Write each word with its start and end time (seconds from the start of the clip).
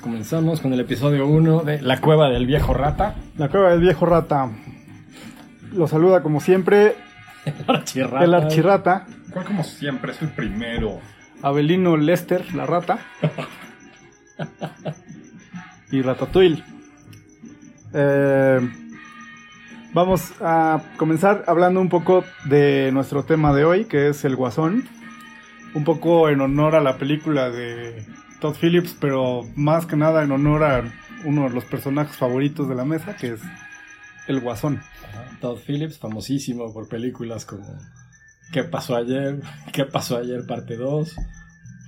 comenzamos 0.00 0.60
con 0.60 0.72
el 0.72 0.80
episodio 0.80 1.26
1 1.26 1.62
de 1.64 1.82
La 1.82 2.00
Cueva 2.00 2.28
del 2.30 2.46
Viejo 2.46 2.74
Rata. 2.74 3.14
La 3.36 3.48
cueva 3.48 3.70
del 3.70 3.80
viejo 3.80 4.06
rata. 4.06 4.50
Lo 5.72 5.86
saluda 5.86 6.22
como 6.22 6.40
siempre 6.40 6.96
El 7.44 7.54
archirrata. 7.68 8.24
el 8.24 8.34
archirrata, 8.34 9.06
¿Cuál 9.32 9.44
como 9.44 9.62
siempre 9.64 10.12
es 10.12 10.22
el 10.22 10.28
primero? 10.30 10.98
Abelino 11.42 11.96
Lester, 11.96 12.54
la 12.54 12.66
rata. 12.66 12.98
y 15.92 16.02
Ratatouille. 16.02 16.62
Eh, 17.94 18.60
vamos 19.94 20.32
a 20.40 20.82
comenzar 20.96 21.44
hablando 21.46 21.80
un 21.80 21.88
poco 21.88 22.24
de 22.44 22.90
nuestro 22.92 23.24
tema 23.24 23.54
de 23.54 23.64
hoy, 23.64 23.84
que 23.84 24.08
es 24.08 24.24
el 24.24 24.36
Guasón. 24.36 24.88
Un 25.74 25.84
poco 25.84 26.28
en 26.28 26.40
honor 26.40 26.74
a 26.74 26.80
la 26.80 26.98
película 26.98 27.48
de 27.50 28.04
Todd 28.40 28.56
Phillips, 28.60 28.96
pero 29.00 29.42
más 29.54 29.86
que 29.86 29.96
nada 29.96 30.22
en 30.22 30.32
honor 30.32 30.64
a 30.64 30.84
uno 31.24 31.44
de 31.44 31.50
los 31.50 31.64
personajes 31.64 32.16
favoritos 32.16 32.68
de 32.68 32.74
la 32.74 32.84
mesa, 32.84 33.16
que 33.16 33.34
es 33.34 33.40
el 34.26 34.40
Guasón. 34.40 34.80
Ajá, 35.08 35.24
Todd 35.40 35.58
Phillips, 35.58 35.98
famosísimo 35.98 36.72
por 36.72 36.88
películas 36.88 37.44
como 37.44 37.78
¿Qué 38.52 38.64
pasó 38.64 38.96
ayer? 38.96 39.40
¿Qué 39.72 39.84
pasó 39.84 40.18
ayer? 40.18 40.46
Parte 40.46 40.76
2. 40.76 41.16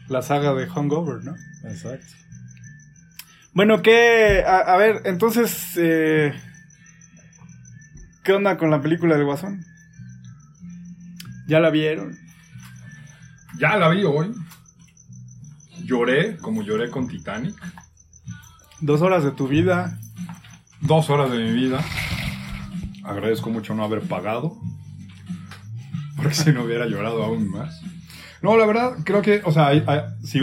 La 0.09 0.23
saga 0.23 0.55
de 0.55 0.69
Hungover, 0.69 1.25
¿no? 1.25 1.35
Exacto. 1.65 2.07
Bueno, 3.55 3.83
que 3.83 4.43
a, 4.47 4.59
a 4.59 4.77
ver, 4.77 5.03
entonces, 5.05 5.77
eh, 5.77 6.33
¿qué 8.23 8.33
onda 8.33 8.57
con 8.57 8.71
la 8.71 8.81
película 8.81 9.17
del 9.17 9.27
Guasón? 9.27 9.65
¿Ya 11.47 11.61
la 11.61 11.71
vieron? 11.71 12.19
Ya 13.59 13.77
la 13.77 13.89
vi 13.89 14.05
hoy. 14.05 14.33
Lloré, 15.97 16.39
como 16.39 16.63
lloré 16.63 16.89
con 16.91 17.07
Titanic. 17.07 17.55
Dos 18.81 19.03
horas 19.03 19.25
de 19.25 19.31
tu 19.33 19.47
vida. 19.47 19.99
Dos 20.81 21.11
horas 21.11 21.31
de 21.31 21.37
mi 21.39 21.53
vida. 21.53 21.85
Agradezco 23.05 23.51
mucho 23.51 23.75
no 23.75 23.85
haber 23.85 24.01
pagado. 24.01 24.57
Porque 26.17 26.35
si 26.35 26.51
no 26.51 26.63
hubiera 26.65 26.87
llorado 26.87 27.23
aún 27.23 27.51
más. 27.51 27.83
No, 28.41 28.57
la 28.57 28.65
verdad, 28.65 28.93
creo 29.05 29.21
que, 29.21 29.43
o 29.45 29.53
sea, 29.53 29.67
hay- 29.69 29.85
hay- 29.87 30.01
si- 30.25 30.41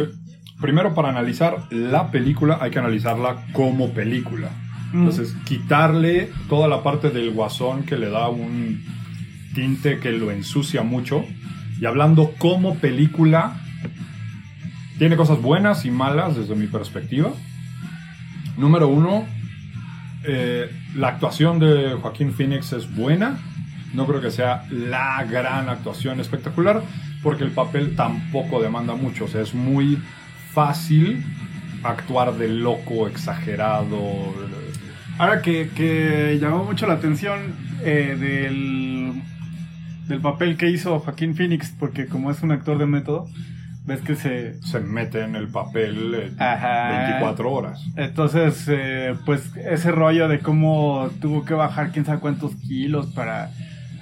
primero 0.61 0.93
para 0.93 1.09
analizar 1.09 1.65
la 1.71 2.11
película 2.11 2.59
hay 2.61 2.69
que 2.69 2.77
analizarla 2.79 3.47
como 3.52 3.89
película. 3.91 4.49
Entonces, 4.93 5.35
quitarle 5.45 6.31
toda 6.47 6.67
la 6.67 6.83
parte 6.83 7.09
del 7.09 7.31
guasón 7.31 7.83
que 7.83 7.97
le 7.97 8.09
da 8.11 8.29
un 8.29 8.83
tinte 9.55 9.99
que 9.99 10.11
lo 10.11 10.29
ensucia 10.29 10.83
mucho. 10.83 11.25
Y 11.81 11.85
hablando 11.85 12.33
como 12.37 12.75
película, 12.75 13.59
tiene 15.00 15.16
cosas 15.16 15.42
buenas 15.42 15.86
y 15.86 15.92
malas 15.92 16.36
desde 16.36 16.55
mi 16.55 16.67
perspectiva. 16.67 17.31
Número 18.58 18.89
uno, 18.89 19.25
eh, 20.25 20.69
la 20.94 21.08
actuación 21.08 21.58
de 21.58 21.97
Joaquín 22.02 22.33
Phoenix 22.33 22.73
es 22.73 22.94
buena. 22.94 23.39
No 23.94 24.05
creo 24.05 24.20
que 24.20 24.30
sea 24.30 24.66
la 24.70 25.23
gran 25.23 25.70
actuación 25.70 26.20
espectacular, 26.20 26.83
porque 27.23 27.45
el 27.45 27.52
papel 27.52 27.95
tampoco 27.95 28.61
demanda 28.61 28.94
mucho. 28.94 29.23
O 29.23 29.27
sea, 29.30 29.42
es 29.42 29.55
muy 29.55 29.97
fácil 30.52 31.23
actuar 31.81 32.33
de 32.33 32.50
loco, 32.50 33.08
exagerado. 33.08 34.36
Ahora 35.17 35.42
que, 35.42 36.38
llamó 36.42 36.66
mucho 36.66 36.88
la 36.88 36.95
atención 36.95 37.39
eh, 37.86 38.17
del, 38.20 39.14
del 40.09 40.20
papel 40.20 40.58
que 40.58 40.70
hizo 40.70 41.00
Joaquín 41.00 41.36
Phoenix, 41.36 41.73
porque 41.80 42.08
como 42.08 42.31
es 42.31 42.44
un 42.44 42.52
actor 42.52 42.77
de 42.77 42.86
método, 42.86 43.30
ves 43.89 44.01
que 44.01 44.15
se... 44.15 44.61
Se 44.61 44.79
mete 44.79 45.21
en 45.23 45.35
el 45.35 45.49
papel 45.49 46.13
eh, 46.15 46.31
Ajá. 46.37 47.07
24 47.09 47.51
horas. 47.51 47.83
Entonces, 47.95 48.65
eh, 48.69 49.15
pues 49.25 49.51
ese 49.57 49.91
rollo 49.91 50.27
de 50.27 50.39
cómo 50.39 51.09
tuvo 51.19 51.43
que 51.43 51.55
bajar 51.55 51.91
quién 51.91 52.05
sabe 52.05 52.19
cuántos 52.19 52.55
kilos 52.55 53.08
para 53.08 53.52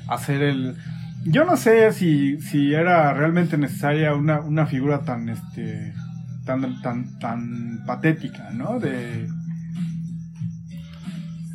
hacer 0.08 0.44
el... 0.44 0.76
Yo 1.24 1.46
no 1.46 1.58
sé 1.58 1.92
si, 1.94 2.40
si 2.42 2.74
era 2.74 3.14
realmente 3.14 3.58
necesaria 3.58 4.14
una, 4.14 4.42
una 4.42 4.66
figura 4.66 5.00
tan, 5.00 5.30
este, 5.30 5.94
tan, 6.46 6.82
tan, 6.82 7.18
tan 7.20 7.84
patética, 7.86 8.52
¿no? 8.52 8.80
De... 8.80 9.28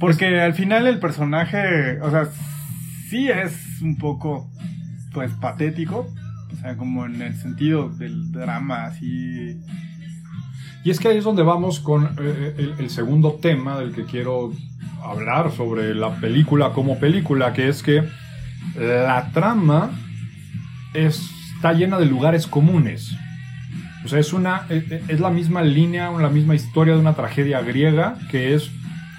Porque 0.01 0.41
al 0.41 0.55
final 0.55 0.87
el 0.87 0.99
personaje, 0.99 2.01
o 2.01 2.11
sea, 2.11 2.27
sí 3.09 3.29
es 3.29 3.81
un 3.83 3.97
poco, 3.97 4.51
pues, 5.13 5.33
patético. 5.35 6.13
O 6.53 6.57
sea, 6.57 6.77
como 6.77 7.07
en 7.07 7.23
el 7.23 7.37
sentido 7.37 7.89
del 7.89 8.31
drama, 8.31 8.85
así... 8.85 9.61
Y 10.85 10.91
es 10.91 10.99
que 10.99 11.09
ahí 11.09 11.19
es 11.19 11.25
donde 11.25 11.43
vamos 11.43 11.79
con 11.79 12.17
eh, 12.19 12.55
el, 12.59 12.75
el 12.79 12.91
segundo 12.91 13.35
tema 13.35 13.79
del 13.79 13.95
que 13.95 14.05
quiero 14.05 14.53
hablar 15.03 15.53
sobre 15.53 15.95
la 15.95 16.17
película 16.17 16.73
como 16.73 16.99
película, 16.99 17.53
que 17.53 17.69
es 17.69 17.83
que 17.83 18.03
la 18.77 19.31
trama 19.33 19.91
está 20.95 21.73
llena 21.73 21.99
de 21.99 22.07
lugares 22.07 22.47
comunes. 22.47 23.17
O 24.05 24.09
sea, 24.09 24.19
es, 24.19 24.33
una, 24.33 24.67
es, 24.69 24.91
es 25.09 25.21
la 25.21 25.31
misma 25.31 25.63
línea, 25.63 26.11
la 26.11 26.29
misma 26.29 26.55
historia 26.55 26.95
de 26.95 27.01
una 27.01 27.15
tragedia 27.15 27.61
griega, 27.61 28.17
que 28.31 28.55
es 28.55 28.71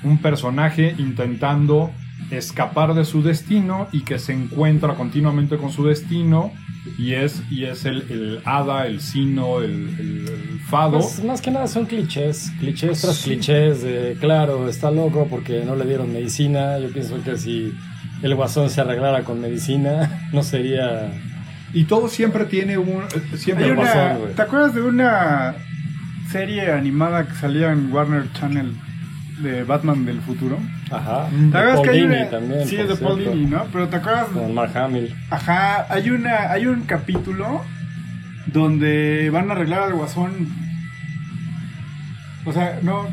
un 0.04 0.18
personaje 0.18 0.96
intentando 0.98 1.92
escapar 2.32 2.94
de 2.94 3.06
su 3.06 3.22
destino 3.22 3.88
y 3.92 4.02
que 4.02 4.20
se 4.20 4.34
encuentra 4.34 4.96
continuamente 4.96 5.58
con 5.58 5.72
su 5.72 5.86
destino 5.86 6.52
y 6.98 7.14
es, 7.14 7.42
y 7.50 7.64
es 7.66 7.86
el, 7.86 8.06
el 8.10 8.40
hada, 8.46 8.88
el 8.88 9.00
sino, 9.02 9.62
el, 9.62 9.72
el- 10.00 10.28
el 10.28 10.60
fado. 10.68 11.00
Pues, 11.00 11.24
más 11.24 11.42
que 11.42 11.50
nada 11.52 11.68
son 11.68 11.86
clichés, 11.86 12.52
clichés 12.60 13.02
tras 13.02 13.16
Sí. 13.18 13.32
clichés 13.32 13.82
de, 13.84 14.18
claro, 14.20 14.68
está 14.68 14.92
loco 14.92 15.28
porque 15.30 15.64
no 15.66 15.76
le 15.76 15.86
dieron 15.86 16.12
medicina. 16.12 16.78
Yo 16.80 16.90
pienso 16.92 17.22
que 17.24 17.38
si 17.38 17.74
el 18.22 18.36
guasón 18.36 18.70
se 18.70 18.82
arreglara 18.82 19.24
con 19.24 19.40
medicina, 19.42 20.28
no 20.34 20.44
sería... 20.44 21.12
Y 21.74 21.86
todo 21.86 22.08
siempre 22.08 22.46
tiene 22.46 22.78
un... 22.78 23.02
eh, 23.04 23.38
Siempre 23.38 23.66
Hay 23.66 23.72
El 23.72 23.78
una- 23.80 23.92
Guasón. 24.16 24.36
¿Te 24.36 24.42
acuerdas 24.44 24.76
de 24.76 24.82
una 24.82 25.56
serie 26.32 26.72
animada 26.72 27.26
que 27.28 27.34
salía 27.36 27.72
en 27.72 27.92
Warner 27.92 28.32
Channel 28.34 28.74
de 29.44 29.64
Batman 29.64 30.06
del 30.06 30.20
futuro? 30.22 30.58
Ajá. 30.90 31.28
¿Te 31.30 31.58
acuerdas 31.58 31.76
Paul 31.76 31.84
que 31.86 31.90
hay 31.92 32.02
una- 32.04 32.30
también, 32.30 32.68
Sí, 32.68 32.76
es 32.78 32.88
de 32.88 32.96
Paul. 32.96 33.20
Dini, 33.20 33.46
¿no? 33.46 33.66
Pero 33.72 33.88
¿te 33.90 33.98
acuerdas? 33.98 34.28
Con 34.30 34.54
Mark 34.54 34.76
Hamill. 34.78 35.14
Ajá, 35.30 35.86
hay 35.94 36.10
una 36.10 36.52
hay 36.52 36.66
un 36.66 36.82
capítulo 36.82 37.62
donde 38.48 39.30
van 39.32 39.50
a 39.50 39.54
arreglar 39.54 39.84
al 39.84 39.94
guasón. 39.94 40.48
O 42.46 42.52
sea, 42.52 42.80
no 42.82 43.08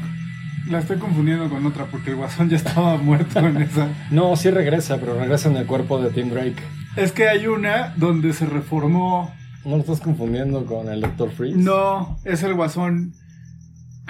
la 0.68 0.78
estoy 0.78 0.98
confundiendo 0.98 1.48
con 1.48 1.64
otra 1.66 1.86
porque 1.86 2.10
el 2.10 2.16
guasón 2.16 2.48
ya 2.48 2.56
estaba 2.62 2.96
muerto 2.96 3.38
en 3.40 3.56
esa. 3.58 3.88
No, 4.10 4.36
sí 4.36 4.50
regresa, 4.50 4.98
pero 4.98 5.18
regresa 5.18 5.48
en 5.48 5.56
el 5.56 5.66
cuerpo 5.66 6.00
de 6.00 6.10
Tim 6.10 6.30
Drake. 6.30 6.62
Es 6.96 7.12
que 7.12 7.28
hay 7.28 7.46
una 7.46 7.92
donde 7.96 8.32
se 8.32 8.46
reformó 8.46 9.32
¿No 9.62 9.72
lo 9.76 9.82
estás 9.82 10.00
confundiendo 10.00 10.64
con 10.64 10.88
el 10.88 11.02
Dr. 11.02 11.30
Freeze? 11.32 11.58
No, 11.58 12.18
es 12.24 12.42
el 12.42 12.54
guasón. 12.54 13.12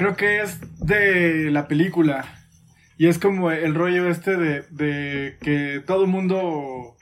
Creo 0.00 0.16
que 0.16 0.40
es 0.40 0.58
de 0.78 1.50
la 1.50 1.68
película. 1.68 2.24
Y 2.96 3.08
es 3.08 3.18
como 3.18 3.50
el 3.50 3.74
rollo 3.74 4.08
este 4.08 4.34
de, 4.34 4.62
de 4.70 5.36
que 5.42 5.82
todo 5.86 6.04
el 6.04 6.10
mundo 6.10 6.96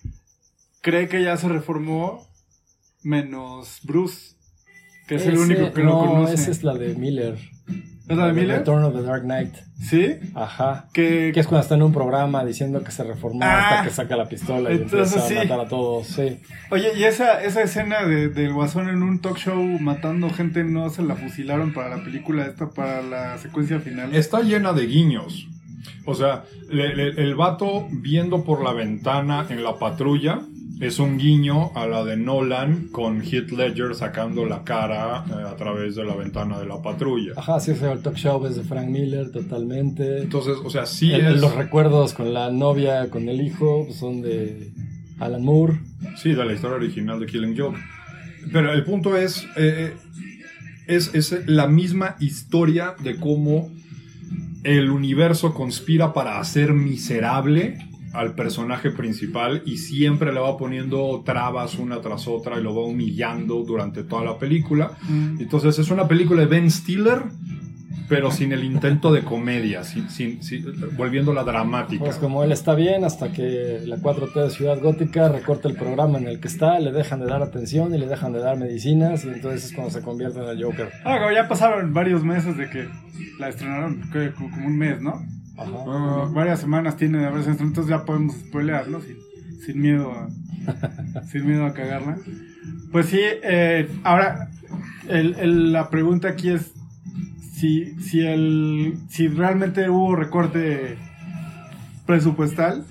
cree 0.81 1.07
que 1.07 1.23
ya 1.23 1.37
se 1.37 1.49
reformó, 1.49 2.27
menos 3.05 3.79
Bruce, 3.85 4.35
que 5.07 5.15
es 5.15 5.27
el 5.27 5.39
único 5.39 5.73
que 5.73 5.85
no, 5.85 5.91
lo 5.91 5.99
conoce. 6.09 6.35
esa 6.35 6.51
es 6.51 6.65
la 6.65 6.75
de 6.75 6.97
Miller. 6.97 7.39
¿Es 8.09 8.17
la 8.17 8.27
de 8.27 8.33
Miller? 8.33 8.59
Return 8.59 8.85
of 8.85 8.95
the 8.95 9.03
Dark 9.03 9.23
Knight. 9.23 9.55
¿Sí? 9.81 10.17
Ajá. 10.35 10.87
Que, 10.93 11.31
Que 11.33 11.41
es 11.41 11.47
cuando 11.47 11.63
está 11.63 11.75
en 11.75 11.83
un 11.83 11.93
programa 11.93 12.45
diciendo 12.45 12.83
que 12.83 12.91
se 12.91 13.05
reformó 13.05 13.41
Ah. 13.43 13.69
hasta 13.69 13.85
que 13.85 13.91
saca 13.91 14.17
la 14.17 14.29
pistola 14.29 14.71
y 14.73 14.77
Entonces 14.77 15.15
empieza 15.15 15.29
sí. 15.29 15.37
a 15.37 15.43
matar 15.43 15.61
a 15.67 15.69
todos. 15.69 16.07
Sí. 16.07 16.41
Oye, 16.71 16.89
y 16.99 17.05
esa, 17.05 17.43
esa 17.45 17.63
escena 17.63 18.03
de, 18.05 18.29
del 18.29 18.53
guasón 18.53 18.89
en 18.89 19.03
un 19.03 19.21
talk 19.21 19.37
show 19.37 19.63
matando 19.81 20.31
gente, 20.31 20.65
¿no 20.65 20.91
se 20.91 21.03
la 21.03 21.15
fusilaron 21.17 21.73
para 21.75 21.95
la 21.97 22.03
película 22.03 22.47
esta, 22.47 22.71
para 22.71 23.03
la 23.03 23.39
secuencia 23.39 23.79
final? 23.81 24.15
Está 24.15 24.41
llena 24.41 24.73
de 24.73 24.87
guiños. 24.87 25.47
O 26.05 26.15
sea, 26.15 26.45
le- 26.71 26.95
le- 26.97 27.23
el 27.23 27.35
vato 27.35 27.87
viendo 27.91 28.43
por 28.45 28.65
la 28.65 28.73
ventana 28.73 29.47
en 29.51 29.63
la 29.63 29.79
patrulla 29.79 30.41
es 30.81 30.99
un 30.99 31.19
guiño 31.19 31.73
a 31.75 31.87
la 31.87 32.05
de 32.05 32.17
Nolan 32.17 32.89
con 32.93 33.21
Heath 33.23 33.51
Ledger 33.51 33.95
sacando 33.95 34.45
la 34.47 34.63
cara 34.63 35.25
eh, 35.29 35.33
a 35.49 35.57
través 35.57 35.97
de 35.97 36.05
la 36.05 36.15
ventana 36.15 36.59
de 36.59 36.67
la 36.67 36.81
patrulla. 36.81 37.33
Ajá, 37.37 37.59
sí, 37.61 37.73
ese 37.73 37.91
el 37.91 38.01
talk 38.01 38.15
show 38.17 38.45
es 38.47 38.57
de 38.57 38.63
Frank 38.63 38.89
Miller 38.89 39.31
totalmente. 39.33 40.23
Entonces, 40.23 40.57
o 40.65 40.71
sea, 40.71 40.87
sí 40.87 41.13
El- 41.13 41.35
es... 41.35 41.41
Los 41.41 41.55
recuerdos 41.55 42.15
con 42.15 42.33
la 42.33 42.51
novia, 42.51 43.11
con 43.11 43.29
el 43.29 43.41
hijo, 43.41 43.89
son 43.93 44.23
de 44.23 44.71
Alan 45.19 45.43
Moore. 45.45 45.81
Sí, 46.17 46.31
de 46.35 46.45
la 46.45 46.53
historia 46.53 46.77
original 46.77 47.19
de 47.19 47.27
Killing 47.27 47.59
Joke. 47.59 47.79
Pero 48.53 48.73
el 48.73 48.85
punto 48.85 49.17
es, 49.17 49.47
eh, 49.57 49.95
es, 50.87 51.13
es 51.15 51.47
la 51.49 51.67
misma 51.67 52.15
historia 52.21 52.95
de 53.03 53.17
cómo 53.17 53.69
el 54.63 54.91
universo 54.91 55.55
conspira 55.55 56.13
para 56.13 56.39
hacer 56.39 56.73
miserable 56.73 57.79
al 58.13 58.35
personaje 58.35 58.91
principal 58.91 59.63
y 59.67 59.77
siempre 59.79 60.33
le 60.33 60.41
va 60.41 60.57
poniendo 60.57 61.23
trabas 61.25 61.79
una 61.79 62.01
tras 62.01 62.27
otra 62.29 62.59
y 62.59 62.63
lo 62.63 62.75
va 62.75 62.83
humillando 62.85 63.63
durante 63.65 64.03
toda 64.05 64.25
la 64.25 64.39
película. 64.39 64.93
Mm. 65.09 65.41
Entonces 65.41 65.79
es 65.79 65.91
una 65.91 66.09
película 66.09 66.41
de 66.41 66.47
Ben 66.47 66.71
Stiller 66.71 67.23
pero 68.09 68.31
sin 68.31 68.53
el 68.53 68.65
intento 68.65 69.13
de 69.13 69.23
comedia, 69.23 69.85
sin, 69.85 70.09
sin, 70.09 70.43
sin- 70.43 70.65
volviéndola 70.97 71.45
dramática. 71.45 72.03
Pues 72.03 72.17
como 72.17 72.43
él 72.43 72.53
está 72.53 72.75
bien 72.75 73.05
hasta 73.05 73.33
que 73.33 73.83
la 73.85 73.99
4T 73.99 74.45
de 74.45 74.51
Ciudad 74.51 74.81
Gótica 74.81 75.29
recorta 75.29 75.69
el 75.69 75.75
programa 75.77 76.17
en 76.17 76.27
el 76.27 76.41
que 76.41 76.49
está, 76.49 76.79
le 76.81 76.91
dejan 76.91 77.21
de 77.21 77.27
dar 77.27 77.43
atención 77.43 77.95
y 77.95 77.99
le 77.99 78.07
dejan 78.07 78.33
de 78.33 78.39
dar 78.39 78.57
medicinas 78.57 79.27
y 79.27 79.29
entonces 79.29 79.67
es 79.67 79.73
cuando 79.75 79.91
se 79.93 80.01
convierte 80.01 80.39
en 80.39 80.49
el 80.49 80.65
Joker. 80.65 80.89
Ah, 81.05 81.19
como 81.19 81.33
ya 81.33 81.47
pasaron 81.49 81.93
varios 81.93 82.25
meses 82.25 82.57
de 82.57 82.71
que 82.71 82.89
la 83.39 83.51
estrenaron, 83.51 84.01
como 84.39 84.67
un 84.67 84.79
mes, 84.79 85.03
¿no? 85.03 85.23
Varias 86.33 86.61
semanas 86.61 86.97
tiene 86.97 87.19
de 87.19 87.27
haberse 87.27 87.51
entonces 87.51 87.87
ya 87.89 88.05
podemos 88.05 88.35
spoilear, 88.37 88.89
¿no? 88.89 89.01
Sin, 89.01 89.17
sin 89.65 89.81
miedo 89.81 90.13
a, 90.13 90.29
sin 91.31 91.47
miedo 91.47 91.67
a 91.67 91.75
cagarla. 91.75 92.17
Pues 92.93 93.07
sí, 93.07 93.19
eh, 93.21 93.89
ahora 94.05 94.51
el- 95.09 95.35
el- 95.39 95.73
la 95.73 95.91
pregunta 95.91 96.29
aquí 96.29 96.51
es 96.51 96.73
si, 97.53 97.97
si, 98.01 98.21
el, 98.21 98.99
si 99.09 99.27
realmente 99.29 99.91
hubo 99.91 100.15
recorte 100.15 100.97
presupuestal 102.07 102.85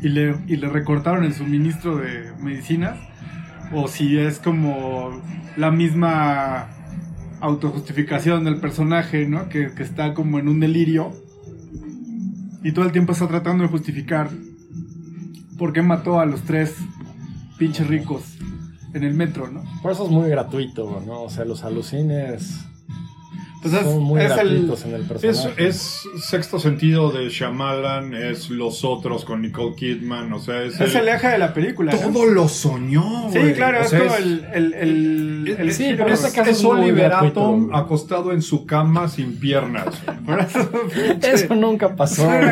y 0.00 0.08
le, 0.08 0.36
y 0.46 0.56
le 0.56 0.68
recortaron 0.68 1.24
el 1.24 1.34
suministro 1.34 1.96
de 1.96 2.32
medicinas 2.40 2.96
o 3.72 3.88
si 3.88 4.16
es 4.18 4.38
como 4.38 5.20
la 5.56 5.70
misma 5.70 6.68
autojustificación 7.40 8.44
del 8.44 8.56
personaje, 8.60 9.26
¿no? 9.26 9.48
Que, 9.48 9.72
que 9.72 9.82
está 9.82 10.14
como 10.14 10.38
en 10.38 10.48
un 10.48 10.60
delirio 10.60 11.12
y 12.62 12.72
todo 12.72 12.84
el 12.84 12.92
tiempo 12.92 13.12
está 13.12 13.28
tratando 13.28 13.64
de 13.64 13.70
justificar 13.70 14.30
por 15.58 15.72
qué 15.72 15.82
mató 15.82 16.20
a 16.20 16.26
los 16.26 16.42
tres 16.42 16.76
pinches 17.58 17.86
ricos 17.86 18.38
en 18.94 19.04
el 19.04 19.14
metro, 19.14 19.48
¿no? 19.50 19.62
Por 19.82 19.92
eso 19.92 20.04
es 20.04 20.10
muy 20.10 20.28
gratuito, 20.28 21.02
¿no? 21.06 21.22
O 21.22 21.30
sea, 21.30 21.44
los 21.44 21.64
alucines 21.64 22.66
Pues 23.62 23.74
es, 23.74 23.80
son 23.84 24.02
muy 24.02 24.20
es 24.20 24.32
el, 24.38 24.48
en 24.84 24.94
el 24.94 25.02
personaje. 25.02 25.66
es 25.68 26.02
sexto 26.20 26.58
sentido 26.58 27.12
de 27.12 27.28
Shyamalan, 27.28 28.12
es 28.12 28.50
Los 28.50 28.82
Otros 28.84 29.24
con 29.24 29.40
Nicole 29.42 29.76
Kidman, 29.76 30.32
o 30.32 30.40
sea, 30.40 30.62
es, 30.64 30.80
es 30.80 30.94
el- 30.96 31.02
el 31.02 31.08
eje 31.14 31.28
de 31.28 31.38
la 31.38 31.54
película. 31.54 31.92
¿no? 31.92 31.98
todo 32.00 32.26
lo 32.26 32.48
soñó. 32.48 33.30
Sí, 33.32 33.38
claro, 33.54 33.78
O 33.78 33.82
es 33.82 33.94
como 33.94 34.14
el, 34.16 34.44
el, 34.52 34.74
el, 34.74 35.56
el 35.60 35.72
Sí, 35.72 35.94
pero 35.96 36.08
en 36.08 36.14
este 36.14 36.50
es, 36.50 36.64
Oliver 36.64 37.12
Atom 37.12 37.72
acostado 37.74 38.32
en 38.32 38.42
su 38.42 38.66
cama 38.66 39.08
sin 39.08 39.38
piernas. 39.38 39.94
Eso, 41.22 41.54
nunca 41.54 41.94
pasó, 41.94 42.26
güey. 42.26 42.50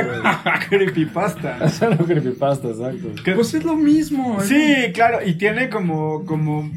creepypasta. 0.68 1.58
Eso 1.64 1.90
no 1.90 1.98
creepypasta, 1.98 2.68
exacto. 2.68 3.08
Que- 3.24 3.32
Pues 3.32 3.52
es 3.54 3.64
lo 3.64 3.76
mismo. 3.76 4.38
¿eh? 4.40 4.44
Sí, 4.46 4.92
claro, 4.92 5.18
y 5.26 5.34
tiene 5.34 5.68
como, 5.68 6.24
como, 6.24 6.70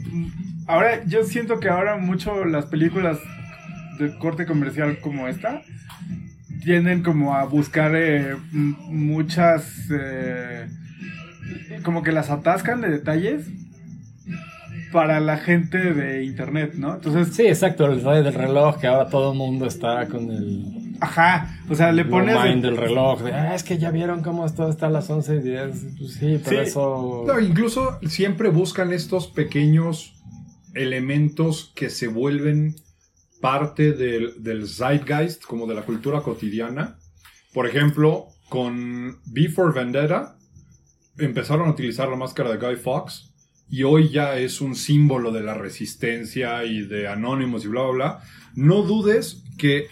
ahora 0.67 1.03
yo 1.05 1.23
siento 1.23 1.59
que 1.59 1.69
ahora 1.69 1.97
mucho 1.97 2.45
las 2.45 2.65
películas 2.65 3.19
de 3.99 4.17
corte 4.17 4.45
comercial 4.45 4.99
como 5.01 5.27
esta 5.27 5.61
tienden 6.63 7.03
como 7.03 7.35
a 7.35 7.43
buscar 7.45 7.91
eh, 7.95 8.35
muchas, 8.51 9.89
eh, 9.91 10.67
como 11.83 12.03
que 12.03 12.11
las 12.13 12.29
atascan 12.29 12.79
de 12.81 12.89
detalles 12.89 13.47
para 14.93 15.19
la 15.19 15.37
gente 15.37 15.93
de 15.93 16.23
internet, 16.23 16.75
¿no? 16.75 16.93
Entonces, 16.95 17.35
Sí, 17.35 17.47
exacto, 17.47 17.85
el 17.87 18.01
rey 18.03 18.23
del 18.23 18.33
reloj, 18.33 18.79
que 18.79 18.87
ahora 18.87 19.09
todo 19.09 19.31
el 19.33 19.37
mundo 19.37 19.65
está 19.65 20.07
con 20.07 20.29
el 20.31 20.95
ajá, 21.01 21.57
o 21.67 21.75
sea, 21.75 21.91
le 21.91 22.05
pones... 22.05 22.37
mind 22.41 22.63
del 22.63 22.77
reloj. 22.77 23.23
De, 23.23 23.33
"Ah, 23.33 23.55
es 23.55 23.63
que 23.63 23.77
ya 23.77 23.91
vieron 23.91 24.21
cómo 24.21 24.45
esto 24.45 24.69
está 24.69 24.85
a 24.87 24.89
las 24.89 25.09
11 25.09 25.35
y 25.37 25.39
10. 25.41 25.85
Pues 25.97 26.13
sí, 26.13 26.39
pero 26.45 26.63
Sí. 26.63 26.69
eso... 26.69 27.23
No, 27.27 27.39
incluso 27.41 27.99
siempre 28.07 28.49
buscan 28.49 28.93
estos 28.93 29.27
pequeños 29.27 30.13
elementos 30.75 31.73
que 31.75 31.89
se 31.89 32.07
vuelven 32.07 32.75
parte 33.43 33.91
del, 33.91 34.41
del 34.41 34.69
zeitgeist, 34.69 35.43
como 35.43 35.67
de 35.67 35.75
la 35.75 35.81
cultura 35.81 36.21
cotidiana. 36.21 36.97
Por 37.53 37.67
ejemplo, 37.67 38.29
con 38.47 39.19
Before 39.25 39.73
Vendetta 39.73 40.37
empezaron 41.17 41.67
a 41.67 41.71
utilizar 41.71 42.07
la 42.07 42.15
máscara 42.15 42.55
de 42.55 42.65
Guy 42.65 42.77
Fawkes 42.77 43.33
y 43.69 43.83
hoy 43.83 44.07
ya 44.07 44.37
es 44.37 44.61
un 44.61 44.75
símbolo 44.75 45.33
de 45.33 45.43
la 45.43 45.55
resistencia 45.55 46.63
y 46.63 46.83
de 46.83 47.09
Anonymous 47.09 47.65
y 47.65 47.67
bla, 47.67 47.81
bla, 47.81 47.91
bla. 47.91 48.19
No 48.55 48.83
dudes 48.83 49.43
que 49.57 49.87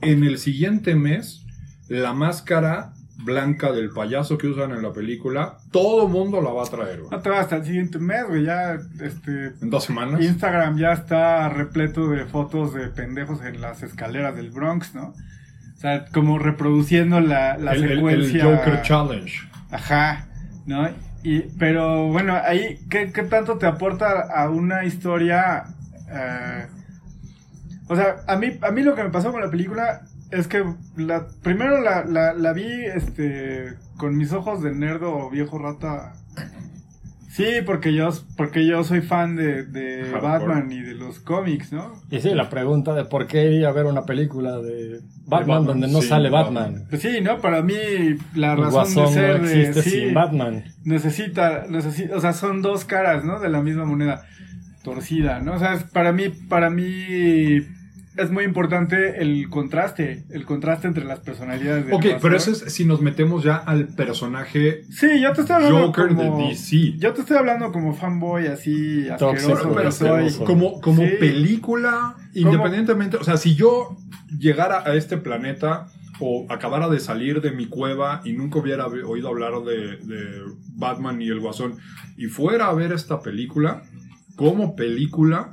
en 0.00 0.24
el 0.24 0.38
siguiente 0.38 0.96
mes 0.96 1.46
la 1.86 2.12
máscara 2.12 2.92
blanca 3.26 3.72
del 3.72 3.90
payaso 3.90 4.38
que 4.38 4.46
usan 4.46 4.70
en 4.70 4.80
la 4.82 4.92
película, 4.92 5.58
todo 5.70 6.08
mundo 6.08 6.40
la 6.40 6.50
va 6.52 6.62
a 6.62 6.66
traer, 6.66 7.00
güey. 7.00 7.10
No 7.10 7.20
te 7.20 7.28
vas 7.28 7.40
hasta 7.40 7.56
el 7.56 7.64
siguiente 7.66 7.98
mes, 7.98 8.24
güey, 8.26 8.44
ya, 8.44 8.78
este, 9.00 9.48
En 9.60 9.68
dos 9.68 9.84
semanas. 9.84 10.22
Instagram 10.22 10.78
ya 10.78 10.92
está 10.92 11.48
repleto 11.50 12.08
de 12.08 12.24
fotos 12.24 12.72
de 12.72 12.86
pendejos 12.88 13.42
en 13.44 13.60
las 13.60 13.82
escaleras 13.82 14.34
del 14.36 14.50
Bronx, 14.50 14.94
¿no? 14.94 15.08
O 15.08 15.78
sea, 15.78 16.06
como 16.06 16.38
reproduciendo 16.38 17.20
la, 17.20 17.58
la 17.58 17.72
el, 17.72 17.82
el- 17.84 17.90
el 17.90 17.96
secuencia. 17.96 18.44
Joker 18.44 18.80
Challenge. 18.82 19.34
Ajá, 19.70 20.28
¿no? 20.64 20.88
Y, 21.22 21.40
pero 21.58 22.08
bueno, 22.08 22.34
ahí, 22.42 22.78
¿qué, 22.88 23.10
qué 23.12 23.24
tanto 23.24 23.58
te 23.58 23.66
aporta 23.66 24.20
a 24.34 24.48
una 24.48 24.84
historia? 24.84 25.64
eh, 26.08 26.66
o 27.88 27.96
sea, 27.96 28.16
a 28.26 28.36
mí, 28.36 28.58
a 28.62 28.70
mí 28.70 28.82
lo 28.82 28.94
que 28.94 29.02
me 29.04 29.10
pasó 29.10 29.30
con 29.32 29.40
la 29.40 29.50
película 29.50 30.02
es 30.30 30.48
que 30.48 30.64
la, 30.96 31.26
primero 31.42 31.80
la, 31.80 32.04
la, 32.04 32.34
la 32.34 32.52
vi 32.52 32.66
este, 32.94 33.74
con 33.96 34.16
mis 34.16 34.32
ojos 34.32 34.62
de 34.62 34.74
nerdo 34.74 35.30
viejo 35.30 35.58
rata. 35.58 36.12
Sí, 37.28 37.44
porque 37.66 37.92
yo, 37.92 38.08
porque 38.38 38.66
yo 38.66 38.82
soy 38.82 39.02
fan 39.02 39.36
de, 39.36 39.64
de. 39.66 40.10
Batman 40.10 40.72
y 40.72 40.80
de 40.80 40.94
los 40.94 41.20
cómics, 41.20 41.70
¿no? 41.70 41.92
Y 42.10 42.20
sí, 42.20 42.30
la 42.34 42.48
pregunta 42.48 42.94
de 42.94 43.04
por 43.04 43.26
qué 43.26 43.44
iría 43.52 43.68
a 43.68 43.72
ver 43.72 43.84
una 43.84 44.06
película 44.06 44.56
de 44.56 45.00
Batman, 45.26 45.48
Batman, 45.48 45.64
donde 45.66 45.88
no 45.88 46.00
sí, 46.00 46.08
sale 46.08 46.30
Batman. 46.30 46.64
Batman. 46.72 46.86
Pues 46.88 47.02
sí, 47.02 47.20
¿no? 47.20 47.42
Para 47.42 47.60
mí 47.60 47.74
la 48.34 48.52
El 48.54 48.58
razón 48.58 48.72
Guasón 48.72 49.04
de 49.06 49.12
ser 49.12 49.40
no 49.42 49.48
de- 49.48 49.60
existe 49.68 49.82
sí, 49.82 49.90
sin 50.06 50.14
Batman. 50.14 50.64
necesita, 50.84 51.66
necesita, 51.68 52.16
o 52.16 52.20
sea, 52.22 52.32
son 52.32 52.62
dos 52.62 52.86
caras, 52.86 53.22
¿no? 53.22 53.38
De 53.38 53.50
la 53.50 53.60
misma 53.60 53.84
moneda 53.84 54.24
torcida, 54.82 55.40
¿no? 55.40 55.56
O 55.56 55.58
sea, 55.58 55.74
es- 55.74 55.82
para 55.84 56.12
mí, 56.12 56.30
para 56.30 56.70
mí 56.70 57.58
es 58.16 58.30
muy 58.30 58.44
importante 58.44 59.20
el 59.22 59.48
contraste, 59.50 60.24
el 60.30 60.44
contraste 60.44 60.86
entre 60.88 61.04
las 61.04 61.20
personalidades. 61.20 61.86
del 61.86 61.94
Ok, 61.94 62.06
pero 62.20 62.36
eso 62.36 62.50
es 62.50 62.72
si 62.72 62.84
nos 62.84 63.00
metemos 63.00 63.44
ya 63.44 63.56
al 63.56 63.88
personaje 63.88 64.82
Sí, 64.90 65.20
yo 65.20 65.32
te 65.32 65.42
estoy 65.42 65.56
hablando 65.56 65.86
Joker 65.88 66.08
como, 66.08 66.38
de 66.38 66.48
DC. 66.48 66.94
Yo 66.98 67.12
te 67.12 67.20
estoy 67.20 67.36
hablando 67.36 67.72
como 67.72 67.94
fanboy 67.94 68.46
así 68.46 69.04
Tóxico, 69.18 69.52
asqueroso 69.52 69.74
pero- 69.74 69.88
que 69.88 69.92
soy. 70.32 70.44
Como, 70.46 70.80
como 70.80 71.02
Sí. 71.02 71.10
película, 71.20 72.16
independientemente, 72.34 73.16
o 73.16 73.24
sea, 73.24 73.36
si 73.36 73.54
yo 73.54 73.96
llegara 74.38 74.82
a 74.84 74.94
este 74.94 75.16
planeta 75.18 75.86
o 76.18 76.46
acabara 76.48 76.88
de 76.88 76.98
salir 77.00 77.40
de 77.42 77.52
mi 77.52 77.66
cueva 77.66 78.22
y 78.24 78.32
nunca 78.32 78.58
hubiera 78.58 78.86
oído 78.86 79.28
hablar 79.28 79.52
de, 79.64 79.98
de 79.98 80.42
Batman 80.74 81.20
y 81.20 81.28
el 81.28 81.40
Guasón 81.40 81.76
y 82.16 82.26
fuera 82.26 82.68
a 82.68 82.74
ver 82.74 82.92
esta 82.92 83.20
película, 83.20 83.82
como 84.34 84.74
película, 84.76 85.52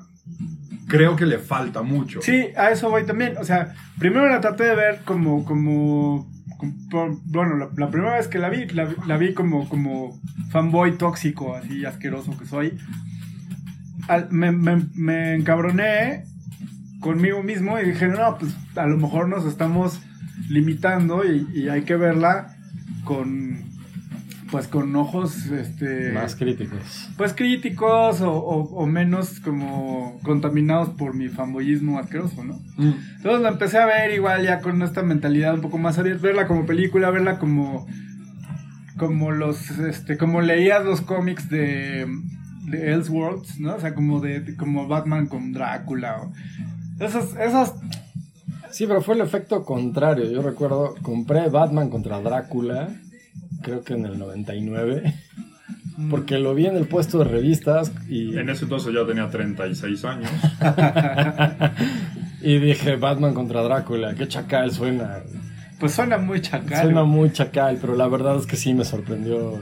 creo 0.94 1.16
que 1.16 1.26
le 1.26 1.40
falta 1.40 1.82
mucho. 1.82 2.22
Sí, 2.22 2.50
a 2.56 2.70
eso 2.70 2.92
voy 2.92 3.04
también. 3.04 3.36
O 3.38 3.44
sea, 3.44 3.74
primero 3.98 4.30
la 4.30 4.42
traté 4.42 4.66
de 4.66 4.76
ver 4.76 5.02
como, 5.04 5.44
como, 5.44 6.30
bueno, 7.26 7.72
la, 7.76 7.90
primera 7.90 8.18
vez 8.18 8.28
que 8.28 8.38
la 8.38 8.50
vi, 8.50 8.68
la, 8.68 8.88
la 9.08 9.18
vi 9.18 9.34
como, 9.34 9.68
como 9.68 10.20
fanboy 10.52 11.00
tóxico, 11.00 11.56
así 11.56 11.84
asqueroso 11.84 12.38
que 12.38 12.46
soy. 12.46 12.78
Me, 14.30 15.36
encabroné 15.36 16.26
conmigo 17.00 17.42
mismo 17.42 17.80
y 17.80 17.86
dije, 17.86 18.08
no, 18.08 18.38
pues 18.38 18.56
a 18.76 18.86
lo 18.86 18.98
mejor 18.98 19.28
nos 19.28 19.46
estamos 19.46 20.00
limitando 20.48 21.24
y 21.26 21.70
hay 21.70 21.82
que 21.82 21.96
verla 21.96 22.56
con, 23.04 23.73
pues 24.54 24.68
con 24.68 24.96
ojos, 24.96 25.48
este 25.48 26.12
Más 26.12 26.36
críticos. 26.36 27.10
pues 27.18 27.34
críticos 27.34 28.22
o, 28.22 28.32
o- 28.32 28.76
o 28.84 28.86
menos 28.86 29.40
como 29.40 30.20
contaminados 30.22 30.90
por 30.90 31.16
mi 31.16 31.28
fanboyismo 31.28 31.98
asqueroso, 31.98 32.44
¿no? 32.44 32.60
Mm. 32.78 32.94
Entonces 33.18 33.42
la 33.42 33.50
empecé 33.50 33.80
a 33.80 33.88
ver 33.88 34.14
igual 34.14 34.44
ya 34.44 34.60
con 34.60 34.84
esta 34.84 35.02
mentalidad 35.02 35.56
un 35.56 35.62
poco 35.62 35.80
más 35.80 35.98
abierta, 35.98 36.22
verla 36.28 36.46
como 36.48 36.68
película, 36.68 37.10
verla 37.10 37.40
como 37.40 37.88
como 38.98 39.32
los 39.32 39.72
este 39.80 40.18
como 40.20 40.42
leías 40.42 40.86
los 40.86 41.02
cómics 41.02 41.50
de 41.50 42.06
de 42.68 42.94
Elseworlds, 42.94 43.60
¿no? 43.60 43.74
O 43.76 43.80
sea, 43.80 43.96
como 43.96 44.20
de, 44.22 44.40
de- 44.42 44.56
como 44.56 44.88
Batman 44.88 45.26
con 45.26 45.52
Drácula 45.52 46.22
o 46.22 46.32
esas 47.04 47.36
esas 47.38 47.74
Sí, 48.70 48.86
pero 48.88 49.02
fue 49.02 49.16
el 49.16 49.22
efecto 49.22 49.64
contrario. 49.66 50.26
Yo 50.32 50.42
recuerdo, 50.42 50.96
compré 51.04 51.48
Batman 51.50 51.90
contra 51.90 52.22
Drácula, 52.22 52.90
creo 53.62 53.84
que 53.84 53.94
en 53.94 54.06
el 54.06 54.20
99, 54.20 55.14
porque 56.10 56.40
lo 56.40 56.54
vi 56.56 56.66
en 56.68 56.76
el 56.76 56.86
puesto 56.88 57.20
de 57.20 57.26
revistas 57.26 57.92
y, 58.10 58.38
En 58.38 58.50
ese 58.50 58.64
entonces 58.66 58.94
ya 58.94 59.06
tenía 59.06 59.30
36 59.30 60.06
años. 60.06 60.32
y 62.42 62.58
dije, 62.60 62.96
Batman 62.96 63.34
contra 63.34 63.62
Drácula, 63.62 64.16
qué 64.16 64.28
chacal 64.28 64.72
suena. 64.72 65.20
pues 65.80 65.94
suena 65.94 66.18
muy 66.18 66.42
chacal. 66.42 66.82
Suena 66.84 67.04
muy 67.04 67.32
chacal, 67.32 67.78
pero 67.80 67.96
la 67.96 68.08
verdad 68.08 68.38
es 68.38 68.46
que 68.46 68.56
sí 68.56 68.74
me 68.74 68.86
sorprendió. 68.86 69.62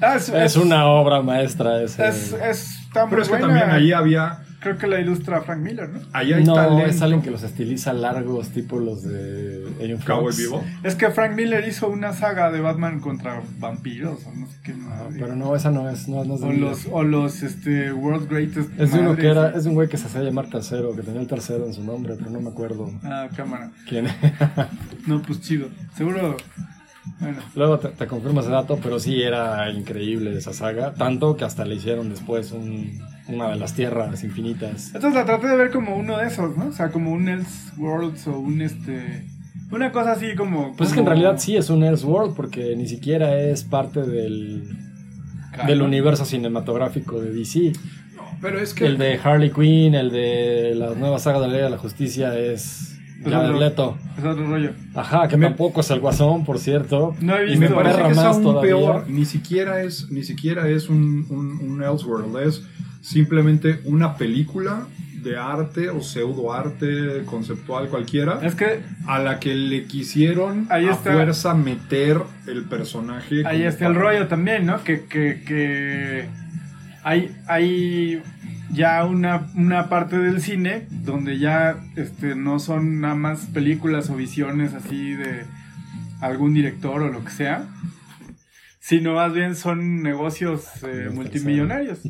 Ah, 0.00 0.16
es, 0.16 0.28
Es 0.28 0.56
una 0.56 0.86
obra 0.86 1.22
maestra 1.22 1.82
ese. 1.82 2.06
es, 2.06 2.32
es 2.32 2.78
muy 2.94 3.04
Pero 3.10 3.22
es 3.22 3.28
que 3.28 3.36
buena. 3.36 3.46
también 3.46 3.70
ahí 3.70 3.92
había. 3.92 4.42
Creo 4.66 4.78
que 4.78 4.86
la 4.88 5.00
ilustra 5.00 5.42
Frank 5.42 5.60
Miller, 5.60 5.88
¿no? 5.88 6.00
Ahí 6.12 6.32
hay 6.32 6.42
No, 6.42 6.54
talento. 6.54 6.86
es 6.86 7.00
alguien 7.02 7.22
que 7.22 7.30
los 7.30 7.44
estiliza 7.44 7.92
largos, 7.92 8.48
tipo 8.48 8.80
los 8.80 9.04
de 9.04 9.64
Alien 9.80 9.98
Cowboy 9.98 10.24
Fox. 10.32 10.38
Vivo. 10.38 10.64
Es 10.82 10.96
que 10.96 11.08
Frank 11.10 11.36
Miller 11.36 11.66
hizo 11.68 11.88
una 11.88 12.12
saga 12.12 12.50
de 12.50 12.60
Batman 12.60 12.98
contra 12.98 13.42
vampiros 13.60 14.26
o 14.26 14.32
no 14.34 14.46
sé 14.48 14.56
qué 14.64 14.74
Ah, 14.88 15.06
pero 15.12 15.36
no, 15.36 15.54
esa 15.54 15.70
no 15.70 15.88
es, 15.88 16.08
no, 16.08 16.24
no 16.24 16.34
es 16.34 16.40
de 16.40 16.46
o 16.48 16.52
los, 16.52 16.86
o 16.90 17.02
los 17.04 17.42
este, 17.44 17.92
World 17.92 18.28
Greatest. 18.28 18.70
Es 18.80 18.92
de 18.92 18.98
uno 18.98 19.14
que 19.14 19.28
era, 19.28 19.50
es 19.50 19.62
de 19.62 19.68
un 19.70 19.76
güey 19.76 19.88
que 19.88 19.98
se 19.98 20.06
hacía 20.06 20.22
llamar 20.22 20.50
tercero, 20.50 20.96
que 20.96 21.02
tenía 21.02 21.20
el 21.20 21.28
tercero 21.28 21.64
en 21.66 21.72
su 21.72 21.84
nombre, 21.84 22.14
pero 22.18 22.30
no 22.30 22.40
me 22.40 22.48
acuerdo 22.50 22.90
Ah, 23.04 23.28
cámara. 23.36 23.70
quién. 23.88 24.06
No, 25.06 25.22
pues 25.22 25.40
chido. 25.40 25.68
Seguro. 25.96 26.36
Bueno. 27.20 27.38
Luego 27.54 27.78
te, 27.78 27.88
te 27.90 28.06
confirmo 28.08 28.40
ese 28.40 28.50
dato, 28.50 28.78
pero 28.82 28.98
sí 28.98 29.22
era 29.22 29.70
increíble 29.70 30.36
esa 30.36 30.52
saga, 30.52 30.92
tanto 30.94 31.36
que 31.36 31.44
hasta 31.44 31.64
le 31.64 31.76
hicieron 31.76 32.08
después 32.10 32.50
un- 32.50 33.00
una 33.28 33.48
de 33.50 33.56
las 33.56 33.74
tierras 33.74 34.22
infinitas. 34.24 34.86
Entonces 34.94 35.14
la 35.14 35.24
traté 35.24 35.48
de 35.48 35.56
ver 35.56 35.70
como 35.70 35.96
uno 35.96 36.18
de 36.18 36.26
esos, 36.26 36.56
¿no? 36.56 36.66
O 36.68 36.72
sea, 36.72 36.90
como 36.90 37.12
un 37.12 37.28
Elseworlds 37.28 38.26
o 38.28 38.38
un 38.38 38.60
este. 38.62 39.24
Una 39.70 39.90
cosa 39.92 40.12
así 40.12 40.34
como. 40.36 40.74
Pues 40.76 40.90
es 40.90 40.94
que 40.94 41.00
en 41.00 41.06
realidad 41.06 41.36
sí 41.38 41.56
es 41.56 41.70
un 41.70 41.82
Elseworld, 41.82 42.34
porque 42.36 42.76
ni 42.76 42.86
siquiera 42.88 43.38
es 43.40 43.64
parte 43.64 44.02
del, 44.02 44.68
Claro. 45.52 45.68
del 45.70 45.82
universo 45.82 46.24
cinematográfico 46.24 47.20
de 47.20 47.32
DC. 47.32 47.72
Pero 48.40 48.60
es 48.60 48.74
que. 48.74 48.86
El 48.86 48.98
de 48.98 49.18
Harley 49.22 49.50
Quinn, 49.50 49.94
el 49.94 50.10
de 50.10 50.74
la 50.76 50.94
nueva 50.94 51.18
saga 51.18 51.40
de 51.40 51.46
la 51.48 51.52
Ley 51.54 51.62
de 51.62 51.70
la 51.70 51.78
Justicia 51.78 52.38
es 52.38 52.92
Es 53.24 53.26
otro- 53.26 53.58
Leto. 53.58 53.98
Es 54.18 54.24
otro 54.24 54.46
rollo. 54.46 54.70
Ajá, 54.94 55.26
que 55.26 55.36
Me- 55.36 55.46
tampoco 55.46 55.80
es 55.80 55.90
el 55.90 55.98
guasón, 56.00 56.44
por 56.44 56.58
cierto. 56.60 57.16
No 57.20 57.36
he 57.36 57.46
Y 57.52 57.56
me 57.56 57.60
visto. 57.66 57.74
parece 57.74 58.02
que 58.02 58.10
es 58.10 58.18
aún 58.18 58.42
todavía. 58.42 58.70
peor. 58.70 59.04
Ni 59.08 59.24
siquiera 59.24 59.82
es, 59.82 60.10
ni 60.10 60.22
siquiera 60.22 60.68
es 60.68 60.88
un, 60.90 61.26
un, 61.30 61.58
un 61.72 61.82
Elseworld. 61.82 62.36
Es 62.46 62.62
simplemente 63.06 63.80
una 63.84 64.16
película 64.16 64.88
de 65.22 65.36
arte 65.38 65.90
o 65.90 66.02
pseudo 66.02 66.52
arte 66.52 67.22
conceptual 67.24 67.88
cualquiera 67.88 68.40
Es 68.42 68.54
que 68.56 68.80
a 69.06 69.20
la 69.20 69.38
que 69.38 69.54
le 69.54 69.84
quisieron 69.84 70.66
Ahí 70.70 70.86
a 70.86 70.92
está. 70.92 71.12
fuerza 71.12 71.54
meter 71.54 72.20
el 72.48 72.64
personaje. 72.64 73.46
ahí 73.46 73.62
está 73.62 73.86
el 73.86 73.94
rollo 73.94 74.26
también, 74.26 74.66
¿no? 74.66 74.82
Que, 74.82 75.04
que, 75.04 75.42
que 75.46 76.28
hay, 77.04 77.36
hay 77.46 78.22
ya 78.72 79.04
una, 79.04 79.52
una 79.54 79.88
parte 79.88 80.18
del 80.18 80.40
cine 80.40 80.88
donde 80.90 81.38
ya 81.38 81.76
este, 81.94 82.34
no 82.34 82.58
son 82.58 83.00
nada 83.00 83.14
más 83.14 83.46
películas 83.46 84.10
o 84.10 84.16
visiones 84.16 84.74
así 84.74 85.12
de 85.12 85.44
algún 86.20 86.54
director 86.54 87.02
o 87.02 87.08
lo 87.12 87.24
que 87.24 87.30
sea, 87.30 87.68
sino 88.80 89.14
más 89.14 89.32
bien 89.32 89.54
son 89.54 90.02
negocios 90.02 90.64
eh, 90.82 91.08
multimillonarios. 91.12 92.00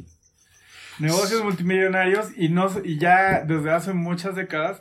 Negocios 0.99 1.45
multimillonarios 1.45 2.31
y, 2.37 2.49
no, 2.49 2.69
y 2.85 2.99
ya 2.99 3.43
desde 3.45 3.71
hace 3.71 3.93
muchas 3.93 4.35
décadas 4.35 4.81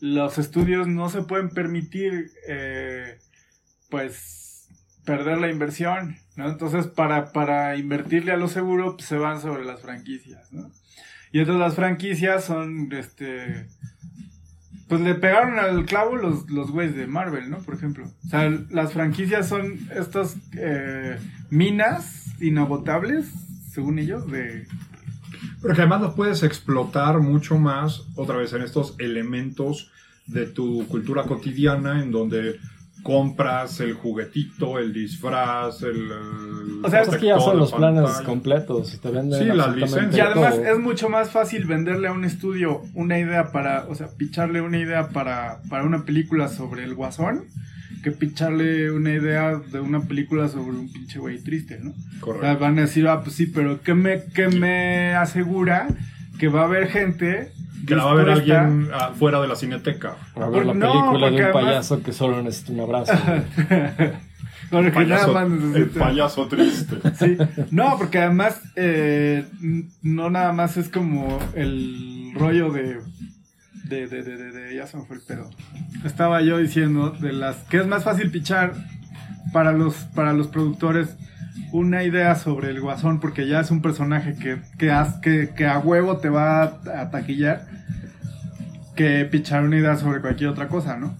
los 0.00 0.38
estudios 0.38 0.86
no 0.86 1.08
se 1.08 1.22
pueden 1.22 1.48
permitir 1.50 2.30
eh, 2.48 3.18
pues 3.90 4.68
perder 5.04 5.38
la 5.38 5.50
inversión, 5.50 6.16
¿no? 6.36 6.48
Entonces 6.48 6.86
para, 6.86 7.32
para 7.32 7.76
invertirle 7.76 8.32
a 8.32 8.36
lo 8.36 8.48
seguro 8.48 8.96
pues, 8.96 9.08
se 9.08 9.16
van 9.16 9.40
sobre 9.40 9.64
las 9.64 9.80
franquicias. 9.80 10.50
Y 11.32 11.40
entonces 11.40 11.60
las 11.60 11.74
franquicias 11.74 12.44
son, 12.44 12.92
este, 12.92 13.66
pues 14.88 15.00
le 15.00 15.14
pegaron 15.14 15.58
al 15.58 15.84
clavo 15.84 16.16
los, 16.16 16.48
los 16.50 16.70
güeyes 16.70 16.94
de 16.94 17.06
Marvel, 17.06 17.50
¿no? 17.50 17.58
Por 17.58 17.74
ejemplo. 17.74 18.06
O 18.24 18.28
sea, 18.28 18.48
las 18.70 18.92
franquicias 18.92 19.48
son 19.48 19.78
estas 19.94 20.36
eh, 20.52 21.18
minas 21.50 22.26
inagotables, 22.40 23.26
según 23.72 23.98
ellos, 23.98 24.30
de... 24.30 24.66
Pero 25.62 25.74
que 25.74 25.80
además 25.80 26.02
lo 26.02 26.14
puedes 26.14 26.42
explotar 26.42 27.18
mucho 27.20 27.58
más, 27.58 28.02
otra 28.14 28.36
vez, 28.36 28.52
en 28.52 28.62
estos 28.62 28.94
elementos 28.98 29.90
de 30.26 30.46
tu 30.46 30.86
cultura 30.88 31.24
cotidiana, 31.24 32.02
en 32.02 32.10
donde 32.10 32.58
compras 33.02 33.78
el 33.80 33.94
juguetito, 33.94 34.78
el 34.78 34.92
disfraz, 34.92 35.82
el. 35.82 36.10
el 36.10 36.84
O 36.84 36.90
sea, 36.90 37.02
es 37.02 37.16
que 37.16 37.26
ya 37.26 37.38
son 37.38 37.58
los 37.58 37.70
la 37.70 37.76
planes 37.76 38.10
completos. 38.22 38.94
y 38.94 38.98
Te 38.98 39.10
venden 39.10 39.38
Sí, 39.38 39.44
las 39.46 39.76
licencias. 39.76 40.16
Y 40.16 40.20
además 40.20 40.56
todo. 40.56 40.64
es 40.66 40.78
mucho 40.80 41.08
más 41.08 41.30
fácil 41.30 41.66
venderle 41.66 42.08
a 42.08 42.12
un 42.12 42.24
estudio 42.24 42.82
una 42.94 43.18
idea 43.18 43.52
para, 43.52 43.86
o 43.88 43.94
sea, 43.94 44.08
picharle 44.08 44.60
una 44.60 44.78
idea 44.78 45.10
para, 45.10 45.60
para 45.68 45.84
una 45.84 46.04
película 46.04 46.48
sobre 46.48 46.82
el 46.82 46.94
guasón, 46.94 47.44
que 48.06 48.12
picharle 48.12 48.92
una 48.92 49.10
idea 49.10 49.56
de 49.72 49.80
una 49.80 50.00
película 50.02 50.46
sobre 50.46 50.76
un 50.78 50.92
pinche 50.92 51.18
güey 51.18 51.42
triste, 51.42 51.80
¿no? 51.82 51.90
O 51.90 51.94
sea, 51.94 52.20
Correcto. 52.20 52.58
van 52.60 52.78
a 52.78 52.82
decir, 52.82 53.08
ah, 53.08 53.20
pues 53.24 53.34
sí, 53.34 53.46
pero 53.46 53.82
¿qué 53.82 53.94
me, 53.94 54.22
qué 54.32 54.46
me 54.46 55.12
asegura 55.16 55.88
que 56.38 56.46
va 56.46 56.60
a 56.60 56.64
haber 56.66 56.86
gente 56.86 57.50
Que 57.84 57.96
la 57.96 58.04
va 58.04 58.12
a 58.12 58.14
ver 58.14 58.30
alguien 58.30 58.88
fuera 59.18 59.40
de 59.40 59.48
la 59.48 59.56
cineteca. 59.56 60.18
A 60.36 60.48
ver 60.48 60.66
la 60.66 60.74
no, 60.74 60.92
película 60.92 61.02
de 61.02 61.18
porque 61.18 61.34
un 61.34 61.42
además- 61.42 61.64
payaso 61.64 62.02
que 62.04 62.12
solo 62.12 62.40
necesita 62.44 62.72
un 62.74 62.80
abrazo. 62.80 63.12
Porque 64.70 65.04
nada 65.04 65.46
el 65.74 65.86
payaso 65.90 66.46
triste. 66.48 66.96
Sí. 67.18 67.36
No, 67.70 67.96
porque 67.98 68.18
además 68.18 68.60
eh, 68.74 69.44
no 70.02 70.28
nada 70.30 70.52
más 70.52 70.76
es 70.76 70.88
como 70.88 71.38
el 71.54 72.32
rollo 72.34 72.70
de 72.72 72.98
de, 73.88 74.06
de, 74.06 74.22
de, 74.22 74.36
de- 74.52 74.74
ya 74.76 74.86
se 74.86 74.96
me 74.96 75.04
fue 75.04 75.16
el 75.16 75.22
pedo. 75.22 75.50
Estaba 76.04 76.40
yo 76.42 76.58
diciendo 76.58 77.10
de 77.10 77.32
las 77.32 77.56
que 77.64 77.78
es 77.78 77.86
más 77.86 78.04
fácil 78.04 78.30
pichar 78.30 78.74
para 79.52 79.72
los 79.72 79.94
para 80.14 80.32
los 80.32 80.48
productores 80.48 81.16
una 81.72 82.02
idea 82.04 82.34
sobre 82.36 82.70
el 82.70 82.80
guasón 82.80 83.20
porque 83.20 83.46
ya 83.48 83.60
es 83.60 83.70
un 83.70 83.82
personaje 83.82 84.34
que 84.34 84.58
que, 84.78 84.90
haz- 84.92 85.20
que, 85.20 85.50
que 85.56 85.66
a 85.66 85.78
huevo 85.78 86.18
te 86.18 86.28
va 86.28 86.62
a, 86.62 87.10
taquillar 87.10 87.66
que 88.94 89.24
pichar 89.26 89.62
una 89.64 89.76
idea 89.76 89.96
sobre 89.96 90.20
cualquier 90.20 90.50
otra 90.50 90.68
cosa, 90.68 90.96
¿no? 90.96 91.14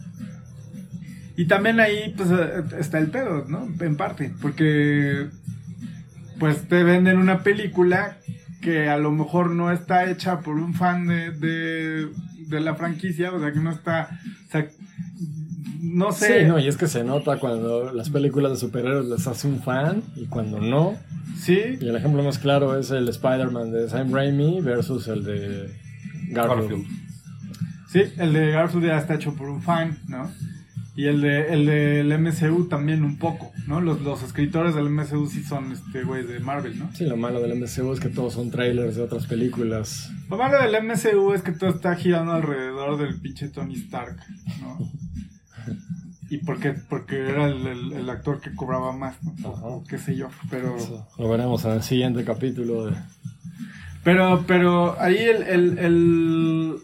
Y 1.36 1.46
también 1.46 1.78
ahí 1.80 2.14
pues 2.16 2.30
eh, 2.30 2.62
está 2.78 2.98
el 2.98 3.08
pedo, 3.10 3.44
¿no? 3.48 3.68
En 3.80 3.96
parte, 3.96 4.32
porque 4.40 5.26
pues 6.38 6.66
te 6.68 6.82
venden 6.82 7.18
una 7.18 7.42
película 7.42 8.16
que 8.62 8.88
a 8.88 8.96
lo 8.96 9.10
mejor 9.12 9.50
no 9.50 9.70
está 9.70 10.10
hecha 10.10 10.40
por 10.40 10.56
un 10.56 10.72
fan 10.74 11.06
de, 11.06 12.08
de 12.46 12.60
la 12.60 12.74
franquicia, 12.74 13.32
o 13.32 13.40
sea, 13.40 13.52
que 13.52 13.60
no 13.60 13.70
está, 13.70 14.08
o 14.48 14.50
sea, 14.50 14.68
no 15.80 16.12
sé. 16.12 16.40
Sí, 16.40 16.46
no, 16.46 16.58
y 16.58 16.66
es 16.68 16.76
que 16.76 16.88
se 16.88 17.04
nota 17.04 17.38
cuando 17.38 17.92
las 17.92 18.10
películas 18.10 18.52
de 18.52 18.58
superhéroes 18.58 19.06
las 19.06 19.26
hace 19.26 19.46
un 19.48 19.60
fan 19.60 20.02
y 20.16 20.26
cuando 20.26 20.60
no. 20.60 20.96
Sí, 21.36 21.60
Y 21.80 21.88
el 21.88 21.96
ejemplo 21.96 22.22
más 22.22 22.38
claro 22.38 22.78
es 22.78 22.90
el 22.90 23.08
Spider-Man 23.08 23.70
de 23.70 23.88
Sam 23.88 24.12
Raimi 24.12 24.60
versus 24.60 25.06
el 25.08 25.22
de 25.22 25.70
Garfield. 26.30 26.70
Garfield. 26.70 26.86
sí, 27.88 28.02
el 28.16 28.32
de 28.32 28.50
Garfield 28.52 28.86
ya 28.86 28.98
está 28.98 29.14
hecho 29.14 29.34
por 29.34 29.48
un 29.48 29.62
fan, 29.62 29.98
¿no? 30.08 30.30
Y 30.96 31.04
el 31.08 31.20
de 31.20 31.52
el 31.52 31.66
del 31.66 32.18
MCU 32.18 32.68
también 32.68 33.04
un 33.04 33.18
poco, 33.18 33.52
¿no? 33.66 33.82
Los, 33.82 34.00
los 34.00 34.22
escritores 34.22 34.74
del 34.74 34.88
MCU 34.88 35.26
sí 35.26 35.42
son 35.42 35.72
este 35.72 36.02
güey 36.04 36.24
de 36.26 36.40
Marvel, 36.40 36.78
¿no? 36.78 36.90
Sí, 36.94 37.04
lo 37.04 37.18
malo 37.18 37.40
del 37.42 37.54
MCU 37.60 37.92
es 37.92 38.00
que 38.00 38.08
todos 38.08 38.32
son 38.32 38.50
trailers 38.50 38.96
de 38.96 39.02
otras 39.02 39.26
películas. 39.26 40.10
Lo 40.30 40.38
malo 40.38 40.56
del 40.58 40.82
MCU 40.82 41.34
es 41.34 41.42
que 41.42 41.52
todo 41.52 41.68
está 41.70 41.94
girando 41.96 42.32
alrededor 42.32 42.96
del 42.96 43.20
pinche 43.20 43.48
Tony 43.50 43.74
Stark, 43.74 44.16
¿no? 44.62 44.78
Y 46.28 46.38
porque, 46.38 46.72
porque 46.88 47.20
era 47.20 47.46
el, 47.46 47.64
el- 47.68 47.92
el 47.92 48.10
actor 48.10 48.40
que 48.40 48.52
cobraba 48.52 48.90
más, 48.96 49.22
¿no? 49.22 49.48
O 49.48 49.84
qué 49.84 49.96
sé 49.96 50.16
yo, 50.16 50.28
pero... 50.50 50.76
Eso 50.76 51.06
lo 51.18 51.28
veremos 51.28 51.64
en 51.66 51.70
el 51.72 51.82
siguiente 51.84 52.24
capítulo 52.24 52.86
de... 52.86 52.96
Pero, 54.02 54.44
pero 54.46 55.00
ahí 55.00 55.16
el, 55.18 55.42
el, 55.44 55.78
el, 55.78 56.76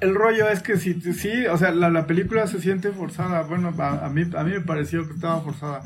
el- 0.00 0.14
rollo 0.14 0.48
es 0.48 0.60
que 0.62 0.76
sí, 0.76 1.00
sí, 1.12 1.46
o 1.46 1.56
sea, 1.56 1.70
la, 1.72 1.90
la 1.90 2.06
película 2.06 2.46
se 2.46 2.60
siente 2.60 2.90
forzada. 2.92 3.42
Bueno, 3.42 3.72
a, 3.78 4.06
a 4.06 4.08
mí, 4.10 4.22
a 4.36 4.44
mí 4.44 4.50
me 4.52 4.60
pareció 4.60 5.06
que 5.06 5.14
estaba 5.14 5.40
forzada 5.40 5.82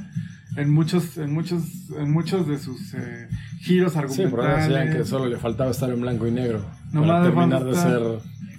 en 0.57 0.71
muchos, 0.71 1.17
en 1.19 1.33
muchos, 1.33 1.63
en 1.97 2.11
muchos 2.11 2.47
de 2.49 2.59
sus 2.59 2.95
eh, 2.95 3.29
giros 3.61 3.93
Sí, 3.93 3.99
argumentales. 3.99 4.31
por 4.31 4.41
ahí 4.47 4.69
decían 4.69 4.97
que 4.97 5.05
solo 5.05 5.27
le 5.27 5.37
faltaba 5.37 5.71
estar 5.71 5.89
en 5.91 6.01
blanco 6.01 6.27
y 6.27 6.31
negro. 6.33 6.65
Nomás 6.93 7.09
para 7.11 7.23
terminar 7.25 7.65
de 7.65 7.75
ser... 7.75 8.03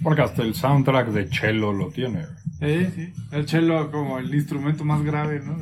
Porque 0.02 0.22
hasta 0.22 0.42
el 0.42 0.54
soundtrack 0.54 1.08
de 1.08 1.28
Chelo 1.28 1.74
lo 1.74 1.88
tiene. 1.90 2.24
Eh, 2.60 2.90
sí. 2.94 3.12
El 3.32 3.46
cello 3.46 3.90
como 3.90 4.18
el 4.18 4.34
instrumento 4.34 4.82
más 4.84 5.02
grave, 5.02 5.42
¿no? 5.44 5.58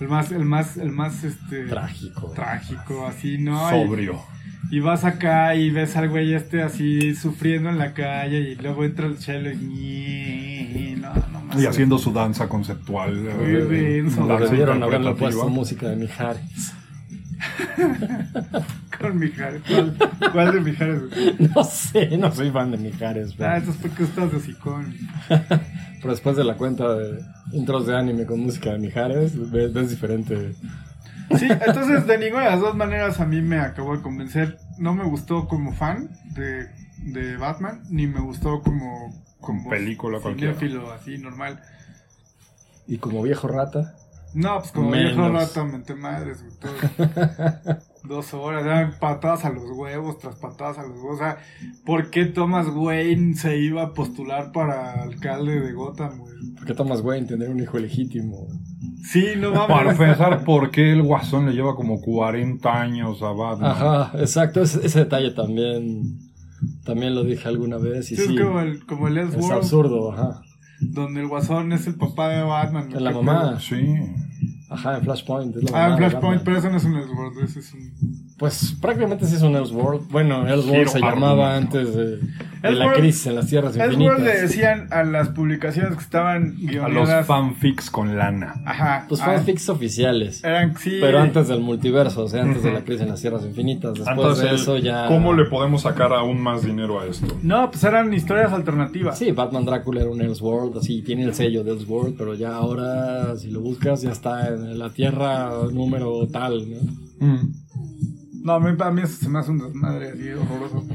El 0.00 0.08
más, 0.08 0.32
el 0.32 0.44
más, 0.44 0.76
el 0.76 0.90
más, 0.90 1.22
este... 1.24 1.66
Trágico. 1.66 2.32
Trágico, 2.34 3.06
así, 3.06 3.38
¿no? 3.38 3.68
Sobrio. 3.70 4.14
Y 4.14 4.37
vas 4.82 5.04
acá 5.04 5.54
y 5.54 5.70
ves 5.70 5.96
al 5.96 6.08
güey 6.08 6.34
este 6.34 6.62
así 6.62 7.14
sufriendo 7.14 7.70
en 7.70 7.78
la 7.78 7.94
calle 7.94 8.40
y 8.40 8.54
luego 8.56 8.84
entra 8.84 9.06
el 9.06 9.18
chelo 9.18 9.50
y... 9.50 9.56
ñe, 9.56 10.96
No, 11.00 11.14
no 11.32 11.40
más. 11.42 11.60
Y 11.60 11.66
haciendo 11.66 11.98
su 11.98 12.12
danza 12.12 12.48
conceptual. 12.48 13.14
Muy 13.14 14.10
Lo 14.10 14.38
debieron 14.38 14.82
haberle 14.82 15.14
puesto 15.14 15.48
música 15.48 15.88
de 15.88 15.96
Mijares. 15.96 16.74
Con 18.98 19.18
Mijares. 19.18 19.62
¿Cuál, 19.66 19.96
cuál 20.32 20.52
de 20.52 20.60
Mijares? 20.60 21.02
No 21.54 21.64
sé, 21.64 22.16
no 22.18 22.32
soy 22.32 22.50
fan 22.50 22.70
de 22.70 22.78
Mijares. 22.78 23.34
Pero, 23.34 23.50
Ah, 23.50 23.56
eso 23.58 23.70
es 23.70 23.76
porque 23.76 24.02
estás 24.02 24.30
de 24.30 24.38
hocicón. 24.38 24.94
pero 25.28 26.10
después 26.10 26.36
de 26.36 26.44
la 26.44 26.54
cuenta 26.54 26.94
de 26.94 27.20
intros 27.52 27.86
de 27.86 27.96
anime 27.96 28.26
con 28.26 28.40
música 28.40 28.72
de 28.72 28.78
Mijares, 28.78 29.50
ves, 29.50 29.72
ves 29.72 29.90
diferente. 29.90 30.54
Sí, 31.36 31.46
entonces 31.50 32.06
de 32.06 32.18
ninguna 32.18 32.44
de 32.44 32.50
las 32.50 32.60
dos 32.60 32.74
maneras 32.74 33.20
a 33.20 33.26
mí 33.26 33.42
me 33.42 33.58
acabó 33.58 33.96
de 33.96 34.02
convencer. 34.02 34.58
No 34.78 34.94
me 34.94 35.04
gustó 35.04 35.46
como 35.48 35.72
fan 35.72 36.10
de, 36.34 36.66
de 37.02 37.36
Batman, 37.36 37.82
ni 37.90 38.06
me 38.06 38.20
gustó 38.20 38.62
como, 38.62 39.12
Como 39.40 39.68
película 39.68 40.20
cualquiera. 40.20 40.54
cinéfilo, 40.54 40.90
así 40.92 41.18
normal. 41.18 41.60
Y 42.86 42.98
como 42.98 43.22
viejo 43.22 43.48
rata. 43.48 43.94
No, 44.34 44.58
pues 44.58 44.72
como 44.72 44.90
Menos. 44.90 45.14
viejo 45.16 45.28
rato 45.30 45.64
menté 45.66 45.94
madres. 45.94 46.44
Dos 48.04 48.32
horas, 48.32 48.64
eran 48.64 48.98
patadas 48.98 49.44
a 49.44 49.50
los 49.50 49.64
huevos, 49.70 50.18
tras 50.18 50.36
patadas 50.36 50.78
a 50.78 50.82
los 50.82 50.96
huevos. 50.96 51.16
O 51.16 51.18
sea, 51.18 51.38
¿por 51.84 52.10
qué 52.10 52.24
Thomas 52.26 52.66
Wayne 52.68 53.34
se 53.34 53.58
iba 53.58 53.82
a 53.82 53.92
postular 53.94 54.52
para 54.52 55.02
alcalde 55.02 55.60
de 55.60 55.72
Gotham, 55.72 56.18
güey? 56.18 56.34
Porque 56.56 56.74
Thomas 56.74 57.00
Wayne 57.00 57.26
tener 57.26 57.50
un 57.50 57.60
hijo 57.60 57.78
legítimo. 57.78 58.46
Sí, 59.02 59.24
no 59.38 59.52
Para 59.66 59.94
pensar 59.94 60.44
por 60.44 60.70
qué 60.70 60.92
el 60.92 61.02
Guasón 61.02 61.46
le 61.46 61.52
lleva 61.52 61.74
como 61.76 62.00
40 62.00 62.80
años 62.80 63.22
a 63.22 63.32
Batman. 63.32 63.70
Ajá, 63.70 64.12
exacto. 64.18 64.60
Ese, 64.62 64.84
ese 64.86 65.00
detalle 65.00 65.30
también. 65.30 66.18
También 66.84 67.14
lo 67.14 67.22
dije 67.24 67.46
alguna 67.48 67.76
vez. 67.78 68.10
Y 68.12 68.16
Sí, 68.16 68.26
sí, 68.26 68.34
es 68.36 68.40
como 68.42 68.60
el, 68.60 68.84
como 68.84 69.08
el 69.08 69.18
es 69.18 69.50
absurdo. 69.50 70.12
Ajá. 70.12 70.40
donde 70.80 71.20
el 71.20 71.28
guasón 71.28 71.72
es 71.72 71.86
el 71.86 71.94
papá 71.94 72.28
de 72.30 72.42
Batman. 72.42 72.90
Es 72.92 73.00
la 73.00 73.10
¿qué 73.12 73.16
mamá. 73.16 73.60
Sí. 73.60 73.96
Ajá, 74.68 74.98
en 74.98 75.04
Flashpoint. 75.04 75.56
es 75.56 75.70
la 75.70 75.70
Ah, 75.70 75.88
mamá 75.88 75.92
en 75.92 75.98
Flashpoint, 76.10 76.42
pero 76.42 76.58
eso 76.58 76.70
no 76.70 76.76
es 76.76 76.84
un 76.84 76.96
Elseworld, 76.96 77.38
ese 77.44 77.60
es 77.60 77.72
un... 77.74 77.92
Pues 78.38 78.76
prácticamente 78.80 79.26
sí 79.26 79.34
es 79.34 79.42
un 79.42 79.56
Elseworld. 79.56 80.08
Bueno, 80.10 80.46
Elseworld 80.46 80.72
Giro 80.72 80.90
se 80.90 81.00
llamaba 81.00 81.56
antes 81.56 81.92
de, 81.92 82.18
de 82.62 82.70
la 82.72 82.92
crisis 82.92 83.26
en 83.26 83.34
las 83.34 83.48
tierras 83.48 83.76
Elseworld 83.76 83.98
le 83.98 84.30
infinitas. 84.30 84.42
decían 84.42 84.88
a 84.92 85.02
las 85.02 85.30
publicaciones 85.30 85.96
que 85.96 86.02
estaban 86.02 86.42
A 86.42 86.48
los 86.48 86.58
guionadas... 86.60 87.26
fanfics 87.26 87.90
con 87.90 88.16
lana. 88.16 88.54
Ajá. 88.64 89.06
Pues 89.08 89.20
ah, 89.22 89.24
fanfics 89.24 89.68
oficiales. 89.68 90.44
Eran, 90.44 90.76
sí. 90.76 90.98
Pero 91.00 91.18
antes 91.18 91.48
del 91.48 91.60
multiverso, 91.60 92.22
o 92.24 92.28
sea, 92.28 92.42
antes 92.44 92.62
de 92.62 92.72
la 92.72 92.84
crisis 92.84 93.02
en 93.02 93.08
las 93.08 93.20
tierras 93.20 93.44
infinitas. 93.44 93.94
Después 93.94 94.38
de 94.38 94.54
eso 94.54 94.78
ya. 94.78 95.06
¿cómo 95.08 95.32
le 95.32 95.46
podemos 95.46 95.82
sacar 95.82 96.12
aún 96.12 96.40
más 96.40 96.62
dinero 96.62 97.00
a 97.00 97.06
esto? 97.06 97.26
No, 97.42 97.68
pues 97.72 97.82
eran 97.82 98.14
historias 98.14 98.52
alternativas. 98.52 99.18
Sí, 99.18 99.32
Batman 99.32 99.64
Drácula 99.64 100.02
era 100.02 100.10
un 100.10 100.20
Elseworld, 100.20 100.78
así 100.78 101.02
tiene 101.02 101.24
el 101.24 101.34
sello 101.34 101.64
de 101.64 101.72
Elseworld, 101.72 102.16
pero 102.16 102.34
ya 102.34 102.54
ahora, 102.54 103.36
si 103.36 103.50
lo 103.50 103.60
buscas, 103.60 104.02
ya 104.02 104.12
está 104.12 104.46
en 104.46 104.78
la 104.78 104.90
tierra 104.90 105.50
número 105.72 106.26
tal, 106.28 106.70
¿no? 106.70 106.76
Mm. 107.26 107.52
No, 108.48 108.54
a 108.54 108.60
mí, 108.60 108.74
a 108.80 108.90
mí 108.90 109.02
eso 109.02 109.16
se 109.16 109.28
me 109.28 109.38
hace 109.40 109.50
un 109.50 109.58
desmadre 109.58 110.08
así 110.12 110.28
horroroso. 110.30 110.86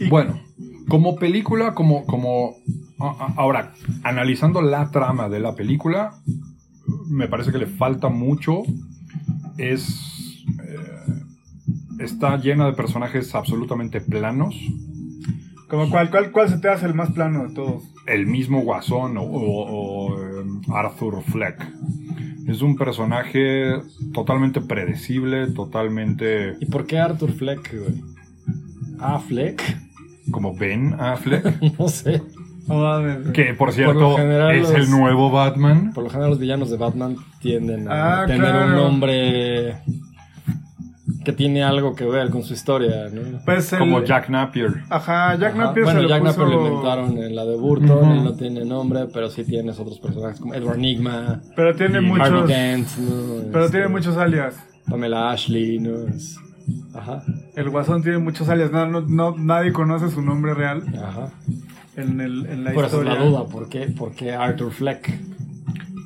Y- 0.00 0.08
Bueno, 0.08 0.40
como 0.88 1.14
película, 1.14 1.72
como, 1.74 2.04
como 2.04 2.56
ahora, 2.98 3.74
analizando 4.02 4.60
la 4.60 4.90
trama 4.90 5.28
de 5.28 5.38
la 5.38 5.54
película, 5.54 6.14
me 7.08 7.28
parece 7.28 7.52
que 7.52 7.58
le 7.58 7.66
falta 7.68 8.08
mucho. 8.08 8.62
Es 9.56 10.44
eh, 10.58 11.22
está 12.00 12.36
llena 12.38 12.66
de 12.66 12.72
personajes 12.72 13.32
absolutamente 13.36 14.00
planos. 14.00 14.56
Como 15.68 15.88
cuál, 15.90 16.10
cuál, 16.10 16.32
¿Cuál 16.32 16.48
se 16.48 16.58
te 16.58 16.68
hace 16.68 16.86
el 16.86 16.94
más 16.94 17.12
plano 17.12 17.46
de 17.46 17.54
todos? 17.54 17.84
El 18.06 18.26
mismo 18.26 18.62
Guasón 18.62 19.16
o, 19.16 19.22
o- 19.22 20.10
o, 20.12 20.18
eh, 20.20 20.44
Arthur 20.74 21.22
Fleck. 21.22 21.64
Es 22.46 22.60
un 22.62 22.76
personaje 22.76 23.72
totalmente 24.12 24.60
predecible, 24.60 25.46
totalmente 25.48 26.56
¿Y 26.60 26.66
por 26.66 26.86
qué 26.86 26.98
Arthur 26.98 27.32
Fleck, 27.32 27.74
güey? 27.74 28.02
Ah, 28.98 29.18
Fleck, 29.18 29.62
como 30.30 30.54
Ben 30.54 30.94
Affleck, 30.98 31.44
no 31.78 31.88
sé. 31.88 32.22
Que 33.34 33.52
por 33.52 33.72
cierto 33.72 34.16
general 34.16 34.54
es 34.54 34.62
los- 34.62 34.74
el 34.74 34.90
nuevo 34.90 35.30
Batman. 35.30 35.92
Por 35.94 36.04
lo 36.04 36.10
general 36.10 36.30
los 36.30 36.38
villanos 36.38 36.70
de 36.70 36.76
Batman 36.78 37.16
tienden 37.40 37.88
a 37.90 38.22
Ah, 38.22 38.26
tener 38.26 38.40
claro. 38.50 38.66
un 38.66 38.74
nombre 38.74 39.76
que 41.24 41.32
tiene 41.32 41.62
algo 41.64 41.94
que 41.94 42.04
ver 42.04 42.30
con 42.30 42.42
su 42.42 42.52
historia, 42.54 43.08
¿no? 43.12 43.38
Pues 43.44 43.72
el- 43.72 43.78
Como 43.80 44.02
Jack 44.04 44.28
Napier. 44.28 44.82
Ajá, 44.90 45.34
Jack 45.36 45.54
Ajá. 45.54 45.64
Napier 45.64 45.84
bueno, 45.84 46.00
se 46.00 46.02
lo 46.04 46.08
Jack 46.10 46.20
puso... 46.22 46.32
Napier 46.40 46.48
lo 46.60 46.66
inventaron 46.66 47.18
en 47.18 47.34
la 47.36 47.44
de 47.46 47.56
Burton, 47.56 47.90
Ujú. 47.98 48.12
él 48.12 48.24
no 48.24 48.34
tiene 48.34 48.64
nombre, 48.64 49.06
pero 49.12 49.30
sí 49.30 49.44
tienes 49.44 49.78
otros 49.80 49.98
personajes 49.98 50.38
como 50.40 50.54
Edward 50.54 50.78
Nigma, 50.78 51.40
Pero 51.56 51.74
tiene 51.74 51.98
Y 51.98 52.02
muchos... 52.02 52.46
Dent, 52.48 52.88
¿no? 52.98 53.42
Pero 53.52 53.64
Este, 53.64 53.78
tiene 53.78 53.88
muchos 53.88 54.16
alias. 54.16 54.54
Pamela 54.88 55.30
Ashley, 55.30 55.78
¿no? 55.78 56.08
Es- 56.08 56.38
Ajá, 56.94 57.22
El 57.56 57.68
guasón 57.70 58.02
tiene 58.02 58.18
muchos 58.18 58.48
alias. 58.48 58.70
No, 58.70 58.86
no, 58.86 59.00
no- 59.02 59.34
nadie 59.36 59.72
conoce 59.72 60.08
su 60.10 60.22
nombre 60.22 60.54
real 60.54 60.82
ajá. 60.96 61.28
en, 61.96 62.20
el, 62.22 62.46
en 62.46 62.64
la 62.64 62.72
Por 62.72 62.84
eso 62.86 63.02
es 63.02 63.02
historia. 63.06 63.20
la 63.22 63.26
duda, 63.30 63.44
¿por 63.46 63.68
qué, 63.68 63.80
por 63.88 64.12
qué 64.14 64.32
Arthur 64.34 64.72
Fleck? 64.72 65.10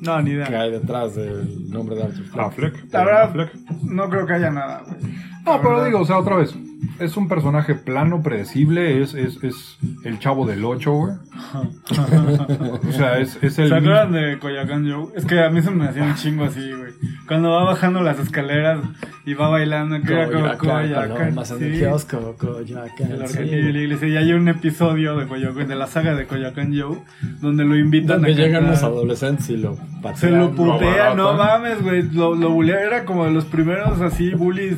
No, 0.01 0.21
ni 0.21 0.31
¿Qué 0.31 0.35
idea. 0.37 0.61
hay 0.61 0.71
detrás 0.71 1.15
del 1.15 1.69
nombre 1.69 1.95
de 1.95 2.03
Arthur 2.03 2.25
Fleck? 2.25 2.45
Affleck. 2.45 2.93
La 2.93 3.03
verdad, 3.05 3.23
Affleck. 3.23 3.53
no 3.83 4.09
creo 4.09 4.25
que 4.25 4.33
haya 4.33 4.49
nada, 4.51 4.83
güey. 4.85 5.13
No, 5.45 5.53
La 5.53 5.57
pero 5.61 5.69
verdad. 5.71 5.85
digo, 5.85 5.99
o 6.01 6.05
sea, 6.05 6.17
otra 6.17 6.35
vez. 6.37 6.55
Es 6.99 7.15
un 7.17 7.27
personaje 7.27 7.75
plano, 7.75 8.21
predecible. 8.21 9.01
Es, 9.01 9.13
es, 9.13 9.41
es 9.43 9.77
el 10.03 10.19
chavo 10.19 10.45
del 10.45 10.63
8, 10.63 10.91
güey. 10.91 11.13
O 12.87 12.91
sea, 12.91 13.19
es, 13.19 13.37
es 13.41 13.57
el. 13.59 13.69
¿Se 13.69 13.75
acuerdan 13.75 14.11
de 14.11 14.37
Coyacán 14.39 14.89
Joe? 14.89 15.07
Es 15.15 15.25
que 15.25 15.39
a 15.43 15.49
mí 15.49 15.61
se 15.61 15.71
me 15.71 15.85
hacía 15.87 16.03
un 16.03 16.15
chingo 16.15 16.45
así, 16.45 16.71
güey. 16.71 16.91
Cuando 17.29 17.51
va 17.51 17.63
bajando 17.63 18.01
las 18.01 18.17
escaleras 18.19 18.79
y 19.23 19.35
va 19.35 19.49
bailando, 19.49 19.97
como 20.01 20.57
Coyoacán, 20.57 21.35
más 21.35 21.51
en 21.51 21.63
el 21.63 21.79
kiosco, 21.79 22.35
Coyoacán, 22.39 23.11
El 23.11 23.21
argentino 23.21 23.69
y 23.69 23.71
la 23.71 23.79
iglesia. 23.81 24.07
Y 24.07 24.17
hay 24.17 24.33
un 24.33 24.47
episodio 24.47 25.15
de 25.15 25.27
Coyoacán, 25.27 25.67
de 25.67 25.75
la 25.75 25.85
saga 25.85 26.15
de 26.15 26.25
Coyoacán 26.25 26.73
Joe, 26.75 26.97
donde 27.39 27.65
lo 27.65 27.77
invitan 27.77 28.23
Donde 28.23 28.31
a 28.31 28.35
llegan 28.35 28.63
cantar. 28.63 28.71
los 28.71 28.83
adolescentes 28.83 29.47
y 29.51 29.57
lo 29.57 29.75
patean. 30.01 30.17
Se 30.17 30.31
lo 30.31 30.51
putea, 30.55 31.13
no 31.13 31.33
mames, 31.35 31.83
güey. 31.83 32.01
Lo, 32.11 32.33
lo 32.33 32.49
bulea, 32.49 32.81
era 32.81 33.05
como 33.05 33.25
de 33.25 33.31
los 33.31 33.45
primeros 33.45 34.01
así 34.01 34.31
bullies. 34.31 34.77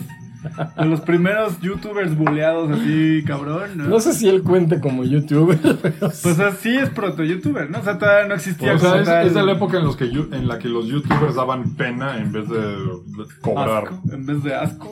De 0.77 0.85
los 0.85 1.01
primeros 1.01 1.59
youtubers 1.59 2.15
buleados 2.17 2.71
así, 2.71 3.23
cabrón, 3.25 3.77
¿no? 3.77 3.85
No 3.85 3.99
sé 3.99 4.13
si 4.13 4.27
él 4.27 4.41
cuente 4.41 4.79
como 4.79 5.03
youtuber, 5.03 5.59
pero 5.81 5.97
Pues 5.99 6.39
así 6.39 6.75
es 6.75 6.89
proto-youtuber, 6.89 7.69
¿no? 7.69 7.79
O 7.79 7.83
sea, 7.83 7.99
todavía 7.99 8.27
no 8.27 8.35
existía 8.35 8.73
O 8.73 8.79
sea, 8.79 8.99
es, 8.99 9.05
tal 9.05 9.27
es 9.27 9.33
de 9.35 9.43
la 9.43 9.51
época 9.51 9.77
en, 9.77 9.85
los 9.85 9.95
que, 9.95 10.05
en 10.05 10.47
la 10.47 10.57
que 10.57 10.67
los 10.67 10.87
youtubers 10.87 11.35
daban 11.35 11.75
pena 11.75 12.17
en 12.17 12.31
vez 12.31 12.49
de, 12.49 12.59
de 12.59 13.25
cobrar. 13.41 13.83
asco, 13.83 14.01
en 14.11 14.25
vez 14.25 14.43
de 14.43 14.55
asco. 14.55 14.91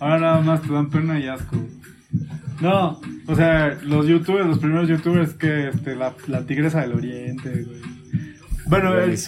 Ahora 0.00 0.18
nada 0.18 0.40
más 0.40 0.62
te 0.62 0.72
dan 0.72 0.90
pena 0.90 1.20
y 1.20 1.28
asco. 1.28 1.56
No, 2.60 3.00
o 3.26 3.36
sea, 3.36 3.78
los 3.84 4.06
youtubers, 4.06 4.46
los 4.46 4.58
primeros 4.58 4.88
youtubers 4.88 5.34
que 5.34 5.68
este, 5.68 5.94
la, 5.94 6.14
la 6.26 6.44
tigresa 6.44 6.80
del 6.80 6.94
oriente, 6.94 7.64
güey. 7.64 7.99
Bueno, 8.70 8.96
el- 8.98 9.18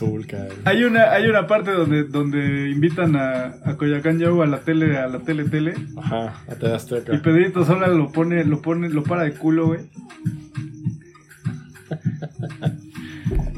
hay 0.65 0.85
una, 0.85 1.11
hay 1.11 1.27
una 1.27 1.47
parte 1.47 1.73
donde, 1.73 2.05
donde 2.05 2.71
invitan 2.71 3.17
a, 3.17 3.55
a 3.65 3.77
Coyoacán 3.77 4.21
Joe 4.23 4.45
a 4.45 4.47
la 4.47 4.61
tele, 4.61 4.97
a 4.99 5.09
la 5.09 5.19
tele 5.19 5.45
tele. 5.45 5.75
Ajá, 5.97 6.35
a 6.49 6.55
TV 6.55 6.75
Azteca. 6.75 7.15
Y 7.15 7.19
Pedrito 7.19 7.65
Sola 7.65 7.89
lo 7.89 8.11
pone, 8.13 8.45
lo 8.45 8.63
pone, 8.63 8.89
lo 8.89 9.03
para 9.03 9.25
de 9.25 9.33
culo, 9.35 9.67
güey. 9.67 9.81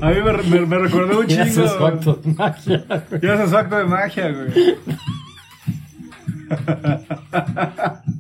A 0.01 0.11
mí 0.11 0.17
me, 0.23 0.33
me, 0.61 0.67
me 0.67 0.79
recordó 0.79 1.21
un 1.21 1.27
chingo. 1.27 1.69
su 1.69 1.87
acto 1.87 2.15
de 2.15 2.33
magia, 2.33 2.85
güey. 3.11 3.21
Y 3.23 3.27
hace 3.27 3.49
su 3.49 3.57
acto 3.57 3.77
de 3.77 3.85
magia, 3.85 4.31
güey. 4.33 4.77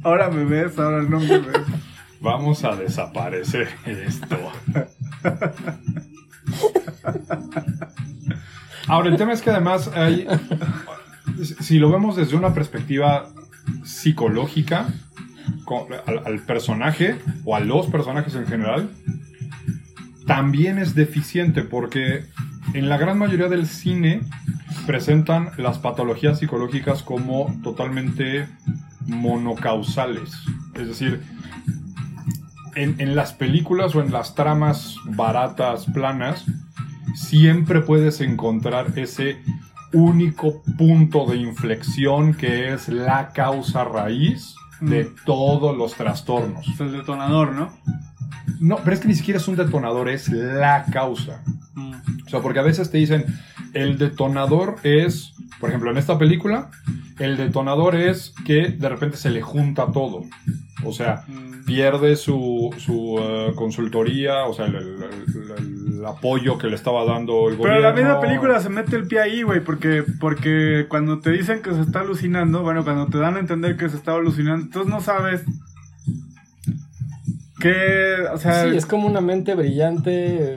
Ahora 0.02 0.30
me 0.30 0.44
ves, 0.44 0.78
ahora 0.78 1.02
no 1.02 1.18
me 1.20 1.38
ves. 1.38 1.60
Vamos 2.20 2.64
a 2.64 2.74
desaparecer 2.76 3.68
esto. 3.86 4.36
Ahora, 8.86 9.08
el 9.08 9.16
tema 9.16 9.32
es 9.32 9.40
que 9.42 9.50
además 9.50 9.90
hay. 9.94 10.26
Si 11.60 11.78
lo 11.78 11.90
vemos 11.90 12.16
desde 12.16 12.36
una 12.36 12.52
perspectiva 12.52 13.30
psicológica, 13.82 14.88
co- 15.64 15.88
al, 16.26 16.40
personaje 16.40 17.16
o 17.44 17.56
a 17.56 17.60
los 17.60 17.86
personajes 17.86 18.34
en 18.34 18.46
general, 18.46 18.90
también 20.26 20.78
es 20.78 20.94
deficiente 20.94 21.62
porque 21.62 22.26
en 22.74 22.88
la 22.88 22.98
gran 22.98 23.18
mayoría 23.18 23.48
del 23.48 23.66
cine 23.66 24.20
presentan 24.86 25.50
las 25.56 25.78
patologías 25.78 26.38
psicológicas 26.38 27.02
como 27.02 27.58
totalmente 27.62 28.48
monocausales. 29.06 30.30
Es 30.74 30.88
decir, 30.88 31.22
en 32.76 33.16
las 33.16 33.32
películas 33.32 33.94
o 33.94 34.02
en 34.02 34.12
las 34.12 34.34
tramas 34.34 34.96
baratas, 35.04 35.86
planas, 35.86 36.44
siempre 37.14 37.80
puedes 37.80 38.20
encontrar 38.20 38.92
ese 38.98 39.38
único 39.92 40.62
punto 40.76 41.26
de 41.26 41.36
inflexión 41.36 42.34
que 42.34 42.72
es 42.72 42.88
la 42.88 43.30
causa 43.32 43.84
raíz 43.84 44.54
de 44.80 45.10
todos 45.24 45.76
los 45.76 45.94
trastornos. 45.94 46.66
Es 46.68 46.80
el 46.80 46.92
detonador, 46.92 47.52
¿no? 47.52 47.72
No, 48.60 48.76
pero 48.78 48.92
es 48.94 49.00
que 49.00 49.08
ni 49.08 49.14
siquiera 49.14 49.38
es 49.38 49.46
un 49.48 49.56
detonador, 49.56 50.08
es 50.08 50.28
la 50.28 50.84
causa. 50.92 51.42
O 52.26 52.28
sea, 52.28 52.40
porque 52.40 52.58
a 52.58 52.62
veces 52.62 52.90
te 52.90 52.98
dicen, 52.98 53.24
el 53.72 53.98
detonador 53.98 54.76
es, 54.82 55.34
por 55.60 55.68
ejemplo, 55.70 55.90
en 55.90 55.96
esta 55.98 56.18
película, 56.18 56.70
el 57.18 57.36
detonador 57.36 57.94
es 57.94 58.34
que 58.44 58.68
de 58.70 58.88
repente 58.88 59.16
se 59.16 59.30
le 59.30 59.42
junta 59.42 59.86
todo. 59.92 60.24
O 60.84 60.92
sea, 60.92 61.24
Mm. 61.28 61.64
pierde 61.64 62.16
su, 62.16 62.74
su 62.78 63.16
eh, 63.20 63.52
consultoría, 63.54 64.44
o 64.44 64.52
sea, 64.54 64.66
el- 64.66 64.74
el- 64.76 65.02
el- 65.58 65.73
apoyo 66.06 66.58
que 66.58 66.68
le 66.68 66.74
estaba 66.76 67.04
dando 67.04 67.48
el 67.48 67.56
Pero 67.56 67.74
gobierno. 67.74 67.80
la 67.80 67.92
misma 67.92 68.20
película 68.20 68.60
se 68.60 68.68
mete 68.68 68.96
el 68.96 69.06
pie 69.06 69.20
ahí, 69.20 69.42
güey, 69.42 69.60
porque, 69.60 70.04
porque 70.20 70.86
cuando 70.88 71.20
te 71.20 71.30
dicen 71.30 71.62
que 71.62 71.72
se 71.72 71.80
está 71.80 72.00
alucinando, 72.00 72.62
bueno, 72.62 72.84
cuando 72.84 73.06
te 73.06 73.18
dan 73.18 73.36
a 73.36 73.40
entender 73.40 73.76
que 73.76 73.88
se 73.88 73.96
está 73.96 74.12
alucinando, 74.12 74.64
entonces 74.64 74.92
no 74.92 75.00
sabes 75.00 75.44
qué, 77.60 78.16
o 78.32 78.38
sea, 78.38 78.64
Sí, 78.70 78.76
es 78.76 78.86
como 78.86 79.06
una 79.06 79.20
mente 79.20 79.54
brillante 79.54 80.56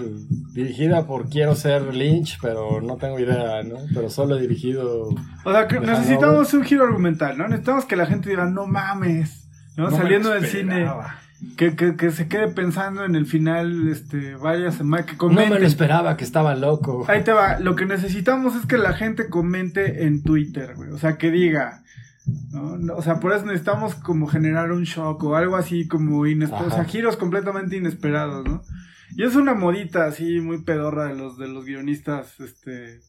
dirigida 0.54 1.06
por 1.06 1.30
quiero 1.30 1.56
ser 1.56 1.94
Lynch, 1.94 2.40
pero 2.42 2.82
no 2.82 2.98
tengo 2.98 3.20
idea, 3.20 3.64
¿no? 3.64 3.78
Pero 3.94 4.10
solo 4.10 4.36
dirigido. 4.38 5.10
o 5.44 5.52
sea, 5.52 5.68
que 5.68 5.80
necesitamos 5.80 6.54
un 6.54 6.64
giro 6.64 6.84
argumental, 6.84 7.38
¿no? 7.38 7.48
Necesitamos 7.48 7.86
que 7.86 7.96
la 7.96 8.08
gente 8.08 8.30
diga, 8.30 8.46
no 8.46 8.66
mames, 8.66 9.48
¿no? 9.76 9.92
Saliendo 9.92 10.32
del 10.32 10.46
cine. 10.48 10.90
Que, 11.56 11.76
que, 11.76 11.96
que 11.96 12.12
se 12.12 12.28
quede 12.28 12.48
pensando 12.48 13.06
en 13.06 13.16
el 13.16 13.26
final, 13.26 13.88
este, 13.90 14.36
varias 14.36 14.76
semanas, 14.76 15.06
que 15.06 15.16
No 15.18 15.30
me 15.30 15.60
lo 15.60 15.68
esperaba, 15.68 16.18
que 16.18 16.24
estaba 16.24 16.56
loco. 16.56 17.06
Ahí 17.08 17.24
te 17.24 17.32
va. 17.32 17.60
Lo 17.60 17.76
que 17.76 17.86
necesitamos 17.86 18.56
es 18.56 18.66
que 18.66 18.78
la 18.78 18.94
gente 18.94 19.30
comente 19.30 20.06
en 20.06 20.24
Twitter, 20.24 20.74
güey. 20.76 20.90
O 20.90 20.98
sea, 20.98 21.18
que 21.18 21.30
diga. 21.30 21.84
¿no? 22.52 22.96
O 22.96 23.02
sea, 23.02 23.20
por 23.20 23.34
eso 23.34 23.46
necesitamos 23.46 23.96
como 23.96 24.28
generar 24.28 24.72
un 24.72 24.84
shock 24.84 25.24
o 25.24 25.36
algo 25.36 25.56
así 25.56 25.88
como 25.88 26.26
inesperado. 26.26 26.68
O 26.68 26.72
sea, 26.72 26.86
giros 26.86 27.18
completamente 27.18 27.78
inesperados, 27.78 28.44
¿no? 28.44 28.64
Y 29.16 29.24
es 29.24 29.36
una 29.36 29.54
modita 29.54 30.06
así 30.06 30.42
muy 30.42 30.64
pedorra 30.64 31.06
de 31.06 31.16
los, 31.16 31.38
de 31.38 31.48
los 31.48 31.66
guionistas, 31.66 32.40
este. 32.40 33.00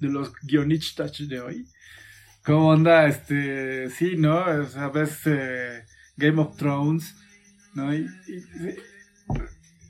De 0.00 0.08
los 0.08 0.32
guionistas 0.42 1.12
de 1.28 1.40
hoy. 1.40 1.66
¿Cómo 2.44 2.68
onda? 2.68 3.06
Este. 3.06 3.90
Sí, 3.90 4.16
¿no? 4.16 4.38
O 4.38 4.66
sea, 4.66 4.88
ves 4.88 5.20
eh, 5.26 5.84
Game 6.16 6.40
of 6.40 6.56
Thrones, 6.56 7.14
¿no? 7.76 7.94
Y, 7.94 7.98
y- 7.98 8.74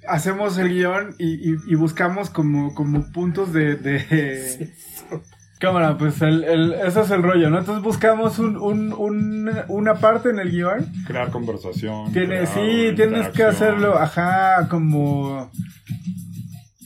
hacemos 0.08 0.56
el 0.58 0.68
guion 0.68 1.14
y, 1.18 1.52
y- 1.52 1.56
y 1.68 1.74
buscamos 1.74 2.30
como, 2.30 2.74
como 2.74 3.10
puntos 3.12 3.52
de... 3.52 3.76
de- 3.76 4.72
Cámara, 5.58 5.96
pues 5.96 6.20
el, 6.20 6.44
el- 6.44 6.74
ese 6.74 7.00
es 7.00 7.10
el 7.10 7.22
rollo, 7.22 7.48
¿no? 7.48 7.58
Entonces 7.58 7.82
buscamos 7.82 8.38
un, 8.38 8.58
un- 8.58 8.92
un- 8.92 9.50
una 9.68 9.94
parte 9.94 10.28
en 10.28 10.38
el 10.38 10.50
guion. 10.50 10.86
Crear 11.06 11.30
conversación. 11.30 12.12
Tienes, 12.12 12.50
crear 12.50 12.66
sí, 12.68 12.94
tienes 12.94 13.28
que 13.28 13.42
hacerlo, 13.44 13.98
ajá, 13.98 14.68
como... 14.68 15.50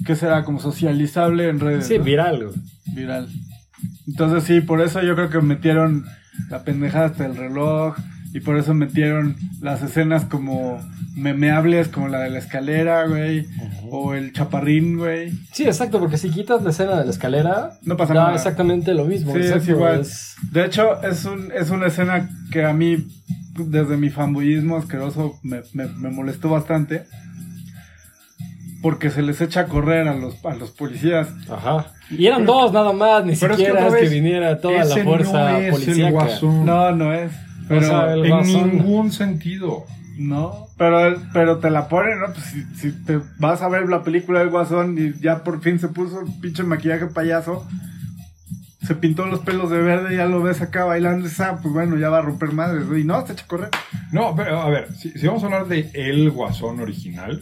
¿Qué 0.06 0.14
será? 0.14 0.44
Como 0.44 0.60
socializable 0.60 1.48
en 1.48 1.58
redes. 1.60 1.86
Sí, 1.88 1.98
¿no? 1.98 2.04
viral. 2.04 2.50
viral. 2.94 3.28
Entonces 4.06 4.44
sí, 4.44 4.60
por 4.60 4.80
eso 4.80 5.02
yo 5.02 5.14
creo 5.16 5.30
que 5.30 5.40
metieron 5.40 6.04
la 6.48 6.62
pendejada 6.64 7.06
hasta 7.06 7.26
el 7.26 7.36
reloj 7.36 7.96
y 8.32 8.40
por 8.40 8.56
eso 8.56 8.74
metieron 8.74 9.36
las 9.60 9.82
escenas 9.82 10.24
como 10.24 10.80
memeables 11.16 11.88
como 11.88 12.08
la 12.08 12.20
de 12.20 12.30
la 12.30 12.38
escalera, 12.38 13.06
güey, 13.06 13.46
o 13.90 14.14
el 14.14 14.32
chaparrín, 14.32 14.96
güey. 14.98 15.32
Sí, 15.52 15.64
exacto, 15.64 15.98
porque 15.98 16.16
si 16.16 16.30
quitas 16.30 16.62
la 16.62 16.70
escena 16.70 16.96
de 16.98 17.04
la 17.04 17.10
escalera, 17.10 17.72
No 17.82 17.96
pasa 17.96 18.14
da 18.14 18.22
nada. 18.24 18.34
exactamente 18.36 18.94
lo 18.94 19.04
mismo. 19.04 19.32
Sí, 19.32 19.40
es 19.40 19.68
igual. 19.68 20.00
es- 20.00 20.36
De 20.52 20.64
hecho, 20.64 21.02
es, 21.02 21.24
un, 21.24 21.50
es 21.52 21.70
una 21.70 21.88
escena 21.88 22.28
que 22.52 22.64
a 22.64 22.72
mí, 22.72 22.98
desde 23.58 23.96
mi 23.96 24.10
fanboyismo 24.10 24.76
asqueroso, 24.76 25.38
me, 25.42 25.62
me, 25.74 25.86
me 25.86 26.10
molestó 26.10 26.48
bastante. 26.50 27.04
Porque 28.82 29.10
se 29.10 29.20
les 29.20 29.38
echa 29.42 29.60
a 29.62 29.66
correr 29.66 30.08
a 30.08 30.14
los, 30.14 30.42
a 30.44 30.54
los 30.54 30.70
policías. 30.70 31.28
Ajá. 31.50 31.88
Y 32.10 32.26
eran 32.26 32.46
dos 32.46 32.72
nada 32.72 32.92
más, 32.94 33.24
ni 33.26 33.36
Pero 33.36 33.52
es 33.52 33.60
que 33.60 33.66
siquiera 33.66 33.88
es 33.88 33.94
que 33.94 34.08
viniera 34.08 34.58
toda 34.58 34.84
la 34.84 34.96
fuerza 34.96 35.52
no 35.60 35.70
policíaca. 35.70 36.28
No, 36.42 36.92
no 36.92 37.12
es. 37.12 37.30
Pero, 37.70 37.86
sea, 37.86 38.16
en 38.16 38.28
Guasón. 38.28 38.76
ningún 38.76 39.12
sentido. 39.12 39.86
No, 40.18 40.66
pero, 40.76 41.16
pero 41.32 41.58
te 41.58 41.70
la 41.70 41.88
ponen, 41.88 42.18
¿no? 42.18 42.26
Pues 42.26 42.44
si, 42.46 42.64
si 42.74 42.90
te 43.04 43.20
vas 43.38 43.62
a 43.62 43.68
ver 43.68 43.88
la 43.88 44.02
película 44.02 44.40
del 44.40 44.50
Guasón 44.50 44.96
y 44.98 45.18
ya 45.20 45.44
por 45.44 45.62
fin 45.62 45.78
se 45.78 45.86
puso 45.86 46.20
el 46.20 46.32
pinche 46.40 46.64
maquillaje 46.64 47.06
payaso, 47.06 47.64
se 48.82 48.96
pintó 48.96 49.26
los 49.26 49.38
pelos 49.40 49.70
de 49.70 49.78
verde 49.78 50.12
y 50.12 50.16
ya 50.16 50.26
lo 50.26 50.42
ves 50.42 50.60
acá 50.62 50.84
bailando, 50.84 51.28
y, 51.28 51.30
ah, 51.38 51.60
pues 51.62 51.72
bueno, 51.72 51.96
ya 51.96 52.08
va 52.10 52.18
a 52.18 52.22
romper 52.22 52.52
madres, 52.52 52.86
¿no? 52.86 52.98
y 52.98 53.04
no, 53.04 53.24
se 53.24 53.34
echa 53.34 53.44
a 53.44 53.46
correr. 53.46 53.68
No, 54.10 54.34
pero 54.34 54.60
a 54.60 54.68
ver, 54.68 54.92
si, 54.96 55.12
si 55.12 55.28
vamos 55.28 55.44
a 55.44 55.46
hablar 55.46 55.68
de 55.68 55.88
el 55.94 56.28
guasón 56.32 56.80
original, 56.80 57.40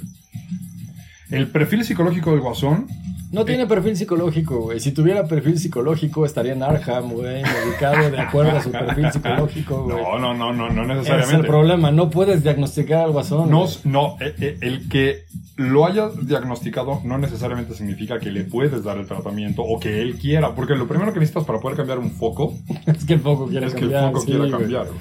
el 1.31 1.47
perfil 1.49 1.87
psicológico 1.87 2.33
del 2.33 2.41
guasón 2.41 2.87
No 3.31 3.45
tiene 3.45 3.67
perfil 3.67 3.95
psicológico, 3.97 4.61
güey. 4.62 4.81
Si 4.81 4.93
tuviera 4.93 5.27
perfil 5.27 5.59
psicológico, 5.59 6.25
estaría 6.25 6.53
en 6.55 6.62
Arkham, 6.62 7.11
güey, 7.12 7.43
medicado 7.43 8.11
de 8.11 8.19
acuerdo 8.19 8.57
a 8.57 8.62
su 8.62 8.71
perfil 8.71 9.07
psicológico, 9.12 9.85
güey. 9.85 9.97
No, 10.03 10.19
no, 10.19 10.33
no, 10.35 10.53
no, 10.53 10.71
no 10.71 10.83
Ese 10.83 10.83
es 10.83 10.88
el 10.91 10.97
necesariamente. 10.97 11.47
problema, 11.49 11.91
no 11.91 12.09
puedes 12.09 12.43
diagnosticar 12.43 13.05
al 13.05 13.11
guasón. 13.12 13.51
No, 13.51 13.64
güey. 13.64 13.77
no, 13.85 14.17
eh, 14.21 14.35
eh, 14.41 14.59
el 14.62 14.88
que 14.88 15.25
lo 15.57 15.85
haya 15.85 16.09
diagnosticado 16.23 17.01
no 17.05 17.19
necesariamente 17.19 17.75
significa 17.75 18.19
que 18.19 18.31
le 18.31 18.45
puedes 18.45 18.83
dar 18.83 18.97
el 18.97 19.07
tratamiento 19.07 19.62
o 19.62 19.79
que 19.79 20.01
él 20.01 20.17
quiera, 20.19 20.55
porque 20.55 20.75
lo 20.75 20.88
primero 20.88 21.12
que 21.12 21.21
necesitas 21.21 21.45
para 21.45 21.59
poder 21.61 21.77
cambiar 21.77 21.99
un 21.99 22.11
foco 22.12 22.55
es 22.87 23.05
que 23.05 23.14
el 23.14 23.21
foco 23.21 23.47
quiere 23.47 23.67
es 23.67 23.75
que 23.75 23.81
el 23.85 23.91
cambiar. 23.93 24.07
foco 24.12 24.21
sí, 24.21 24.27
quiera 24.27 24.41
güey. 24.41 24.51
cambiar. 24.53 24.87
güey. 24.87 24.99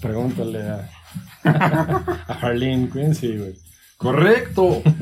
Pregúntale 0.00 0.62
a, 0.62 0.88
a 2.28 2.32
Harleen 2.40 2.90
Quincy, 2.90 3.36
güey. 3.36 3.52
Correcto. 4.00 4.82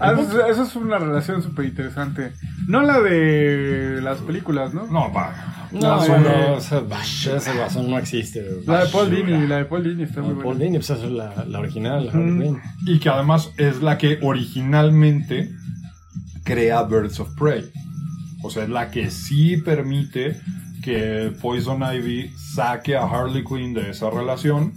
Ah, 0.00 0.12
eso, 0.12 0.46
eso 0.46 0.62
es 0.62 0.76
una 0.76 0.96
relación 0.96 1.42
súper 1.42 1.64
interesante. 1.64 2.32
No 2.68 2.82
la 2.82 3.00
de 3.00 3.98
las 4.00 4.18
películas, 4.18 4.72
¿no? 4.72 4.86
No, 4.86 5.12
pa. 5.12 5.68
No, 5.72 5.80
No, 5.80 6.06
bueno, 6.06 6.30
guasón 7.56 7.90
no 7.90 7.98
existe. 7.98 8.46
La 8.64 8.84
de 8.84 8.90
Paul. 8.92 9.10
Dini, 9.10 9.48
la 9.48 9.56
de 9.56 9.64
Paul 9.64 9.82
Dini 9.82 10.04
está 10.04 10.20
muy 10.20 10.28
No, 10.30 10.34
Paul 10.36 10.44
buena. 10.44 10.60
Dini, 10.66 10.78
pues 10.78 10.90
esa 10.90 11.04
es 11.04 11.10
la, 11.10 11.44
la 11.46 11.58
original, 11.58 12.06
la 12.06 12.12
Harley 12.12 12.30
Mm. 12.30 12.42
Quinn. 12.42 12.60
Y 12.86 13.00
que 13.00 13.08
además 13.08 13.50
es 13.56 13.82
la 13.82 13.98
que 13.98 14.20
originalmente 14.22 15.50
crea 16.44 16.84
Birds 16.84 17.18
of 17.18 17.34
Prey. 17.36 17.68
O 18.44 18.50
sea, 18.50 18.62
es 18.62 18.68
la 18.68 18.92
que 18.92 19.10
sí 19.10 19.56
permite 19.56 20.40
que 20.84 21.32
Poison 21.42 21.82
Ivy 21.82 22.30
saque 22.54 22.96
a 22.96 23.02
Harley 23.02 23.42
Quinn 23.42 23.74
de 23.74 23.90
esa 23.90 24.10
relación 24.10 24.74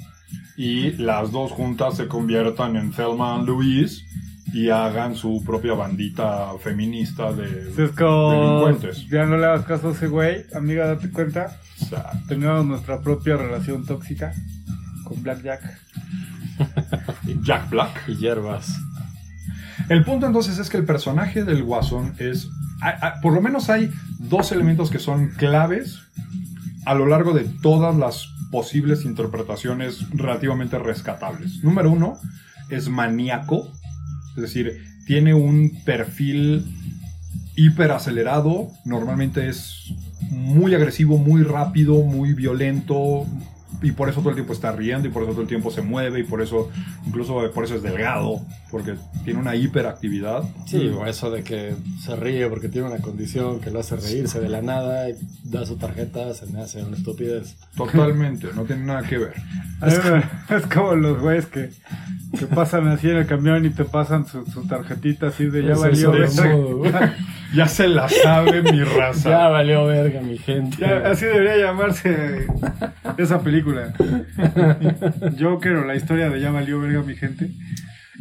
y 0.61 0.91
las 0.91 1.31
dos 1.31 1.51
juntas 1.51 1.97
se 1.97 2.07
conviertan 2.07 2.75
en 2.75 2.91
Thelma 2.91 3.33
and 3.33 3.47
Louise 3.47 4.05
y 4.53 4.69
hagan 4.69 5.15
su 5.15 5.43
propia 5.43 5.73
bandita 5.73 6.51
feminista 6.59 7.33
de 7.33 7.89
como, 7.97 8.31
delincuentes. 8.31 9.09
ya 9.09 9.25
no 9.25 9.37
le 9.37 9.47
hagas 9.47 9.65
caso 9.65 9.89
a 9.89 9.91
ese 9.93 10.07
güey, 10.07 10.45
amiga, 10.53 10.85
date 10.85 11.09
cuenta. 11.09 11.57
Teníamos 12.27 12.67
nuestra 12.67 13.01
propia 13.01 13.37
relación 13.37 13.87
tóxica 13.87 14.33
con 15.03 15.23
Blackjack. 15.23 15.63
Jack 17.41 17.71
Black. 17.71 18.03
Y 18.07 18.17
hierbas. 18.17 18.71
El 19.89 20.05
punto 20.05 20.27
entonces 20.27 20.59
es 20.59 20.69
que 20.69 20.77
el 20.77 20.85
personaje 20.85 21.43
del 21.43 21.63
Guasón 21.63 22.13
es. 22.19 22.47
por 23.23 23.33
lo 23.33 23.41
menos 23.41 23.71
hay 23.71 23.89
dos 24.19 24.51
elementos 24.51 24.91
que 24.91 24.99
son 24.99 25.29
claves 25.29 26.01
a 26.85 26.93
lo 26.93 27.07
largo 27.07 27.33
de 27.33 27.45
todas 27.63 27.95
las 27.95 28.30
posibles 28.51 29.05
interpretaciones 29.05 30.09
relativamente 30.11 30.77
rescatables. 30.77 31.63
Número 31.63 31.91
uno 31.91 32.17
es 32.69 32.89
maníaco, 32.89 33.71
es 34.35 34.41
decir, 34.41 34.83
tiene 35.05 35.33
un 35.33 35.81
perfil 35.83 36.65
hiperacelerado, 37.55 38.69
normalmente 38.85 39.47
es 39.49 39.93
muy 40.29 40.73
agresivo, 40.75 41.17
muy 41.17 41.43
rápido, 41.43 42.03
muy 42.03 42.33
violento 42.33 43.25
y 43.81 43.91
por 43.91 44.09
eso 44.09 44.19
todo 44.19 44.29
el 44.29 44.35
tiempo 44.35 44.53
está 44.53 44.71
riendo 44.71 45.07
y 45.07 45.11
por 45.11 45.23
eso 45.23 45.31
todo 45.31 45.41
el 45.41 45.47
tiempo 45.47 45.71
se 45.71 45.81
mueve 45.81 46.19
y 46.19 46.23
por 46.23 46.41
eso 46.41 46.69
incluso 47.05 47.51
por 47.51 47.63
eso 47.63 47.75
es 47.75 47.83
delgado, 47.83 48.41
porque 48.69 48.95
tiene 49.23 49.39
una 49.39 49.55
hiperactividad. 49.55 50.43
Sí, 50.65 50.89
o 50.89 51.05
eso 51.05 51.31
de 51.31 51.43
que 51.43 51.75
se 51.99 52.15
ríe 52.15 52.47
porque 52.47 52.69
tiene 52.69 52.87
una 52.87 52.99
condición 52.99 53.59
que 53.59 53.71
lo 53.71 53.79
hace 53.79 53.95
reírse 53.95 54.39
de 54.39 54.49
la 54.49 54.61
nada 54.61 55.09
y 55.09 55.15
da 55.43 55.65
su 55.65 55.77
tarjeta, 55.77 56.33
se 56.33 56.45
me 56.47 56.61
hace 56.61 56.83
una 56.83 56.97
estupidez. 56.97 57.57
Totalmente, 57.75 58.47
no 58.55 58.63
tiene 58.65 58.85
nada 58.85 59.03
que 59.03 59.17
ver. 59.17 59.33
Es 60.49 60.67
como 60.67 60.95
los 60.95 61.19
güeyes 61.19 61.47
que, 61.47 61.71
que 62.37 62.45
pasan 62.45 62.87
así 62.87 63.09
en 63.09 63.17
el 63.17 63.25
camión 63.25 63.65
y 63.65 63.71
te 63.71 63.83
pasan 63.83 64.27
su, 64.27 64.45
su 64.45 64.67
tarjetita 64.67 65.27
así 65.27 65.45
de 65.45 65.63
ya 65.63 65.75
valió. 65.75 66.11
Ya 67.53 67.67
se 67.67 67.87
la 67.87 68.07
sabe 68.07 68.61
mi 68.63 68.77
Ya 68.85 68.85
raza. 68.85 69.47
valió 69.49 69.85
verga, 69.85 70.21
mi 70.21 70.37
gente. 70.37 70.77
Ya, 70.79 70.97
así 71.09 71.25
debería 71.25 71.57
llamarse 71.57 72.47
esa 73.17 73.41
película. 73.41 73.93
Joker 75.39 75.73
o 75.73 75.85
la 75.85 75.95
historia 75.95 76.29
de 76.29 76.39
Ya 76.41 76.51
valió 76.51 76.79
verga 76.79 77.01
mi 77.03 77.15
gente. 77.15 77.51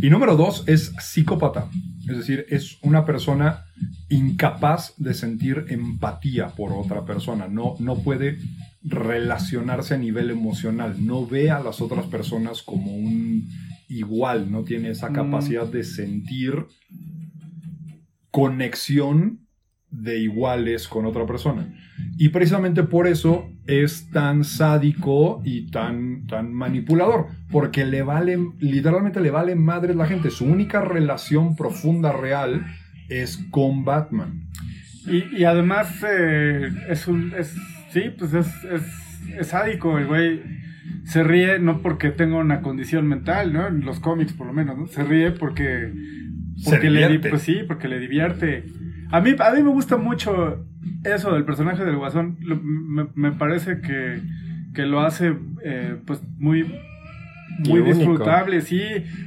Y 0.02 0.08
número 0.10 0.36
dos 0.36 0.64
es 0.66 0.92
psicópata. 0.98 1.66
Es 2.08 2.16
decir, 2.16 2.46
es 2.48 2.78
una 2.82 3.04
persona 3.04 3.64
incapaz 4.08 4.94
de 4.96 5.14
sentir 5.14 5.66
empatía 5.68 6.48
por 6.48 6.72
otra 6.72 7.04
persona. 7.04 7.46
No, 7.48 7.76
no 7.78 7.96
puede 7.96 8.38
relacionarse 8.82 9.94
a 9.94 9.98
nivel 9.98 10.30
emocional. 10.30 10.96
No 11.06 11.26
ve 11.26 11.50
a 11.50 11.60
las 11.60 11.80
otras 11.80 12.06
personas 12.06 12.62
como 12.62 12.92
un 12.96 13.48
igual. 13.88 14.50
No 14.50 14.62
tiene 14.64 14.90
esa 14.90 15.10
Mm. 15.10 15.14
capacidad 15.14 15.66
de 15.66 15.84
sentir 15.84 16.54
conexión 18.30 19.46
de 19.90 20.18
iguales 20.18 20.88
con 20.88 21.04
otra 21.04 21.26
persona. 21.26 21.74
Y 22.16 22.28
precisamente 22.28 22.82
por 22.82 23.06
eso 23.06 23.50
es 23.66 24.10
tan 24.10 24.44
sádico 24.44 25.42
y 25.44 25.70
tan, 25.70 26.26
tan 26.26 26.52
manipulador, 26.52 27.26
porque 27.50 27.84
le 27.84 28.02
vale, 28.02 28.38
literalmente 28.58 29.20
le 29.20 29.30
vale 29.30 29.54
madre 29.56 29.94
la 29.94 30.06
gente. 30.06 30.30
Su 30.30 30.44
única 30.44 30.80
relación 30.80 31.56
profunda 31.56 32.12
real 32.12 32.66
es 33.08 33.38
con 33.50 33.84
Batman. 33.84 34.48
Y, 35.06 35.44
además 35.44 36.04
eh, 36.06 36.70
es 36.88 37.08
un... 37.08 37.32
Es, 37.36 37.54
sí, 37.90 38.02
pues 38.16 38.34
es, 38.34 38.46
es, 38.64 38.82
es 39.38 39.46
sádico 39.48 39.98
el 39.98 40.06
güey. 40.06 40.42
Se 41.04 41.24
ríe 41.24 41.58
no 41.58 41.80
porque 41.82 42.10
tenga 42.10 42.36
una 42.36 42.60
condición 42.60 43.08
mental, 43.08 43.52
¿no? 43.52 43.66
En 43.66 43.84
los 43.84 43.98
cómics 43.98 44.32
por 44.32 44.46
lo 44.46 44.52
menos, 44.52 44.78
¿no? 44.78 44.86
Se 44.86 45.02
ríe 45.02 45.32
porque... 45.32 45.92
Se 46.56 46.70
porque 46.70 46.90
le, 46.90 46.98
di- 47.00 47.04
divierte. 47.04 47.30
pues 47.30 47.42
sí, 47.42 47.60
porque 47.66 47.88
le 47.88 47.98
divierte. 47.98 48.64
A 49.10 49.20
mí, 49.20 49.34
a 49.38 49.50
mí 49.52 49.62
me 49.62 49.70
gusta 49.70 49.96
mucho 49.96 50.64
eso 51.04 51.32
del 51.34 51.44
personaje 51.44 51.84
del 51.84 51.96
Guasón. 51.96 52.36
Lo- 52.40 52.56
me, 52.62 53.06
me 53.14 53.32
parece 53.32 53.80
que, 53.80 54.20
que 54.74 54.86
lo 54.86 55.00
hace 55.00 55.34
eh, 55.64 55.96
pues 56.06 56.20
muy 56.38 56.64
muy 57.66 57.82
disfrutable, 57.82 58.60
sí. 58.62 58.80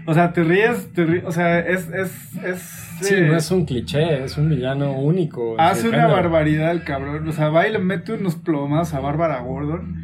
O 0.05 0.13
sea, 0.13 0.31
te 0.33 0.43
ríes, 0.43 0.91
te 0.93 1.05
ríes, 1.05 1.23
o 1.25 1.31
sea, 1.31 1.59
es 1.59 1.89
es 1.89 2.35
es 2.43 2.79
Sí, 3.01 3.15
eh, 3.15 3.27
no 3.27 3.35
es 3.35 3.51
un 3.51 3.65
cliché, 3.65 4.23
es 4.23 4.37
un 4.37 4.49
villano 4.49 4.93
único. 4.93 5.59
hace 5.59 5.89
una 5.89 5.97
género. 6.03 6.13
barbaridad 6.15 6.71
el 6.71 6.83
cabrón. 6.83 7.27
O 7.27 7.31
sea, 7.33 7.49
va 7.49 7.67
y 7.67 7.71
le 7.71 7.79
mete 7.79 8.13
unos 8.13 8.35
plomas 8.35 8.93
a 8.93 8.99
Bárbara 9.01 9.39
Gordon 9.41 10.02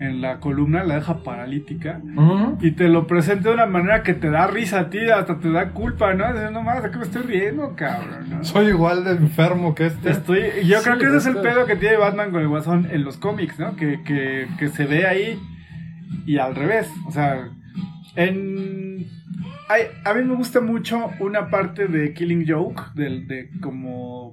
en 0.00 0.20
la 0.20 0.40
columna, 0.40 0.82
la 0.84 0.96
deja 0.96 1.18
paralítica. 1.22 2.00
Y 2.60 2.72
te 2.72 2.88
lo 2.88 3.06
presenta 3.06 3.48
de 3.50 3.54
una 3.54 3.66
manera 3.66 4.02
que 4.02 4.14
te 4.14 4.28
da 4.30 4.46
risa 4.48 4.80
a 4.80 4.90
ti, 4.90 4.98
hasta 5.08 5.38
te 5.38 5.50
da 5.50 5.70
culpa, 5.70 6.14
¿no? 6.14 6.32
Dices, 6.32 6.50
no 6.50 6.62
más, 6.62 6.82
¿de 6.82 6.90
qué 6.90 6.96
me 6.98 7.04
estoy 7.04 7.22
riendo, 7.22 7.74
cabrón? 7.76 8.28
¿no? 8.30 8.44
Soy 8.44 8.66
igual 8.66 9.04
de 9.04 9.12
enfermo 9.12 9.74
que 9.74 9.86
este. 9.86 10.10
Estoy, 10.10 10.42
yo 10.66 10.78
Sí, 10.80 10.84
creo 10.84 10.98
que 10.98 11.06
ese 11.06 11.16
es 11.18 11.26
el 11.26 11.36
pedo 11.36 11.64
que 11.66 11.76
tiene 11.76 11.96
Batman 11.96 12.30
con 12.32 12.40
el 12.42 12.48
Guasón 12.48 12.88
en 12.90 13.04
los 13.04 13.16
cómics, 13.18 13.58
¿no? 13.58 13.76
Que, 13.76 14.02
que, 14.02 14.48
que 14.58 14.68
se 14.68 14.84
ve 14.86 15.06
ahí 15.06 15.38
y 16.26 16.38
al 16.38 16.54
revés. 16.56 16.90
O 17.06 17.12
sea, 17.12 17.48
en... 18.16 19.06
hay- 19.68 19.86
a 20.04 20.14
mí 20.14 20.22
me 20.24 20.34
gusta 20.34 20.60
mucho 20.60 21.10
una 21.20 21.48
parte 21.50 21.86
de 21.88 22.12
Killing 22.14 22.44
Joke, 22.48 22.82
del, 22.94 23.26
de 23.28 23.48
como... 23.60 24.32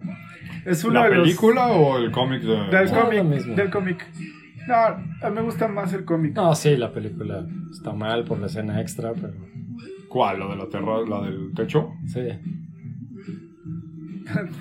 Es 0.65 0.83
uno 0.83 0.95
¿La 1.01 1.09
de 1.09 1.15
los- 1.15 1.23
película 1.27 1.67
o 1.67 1.97
el 1.97 2.11
cómic 2.11 2.41
de.? 2.41 2.67
Del 2.77 2.91
No, 2.91 3.01
cómic. 3.05 3.43
Del 3.55 3.69
cómic. 3.71 4.05
No, 4.71 4.75
a 5.27 5.29
mí 5.29 5.35
me 5.35 5.41
gusta 5.41 5.67
más 5.67 5.91
el 5.93 6.05
cómic. 6.05 6.33
No, 6.35 6.55
sí, 6.55 6.75
la 6.77 6.91
película 6.91 7.45
está 7.71 7.91
mal 7.93 8.23
por 8.23 8.39
la 8.39 8.47
escena 8.47 8.79
extra, 8.81 9.13
pero 9.13 9.33
¿Cuál? 10.09 10.39
¿La 10.39 10.47
de 10.47 10.55
la 10.57 10.67
terra, 10.67 11.01
la 11.07 11.21
del 11.21 11.51
techo? 11.55 11.91
sí. 12.07 12.21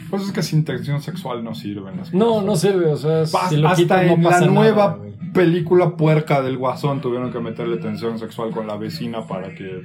Pues 0.08 0.22
es 0.24 0.32
que 0.32 0.42
sin 0.42 0.64
tensión 0.64 1.00
sexual 1.00 1.44
no 1.44 1.54
sirven 1.54 1.96
las 1.98 2.12
No, 2.12 2.26
cosas. 2.26 2.44
no 2.44 2.56
sirve, 2.56 2.86
o 2.86 2.96
sea, 2.96 3.22
Bas- 3.22 3.48
si 3.50 3.56
lo 3.56 3.68
Hasta 3.68 4.02
no 4.02 4.14
en 4.14 4.22
la 4.22 4.28
pasa 4.30 4.46
nueva 4.46 4.98
película 5.32 5.96
puerca 5.96 6.42
del 6.42 6.56
Guasón 6.56 7.00
tuvieron 7.00 7.30
que 7.30 7.38
meterle 7.38 7.76
tensión 7.76 8.18
sexual 8.18 8.50
con 8.50 8.66
la 8.66 8.76
vecina 8.76 9.26
para 9.28 9.54
que. 9.54 9.82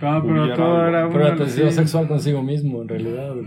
No, 0.00 0.22
pero 0.22 0.42
hubiera 0.42 0.54
todo 0.56 0.86
era 0.86 1.08
Pero 1.08 1.20
una- 1.20 1.28
la 1.30 1.36
tensión 1.36 1.70
sí. 1.70 1.74
sexual 1.76 2.06
consigo 2.06 2.42
mismo, 2.42 2.82
en 2.82 2.88
realidad. 2.88 3.34
güey. 3.34 3.46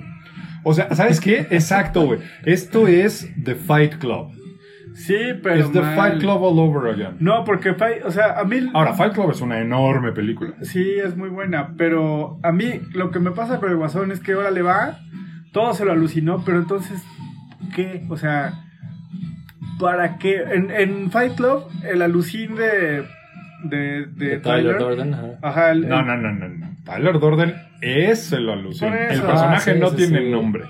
O 0.63 0.74
sea, 0.74 0.94
¿sabes 0.94 1.22
qué? 1.22 1.48
Exacto, 1.52 2.06
güey. 2.06 2.20
Esto 2.44 2.88
es 2.88 3.30
The 3.42 3.56
Fight 3.56 3.96
Club. 3.98 4.32
Sí, 5.06 5.16
pero 5.44 5.56
es 5.56 5.72
The 5.72 5.82
mal. 5.82 5.96
Fight 5.96 6.20
Club 6.20 6.44
all 6.44 6.60
over 6.60 6.92
again. 6.92 7.18
No, 7.20 7.44
porque, 7.46 7.74
Fight- 7.76 8.04
o 8.04 8.12
sea, 8.12 8.40
a 8.40 8.44
mí... 8.44 8.58
Ahora, 8.74 8.94
Fight 8.94 9.14
Club 9.14 9.30
es 9.32 9.42
una 9.42 9.60
enorme 9.60 10.12
película. 10.12 10.54
Sí, 10.64 10.96
es 11.04 11.16
muy 11.16 11.30
buena, 11.30 11.74
pero 11.78 12.40
a 12.44 12.52
mí 12.52 12.82
lo 12.94 13.12
que 13.12 13.20
me 13.20 13.32
pasa 13.32 13.60
con 13.60 13.70
el 13.70 13.78
Guasón 13.78 14.12
es 14.12 14.20
que 14.20 14.34
ahora 14.34 14.50
le 14.52 14.64
va, 14.64 14.98
todo 15.54 15.74
se 15.76 15.86
lo 15.86 15.92
alucinó, 15.92 16.44
pero 16.44 16.58
entonces, 16.58 17.02
¿qué? 17.76 18.06
O 18.10 18.18
sea, 18.18 18.54
¿para 19.80 20.18
qué? 20.18 20.42
En, 20.52 20.72
en 20.72 21.12
Fight 21.12 21.36
Club, 21.36 21.66
el 21.88 22.02
alucín 22.02 22.56
de, 22.56 23.06
de, 23.64 24.06
de 24.08 24.26
De 24.30 24.38
Tyler, 24.40 24.78
Tyler 24.78 24.80
Durden, 24.80 25.14
ajá. 25.14 25.28
ajá, 25.42 25.72
el- 25.72 25.88
No, 25.88 26.02
no, 26.02 26.18
no, 26.18 26.34
no. 26.34 26.48
no. 26.50 26.68
Tyler 26.84 27.20
Durden 27.20 27.54
es 27.82 28.32
el 28.32 28.50
alucin. 28.50 28.90
Por 28.90 28.98
El 28.98 29.22
personaje 29.22 29.72
Ah, 29.72 29.74
sí, 29.76 29.80
no 29.80 29.90
sí, 29.90 29.96
tiene 29.98 30.20
sí. 30.22 30.30
nombre. 30.32 30.64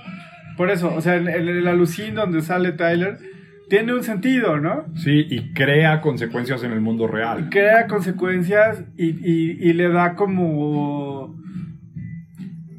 por 0.57 0.69
eso, 0.71 0.93
o 0.93 1.01
sea, 1.01 1.15
en, 1.15 1.27
en 1.29 1.47
el 1.47 1.67
alucín 1.67 2.15
donde 2.15 2.41
sale 2.41 2.71
Tyler, 2.73 3.19
tiene 3.69 3.93
un 3.93 4.03
sentido, 4.03 4.57
¿no? 4.59 4.85
Sí, 4.95 5.25
y 5.29 5.53
crea 5.53 6.01
consecuencias 6.01 6.63
en 6.63 6.71
el 6.71 6.81
mundo 6.81 7.07
real. 7.07 7.49
Crea 7.49 7.87
consecuencias 7.87 8.83
y, 8.97 9.07
y- 9.09 9.57
y 9.59 9.73
le 9.73 9.89
da 9.89 10.15
como... 10.15 11.35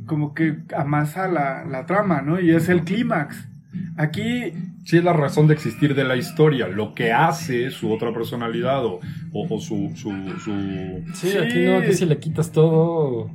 como 0.06 0.32
que 0.34 0.56
amasa 0.76 1.28
la, 1.28 1.64
la 1.64 1.84
trama, 1.86 2.22
¿no? 2.22 2.40
Y 2.40 2.50
es 2.50 2.68
el 2.68 2.82
clímax. 2.84 3.48
Aquí 3.96 4.52
Sí, 4.84 4.96
es 4.96 5.04
la 5.04 5.12
razón 5.12 5.46
de 5.48 5.52
existir 5.52 5.94
de 5.94 6.02
la 6.04 6.16
historia. 6.16 6.66
Lo 6.66 6.94
que 6.94 7.12
hace 7.12 7.70
su 7.70 7.92
otra 7.92 8.10
personalidad 8.14 8.86
o, 8.86 9.00
o- 9.32 9.54
o 9.54 9.60
su, 9.60 9.92
su, 9.94 10.10
su- 10.42 11.04
Sí, 11.12 11.36
aquí 11.36 11.58
no, 11.66 11.76
aquí 11.76 11.92
si 11.92 12.06
le 12.06 12.16
quitas 12.16 12.50
todo, 12.52 13.30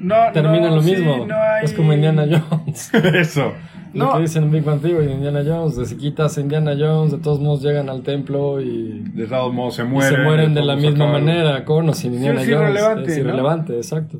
no 0.00 0.14
termina 0.32 0.68
no, 0.68 0.76
lo 0.76 0.82
sí, 0.82 0.92
mismo. 0.92 1.26
no 1.26 1.34
hay- 1.34 1.64
Es 1.64 1.72
como 1.72 1.92
Indiana 1.92 2.24
Jones. 2.30 2.94
Eso. 3.14 3.52
Lo 3.94 4.06
No. 4.06 4.12
que 4.14 4.20
dicen 4.22 4.44
en 4.44 4.50
Big 4.50 4.64
Bang 4.64 4.80
Theory 4.80 5.06
de 5.06 5.12
Indiana 5.12 5.42
Jones, 5.46 5.76
de 5.76 5.84
si 5.86 5.96
quitas 5.96 6.38
a 6.38 6.40
Indiana 6.40 6.72
Jones, 6.78 7.12
de 7.12 7.18
todos 7.18 7.40
modos 7.40 7.62
llegan 7.62 7.88
al 7.90 8.02
templo 8.02 8.60
y, 8.60 9.02
De 9.14 9.26
todos 9.26 9.52
modos 9.52 9.74
se 9.76 9.82
y 9.82 9.86
mueren. 9.86 10.14
se 10.16 10.22
mueren 10.22 10.54
de 10.54 10.62
la 10.62 10.76
misma 10.76 11.06
manera, 11.12 11.64
con 11.64 11.88
o 11.88 11.92
sin 11.94 12.14
Indiana 12.14 12.40
es 12.42 12.48
Jones. 12.48 12.62
irrelevante, 12.70 13.10
es 13.10 13.18
¿no? 13.18 13.24
irrelevante, 13.24 13.76
exacto. 13.76 14.18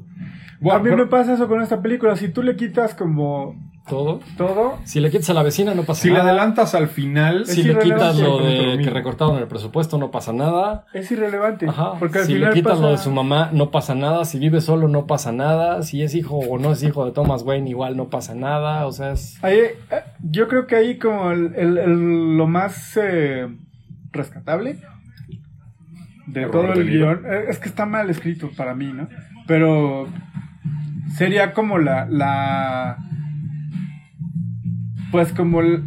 Bueno, 0.61 0.79
a 0.79 0.83
mí 0.83 0.91
pero 0.91 1.05
me 1.05 1.07
pasa 1.11 1.35
eso 1.35 1.49
con 1.49 1.61
esta 1.63 1.81
película. 1.83 2.15
Si 2.17 2.29
tú 2.29 2.43
le 2.43 2.55
quitas 2.57 2.95
como 2.95 3.57
Todo. 3.89 4.21
todo, 4.37 4.79
Si 4.85 5.01
le 5.01 5.11
quitas 5.11 5.31
a 5.31 5.35
la 5.35 5.43
vecina 5.43 5.75
no 5.75 5.83
pasa 5.83 6.03
si 6.03 6.09
le 6.09 6.15
nada. 6.19 6.31
adelantas 6.31 6.75
al 6.77 6.87
final, 6.87 7.47
si 7.47 7.65
le 7.65 7.77
quitas 7.81 8.17
lo 8.17 8.39
de 8.39 8.79
que 8.83 8.89
recortaron 8.91 9.39
el 9.39 9.49
presupuesto 9.49 9.99
no 9.99 10.11
pasa 10.13 10.33
nada. 10.33 10.87
es 10.95 11.11
irrelevante. 11.11 11.67
Ajá. 11.69 11.95
Porque 11.99 12.21
al 12.21 12.25
si 12.27 12.35
final 12.35 12.51
le 12.51 12.55
quitas 12.55 12.75
pasa- 12.75 12.83
lo 12.85 12.91
de 12.93 12.99
su 12.99 13.11
mamá, 13.11 13.51
no 13.53 13.71
pasa 13.73 13.95
nada. 13.97 14.25
Si 14.25 14.39
vive 14.39 14.61
solo, 14.61 14.87
no 14.87 15.07
pasa 15.07 15.33
nada. 15.33 15.83
Si 15.83 16.01
es 16.03 16.15
hijo 16.15 16.37
o 16.37 16.59
no 16.59 16.73
es 16.73 16.83
hijo 16.85 17.05
de 17.05 17.11
Thomas 17.13 17.43
Wayne, 17.43 17.69
igual 17.71 17.97
no 17.97 18.09
pasa 18.09 18.35
nada. 18.37 18.87
O 18.87 18.93
sea, 18.93 19.13
es. 19.13 19.43
Ahí, 19.43 19.57
eh, 19.59 19.75
yo 20.23 20.47
creo 20.47 20.67
que 20.69 20.77
ahí 20.77 20.97
como 20.99 21.33
el, 21.33 21.53
el- 21.57 21.79
el- 21.79 22.37
lo 22.37 22.47
más 22.47 22.97
eh, 23.03 23.49
rescatable 24.13 24.79
de 26.29 26.41
Error 26.43 26.53
todo 26.53 26.73
el 26.75 26.89
guion. 26.89 27.21
guion, 27.21 27.33
eh, 27.35 27.45
es 27.49 27.59
que 27.59 27.69
está 27.69 27.85
mal 27.85 28.09
escrito 28.11 28.49
para 28.57 28.75
mí, 28.75 28.93
¿no? 28.93 29.09
Pero 29.49 30.07
sería 31.17 31.53
como 31.53 31.79
la, 31.79 32.07
la 32.07 32.97
pues 35.13 35.33
como 35.33 35.61
el, 35.61 35.85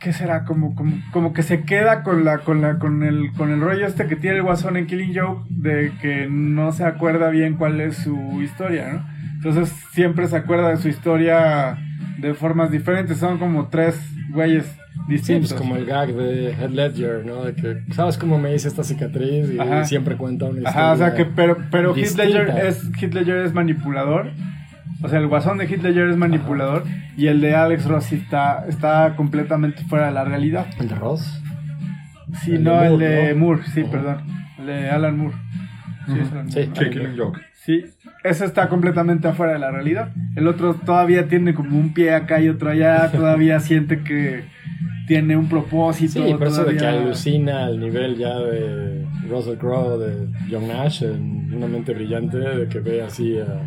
¿qué 0.00 0.12
será? 0.14 0.44
Como, 0.44 0.74
como, 0.74 0.96
como 1.12 1.32
que 1.34 1.42
se 1.42 1.64
queda 1.64 2.02
con 2.02 2.24
la, 2.24 2.38
con 2.38 2.62
la, 2.62 2.78
con 2.78 3.02
el, 3.02 3.32
con 3.36 3.50
el 3.50 3.60
rollo 3.60 3.86
este 3.86 4.06
que 4.06 4.16
tiene 4.16 4.38
el 4.38 4.42
guasón 4.44 4.78
en 4.78 4.86
Killing 4.86 5.14
Joke 5.14 5.44
de 5.50 5.92
que 6.00 6.26
no 6.30 6.72
se 6.72 6.84
acuerda 6.84 7.28
bien 7.28 7.54
cuál 7.56 7.80
es 7.82 7.96
su 7.98 8.40
historia, 8.42 8.92
¿no? 8.92 9.06
Entonces 9.34 9.68
siempre 9.92 10.26
se 10.26 10.36
acuerda 10.36 10.70
de 10.70 10.78
su 10.78 10.88
historia 10.88 11.76
de 12.18 12.32
formas 12.32 12.70
diferentes, 12.70 13.18
son 13.18 13.36
como 13.38 13.68
tres 13.68 14.00
güeyes 14.30 14.64
Sí, 14.94 15.00
distintos. 15.12 15.50
pues 15.52 15.60
como 15.60 15.76
el 15.76 15.84
gag 15.86 16.14
de 16.14 16.52
Head 16.52 16.70
Ledger, 16.70 17.26
¿no? 17.26 17.42
De 17.44 17.54
que, 17.54 17.82
¿sabes 17.92 18.16
cómo 18.16 18.38
me 18.38 18.54
hice 18.54 18.68
esta 18.68 18.84
cicatriz? 18.84 19.50
Y 19.52 19.58
Ajá. 19.58 19.84
siempre 19.84 20.16
cuenta 20.16 20.46
una 20.46 20.58
historia. 20.60 20.70
Ajá, 20.80 20.92
o 20.92 20.96
sea 20.96 21.14
que, 21.14 21.24
pero, 21.26 21.58
pero 21.70 21.94
Heath. 21.94 22.16
Ledger 22.16 22.48
es, 22.64 22.82
Heath 23.02 23.12
Ledger 23.12 23.38
es 23.38 23.52
manipulador. 23.52 24.30
O 25.02 25.08
sea, 25.08 25.18
el 25.18 25.26
guasón 25.26 25.58
de 25.58 25.66
Ledger 25.66 26.08
es 26.08 26.16
manipulador. 26.16 26.84
Y 27.16 27.26
el 27.28 27.40
de 27.40 27.54
Alex 27.54 27.84
Ross 27.86 28.12
está, 28.12 28.64
está 28.68 29.14
completamente 29.16 29.82
fuera 29.84 30.06
de 30.06 30.12
la 30.12 30.24
realidad. 30.24 30.66
¿El 30.80 30.88
de 30.88 30.94
Ross? 30.94 31.40
Sí, 32.42 32.52
El 32.52 32.64
de 32.64 32.70
no, 32.70 32.82
el 32.82 32.90
Moore, 32.90 33.06
de 33.08 33.34
¿no? 33.34 33.40
Moore, 33.40 33.62
sí, 33.72 33.84
perdón. 33.84 34.18
El 34.58 34.66
de 34.66 34.90
Alan 34.90 35.16
Moore. 35.18 35.36
Sí, 36.06 36.14
es 36.20 36.32
Alan 36.32 36.50
Sí. 36.50 36.70
Moore. 37.16 37.40
Sí. 37.52 37.82
Sí, 37.82 37.82
eso 38.24 38.44
está 38.44 38.68
completamente 38.68 39.26
afuera 39.28 39.54
de 39.54 39.58
la 39.58 39.70
realidad. 39.70 40.10
El 40.36 40.48
otro 40.48 40.74
todavía 40.74 41.28
tiene 41.28 41.54
como 41.54 41.78
un 41.78 41.94
pie 41.94 42.12
acá 42.14 42.40
y 42.40 42.48
otro 42.50 42.70
allá. 42.70 43.10
Todavía 43.12 43.58
siente 43.60 44.00
que 44.02 44.44
tiene 45.06 45.34
un 45.36 45.48
propósito. 45.48 46.12
Sí, 46.26 46.34
pero 46.38 46.50
eso 46.50 46.64
de 46.64 46.76
que 46.76 46.84
alucina 46.86 47.64
al 47.64 47.80
nivel 47.80 48.16
ya 48.18 48.38
de 48.38 49.06
Russell 49.30 49.56
Crowe, 49.56 49.98
de 49.98 50.28
John 50.50 50.68
Nash, 50.68 51.04
en 51.04 51.54
Una 51.54 51.66
mente 51.66 51.94
brillante, 51.94 52.36
de 52.36 52.68
que 52.68 52.80
ve 52.80 53.00
así 53.02 53.38
a- 53.38 53.62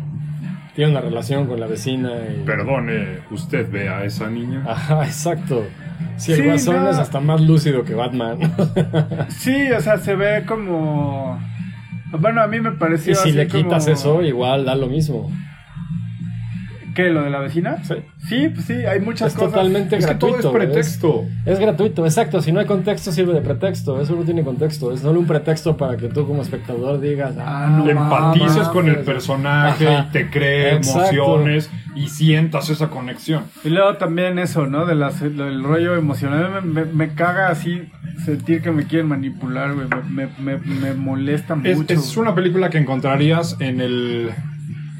Tiene 0.78 0.92
una 0.92 1.00
relación 1.00 1.48
con 1.48 1.58
la 1.58 1.66
vecina 1.66 2.08
y... 2.30 2.44
Perdone, 2.44 3.18
usted 3.32 3.68
ve 3.68 3.88
a 3.88 4.04
esa 4.04 4.30
niña. 4.30 4.62
Ajá, 4.64 5.04
exacto. 5.04 5.64
Si 6.16 6.30
el 6.32 6.44
guasón 6.44 6.84
no. 6.84 6.90
es 6.90 6.98
hasta 6.98 7.18
más 7.18 7.40
lúcido 7.40 7.82
que 7.82 7.94
Batman. 7.94 8.38
Sí, 9.28 9.72
o 9.72 9.80
sea, 9.80 9.98
se 9.98 10.14
ve 10.14 10.44
como... 10.46 11.36
Bueno, 12.12 12.42
a 12.42 12.46
mí 12.46 12.60
me 12.60 12.70
pareció 12.70 13.10
y 13.10 13.16
si 13.16 13.20
así 13.22 13.32
le 13.32 13.48
quitas 13.48 13.86
como- 13.86 13.96
eso, 13.96 14.22
igual 14.22 14.66
da 14.66 14.76
lo 14.76 14.86
mismo. 14.86 15.32
¿Qué? 16.98 17.10
¿Lo 17.10 17.22
de 17.22 17.30
la 17.30 17.38
vecina? 17.38 17.76
Sí. 17.84 17.94
Sí, 18.28 18.48
pues 18.48 18.66
sí, 18.66 18.72
hay 18.72 18.98
muchas 18.98 19.28
Es 19.28 19.34
cosas. 19.38 19.52
totalmente 19.52 19.96
es 19.96 20.04
que 20.04 20.16
todo 20.16 20.32
gratuito. 20.32 20.48
es 20.58 20.64
pretexto. 20.66 21.24
Es 21.46 21.58
gratuito, 21.60 22.04
exacto. 22.04 22.42
Si 22.42 22.50
no 22.50 22.58
hay 22.58 22.66
contexto, 22.66 23.12
sirve 23.12 23.34
de 23.34 23.40
pretexto. 23.40 24.00
Eso 24.00 24.16
no 24.16 24.22
tiene 24.22 24.42
contexto. 24.42 24.92
Es 24.92 24.98
solo 25.00 25.20
un 25.20 25.26
pretexto 25.28 25.76
para 25.76 25.96
que 25.96 26.08
tú, 26.08 26.26
como 26.26 26.42
espectador, 26.42 27.00
digas: 27.00 27.36
Ah, 27.38 27.68
no 27.70 27.88
Empatices 27.88 28.56
mames". 28.56 28.68
con 28.70 28.88
el 28.88 28.96
personaje 28.96 29.86
Ajá. 29.86 30.06
y 30.08 30.12
te 30.12 30.28
cree 30.28 30.74
Exacto. 30.74 31.14
emociones 31.14 31.70
y 31.94 32.08
sientas 32.08 32.68
esa 32.68 32.88
conexión. 32.88 33.44
Y 33.62 33.68
luego 33.68 33.94
también 33.96 34.40
eso, 34.40 34.66
¿no? 34.66 34.84
De 34.84 34.96
las, 34.96 35.20
del 35.20 35.62
rollo 35.62 35.94
emocional. 35.94 36.50
Me, 36.64 36.84
me- 36.84 36.92
me 36.92 37.14
caga 37.14 37.48
así 37.50 37.82
sentir 38.24 38.60
que 38.60 38.72
me 38.72 38.86
quieren 38.88 39.06
manipular, 39.06 39.72
güey. 39.74 39.86
Me, 40.10 40.26
me, 40.40 40.56
me- 40.58 40.74
me 40.80 40.94
molesta 40.94 41.56
Es, 41.62 41.76
mucho. 41.78 41.94
es 41.94 42.16
una 42.16 42.34
película 42.34 42.70
que 42.70 42.78
encontrarías 42.78 43.56
en 43.60 43.80
el 43.80 44.30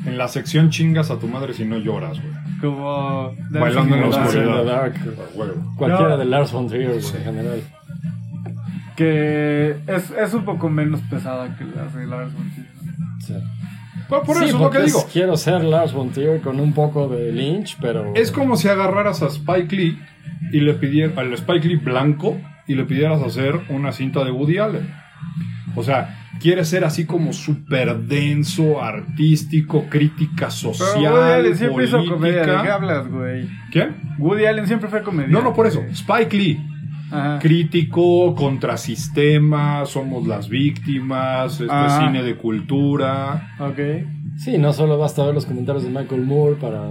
en 0.07 0.19
la 0.19 0.29
sección 0.29 0.71
chingas 0.71 1.11
a 1.11 1.19
tu 1.19 1.27
madre 1.29 1.55
si 1.55 1.65
no 1.65 1.77
lloras, 1.79 2.21
güey. 2.21 2.33
Como. 2.61 3.33
Bailando 3.51 3.95
en 3.97 4.01
la 4.03 4.09
Dancing 4.09 4.39
in 4.41 4.45
the 4.45 4.51
oscuridad. 4.51 4.65
Dark. 4.65 4.95
Huevo. 5.35 5.75
Cualquiera 5.77 6.11
No. 6.11 6.17
de 6.19 6.25
Lars 6.25 6.53
von 6.53 6.69
Trier, 6.69 6.89
güey, 7.01 7.17
en 7.17 7.25
general. 7.25 7.63
Que 8.97 9.77
es, 9.87 10.11
es 10.11 10.35
un 10.35 10.45
poco 10.45 10.69
menos 10.69 11.01
pesada 11.03 11.57
que 11.57 11.65
la 11.65 11.85
de 11.87 12.07
Lars 12.07 12.33
von 12.35 12.51
Trier. 12.51 12.69
Sí. 13.21 13.35
Bueno, 14.09 14.25
por 14.25 14.37
Sí, 14.39 14.45
eso 14.47 14.57
es 14.57 14.63
lo 14.63 14.71
que 14.71 14.83
digo. 14.83 15.07
Quiero 15.13 15.37
ser 15.37 15.63
Lars 15.63 15.93
von 15.93 16.11
Trier 16.11 16.41
con 16.41 16.59
un 16.59 16.73
poco 16.73 17.09
de 17.09 17.31
Lynch, 17.31 17.77
pero... 17.81 18.13
Es 18.15 18.33
como 18.33 18.57
si 18.57 18.67
agarraras 18.69 19.23
a 19.23 19.27
Spike 19.27 19.77
Lee 19.77 19.99
y 20.53 20.61
le 20.61 20.75
pidieras 20.75 21.17
al 21.19 21.33
Spike 21.35 21.69
Lee 21.69 21.77
blanco 21.77 22.37
y 22.67 22.75
le 22.75 22.85
pidieras 22.85 23.23
hacer 23.23 23.61
una 23.69 23.93
cinta 23.93 24.25
de 24.25 24.31
Woody 24.31 24.59
Allen. 24.59 24.89
O 25.77 25.83
sea, 25.83 26.28
quiere 26.41 26.65
ser 26.65 26.85
así 26.85 27.05
como 27.07 27.33
súper 27.33 27.97
denso, 28.01 28.83
artístico, 28.83 29.87
crítica 29.89 30.49
Pero 30.49 30.51
social, 30.51 31.13
Woody 31.13 31.33
Allen 31.33 31.57
siempre 31.57 31.85
hizo 31.85 31.97
política. 31.99 32.15
comedia. 32.17 32.41
¿De 32.47 32.63
qué 32.63 32.71
hablas, 32.71 33.09
güey? 33.09 33.49
¿Qué? 33.71 33.89
Woody 34.19 34.45
Allen 34.47 34.67
siempre 34.67 34.89
fue 34.89 35.03
comedia. 35.03 35.29
No, 35.31 35.43
no, 35.43 35.53
por 35.55 35.67
eso. 35.67 35.83
Spike 35.93 36.37
Lee, 36.37 36.59
Ajá. 37.11 37.39
crítico, 37.41 38.35
contrasistema, 38.35 39.85
somos 39.87 40.27
las 40.27 40.49
víctimas, 40.49 41.53
esto 41.53 41.65
es 41.65 41.71
Ah. 41.73 42.05
cine 42.07 42.23
de 42.23 42.37
cultura. 42.37 43.55
Ok. 43.59 43.79
Sí, 44.37 44.57
no 44.59 44.73
solo 44.73 44.99
basta 44.99 45.25
ver 45.25 45.35
los 45.35 45.47
comentarios 45.47 45.85
de 45.85 45.91
Michael 45.91 46.23
Moore 46.25 46.57
para... 46.61 46.83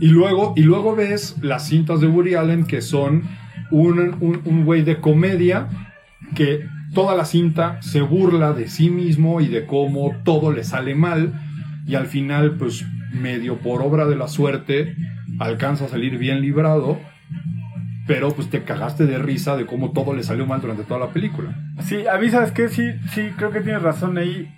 Y 0.00 0.08
luego, 0.08 0.52
y 0.56 0.60
luego 0.62 0.94
ves 0.94 1.36
las 1.42 1.66
cintas 1.68 2.00
de 2.00 2.06
Woody 2.06 2.34
Allen 2.34 2.64
que 2.66 2.80
son 2.82 3.22
un, 3.70 3.98
un, 4.20 4.40
un 4.44 4.64
güey 4.64 4.82
de 4.82 5.00
comedia 5.00 5.68
que 6.34 6.66
toda 6.94 7.14
la 7.14 7.24
cinta 7.24 7.80
se 7.82 8.00
burla 8.00 8.52
de 8.52 8.68
sí 8.68 8.90
mismo 8.90 9.40
y 9.40 9.48
de 9.48 9.66
cómo 9.66 10.12
todo 10.24 10.52
le 10.52 10.64
sale 10.64 10.94
mal 10.94 11.32
y 11.86 11.94
al 11.94 12.06
final 12.06 12.56
pues 12.56 12.84
medio 13.12 13.58
por 13.58 13.82
obra 13.82 14.06
de 14.06 14.16
la 14.16 14.28
suerte 14.28 14.96
alcanza 15.38 15.86
a 15.86 15.88
salir 15.88 16.18
bien 16.18 16.40
librado 16.40 16.98
pero 18.06 18.32
pues 18.32 18.48
te 18.48 18.62
cagaste 18.62 19.06
de 19.06 19.18
risa 19.18 19.56
de 19.56 19.66
cómo 19.66 19.90
todo 19.90 20.14
le 20.14 20.22
salió 20.22 20.46
mal 20.46 20.60
durante 20.60 20.84
toda 20.84 21.00
la 21.00 21.08
película. 21.08 21.54
Sí, 21.80 22.06
a 22.06 22.18
mí, 22.18 22.30
¿sabes 22.30 22.52
qué? 22.52 22.68
Sí, 22.68 22.84
sí, 23.12 23.30
creo 23.36 23.50
que 23.50 23.60
tienes 23.60 23.82
razón 23.82 24.16
ahí. 24.16 24.48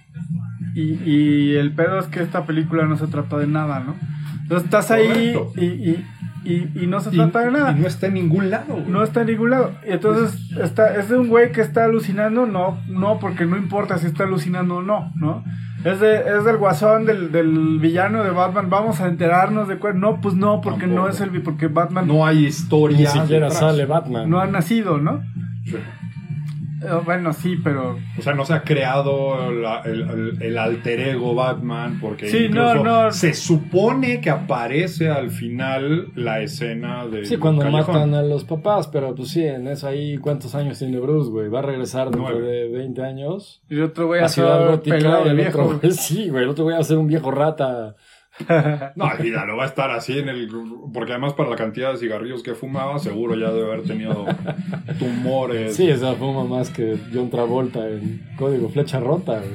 Y, 0.74 0.98
y 1.10 1.54
el 1.56 1.72
pedo 1.72 1.98
es 1.98 2.06
que 2.06 2.22
esta 2.22 2.44
película 2.44 2.84
no 2.84 2.98
se 2.98 3.06
trata 3.06 3.38
de 3.38 3.46
nada, 3.46 3.80
¿no? 3.80 3.96
Entonces 4.42 4.64
estás 4.64 4.90
ahí 4.90 5.34
y, 5.56 5.64
y, 5.64 6.06
y, 6.44 6.68
y 6.82 6.86
no 6.86 7.00
se 7.00 7.10
Y, 7.14 7.16
trata 7.16 7.40
de 7.40 7.50
nada. 7.50 7.72
y 7.72 7.80
no 7.80 7.86
está 7.86 8.06
en 8.06 8.14
ningún 8.14 8.50
lado. 8.50 8.74
güey. 8.74 8.86
No 8.88 9.02
está 9.02 9.20
en 9.22 9.26
ningún 9.28 9.50
lado. 9.50 9.72
Y 9.86 9.92
entonces 9.92 10.50
está, 10.60 10.94
es 10.96 11.08
de 11.08 11.16
un 11.18 11.28
güey 11.28 11.52
que 11.52 11.60
está 11.60 11.84
alucinando, 11.84 12.46
no, 12.46 12.78
no, 12.88 13.18
porque 13.18 13.44
no 13.46 13.56
importa 13.56 13.98
si 13.98 14.06
está 14.06 14.24
alucinando 14.24 14.76
o 14.76 14.82
no, 14.82 15.12
¿no? 15.16 15.44
Es, 15.84 16.00
de, 16.00 16.16
es 16.18 16.44
del 16.44 16.56
guasón, 16.56 17.04
del, 17.04 17.30
del 17.30 17.78
villano 17.78 18.24
de 18.24 18.30
Batman, 18.30 18.68
vamos 18.68 19.00
a 19.00 19.06
enterarnos 19.06 19.68
de 19.68 19.78
cuál. 19.78 20.00
No, 20.00 20.20
pues 20.20 20.34
no, 20.34 20.60
porque 20.60 20.80
Tampoco. 20.86 21.02
no 21.02 21.08
es 21.08 21.20
el 21.20 21.40
porque 21.42 21.68
Batman 21.68 22.08
No 22.08 22.26
hay 22.26 22.46
historia. 22.46 22.98
Ni 22.98 23.06
siquiera 23.06 23.46
detrás. 23.46 23.58
sale 23.60 23.86
Batman. 23.86 24.28
no 24.28 24.40
ha 24.40 24.46
nacido, 24.48 24.98
¿no? 24.98 25.22
Sí. 25.64 25.76
Eh, 26.80 27.00
bueno, 27.04 27.32
sí, 27.32 27.56
pero. 27.62 27.98
O 28.18 28.22
sea, 28.22 28.34
no 28.34 28.44
se 28.44 28.54
ha 28.54 28.62
creado 28.62 29.50
la- 29.52 29.82
el, 29.84 30.02
el- 30.02 30.42
el 30.42 30.58
alter 30.58 31.00
ego 31.00 31.34
Batman 31.34 31.98
porque 32.00 32.28
Sí, 32.28 32.44
incluso 32.44 32.74
no, 32.76 33.02
no. 33.04 33.10
se 33.12 33.34
supone 33.34 34.20
que 34.20 34.30
aparece 34.30 35.08
al 35.10 35.30
final 35.30 36.08
la 36.14 36.40
escena 36.40 37.06
de 37.06 37.24
Sí, 37.24 37.36
cuando 37.36 37.62
Callejón. 37.62 37.94
matan 37.94 38.14
a 38.14 38.22
los 38.22 38.44
papás, 38.44 38.86
pero 38.88 39.14
pues 39.14 39.28
sí, 39.30 39.44
en 39.44 39.66
eso 39.66 39.88
ahí, 39.88 40.18
¿cuántos 40.18 40.54
años 40.54 40.78
tiene 40.78 41.00
Bruce, 41.00 41.30
güey? 41.30 41.48
Va 41.48 41.58
a 41.58 41.62
regresar 41.62 42.10
dentro 42.10 42.30
Nueve. 42.38 42.46
de 42.46 42.68
20 42.68 43.02
años. 43.02 43.60
Y 43.68 43.74
el 43.74 43.82
otro 43.84 44.06
güey 44.06 44.20
a 44.20 44.26
a 44.26 44.28
Ciudad 44.28 44.58
ser 44.60 44.68
Gótica 44.70 44.96
pelado 44.98 45.26
y 45.26 45.28
el 45.30 45.36
viejo. 45.36 45.62
otro, 45.64 45.78
güey, 45.80 45.92
sí, 45.92 46.28
güey, 46.28 46.44
el 46.44 46.50
otro 46.50 46.64
voy 46.64 46.74
a 46.74 46.82
ser 46.82 46.98
un 46.98 47.06
viejo 47.08 47.30
rata. 47.30 47.96
No, 48.94 49.04
olvídalo, 49.04 49.56
va 49.56 49.64
a 49.64 49.66
estar 49.66 49.90
así 49.90 50.18
en 50.18 50.28
el... 50.28 50.48
Porque 50.92 51.12
además 51.12 51.32
para 51.34 51.50
la 51.50 51.56
cantidad 51.56 51.92
de 51.92 51.98
cigarrillos 51.98 52.42
que 52.42 52.54
fumaba, 52.54 52.98
seguro 52.98 53.34
ya 53.36 53.50
debe 53.50 53.66
haber 53.72 53.82
tenido 53.82 54.26
tumores. 54.98 55.76
Sí, 55.76 55.88
esa 55.88 56.14
fuma 56.14 56.44
más 56.44 56.70
que 56.70 56.96
John 57.12 57.30
Travolta 57.30 57.88
en 57.88 58.22
Código 58.36 58.68
Flecha 58.68 59.00
Rota. 59.00 59.42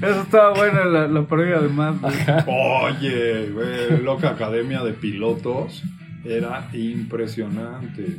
Eso 0.00 0.22
estaba 0.22 0.54
bueno 0.54 0.84
la, 0.84 1.08
la 1.08 1.22
parodia 1.22 1.56
además. 1.56 1.96
güey. 2.00 2.14
Oye, 2.46 3.50
güey, 3.50 4.02
loca 4.02 4.30
academia 4.30 4.82
de 4.82 4.92
pilotos. 4.92 5.82
Era 6.24 6.68
impresionante. 6.72 8.18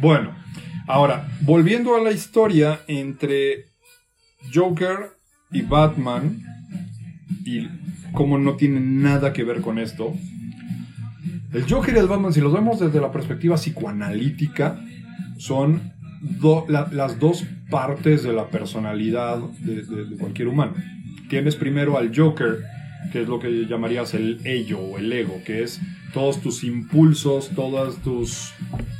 Bueno, 0.00 0.34
ahora, 0.86 1.28
volviendo 1.42 1.96
a 1.96 2.00
la 2.00 2.10
historia 2.10 2.80
entre 2.88 3.66
Joker 4.52 5.12
y 5.50 5.62
Batman, 5.62 6.42
y 7.44 7.68
como 8.12 8.38
no 8.38 8.54
tienen 8.56 9.02
nada 9.02 9.32
que 9.32 9.44
ver 9.44 9.60
con 9.60 9.78
esto, 9.78 10.14
el 11.52 11.64
Joker 11.70 11.94
y 11.94 11.98
el 11.98 12.06
Batman, 12.06 12.32
si 12.32 12.40
los 12.40 12.52
vemos 12.52 12.80
desde 12.80 13.00
la 13.00 13.12
perspectiva 13.12 13.56
psicoanalítica, 13.56 14.80
son 15.38 15.92
las 16.68 17.18
dos 17.18 17.44
partes 17.70 18.22
de 18.22 18.32
la 18.32 18.48
personalidad 18.48 19.38
de, 19.60 19.82
de- 19.82 20.04
de 20.06 20.16
cualquier 20.16 20.48
humano. 20.48 20.72
Tienes 21.28 21.56
primero 21.56 21.98
al 21.98 22.14
Joker, 22.14 22.58
que 23.12 23.22
es 23.22 23.28
lo 23.28 23.38
que 23.40 23.66
llamarías 23.66 24.14
el 24.14 24.40
ello 24.44 24.78
o 24.78 24.98
el 24.98 25.12
ego, 25.12 25.40
que 25.44 25.62
es 25.62 25.80
todos 26.12 26.40
tus 26.40 26.62
impulsos, 26.64 27.50
todas 27.54 27.96
tus 28.02 28.52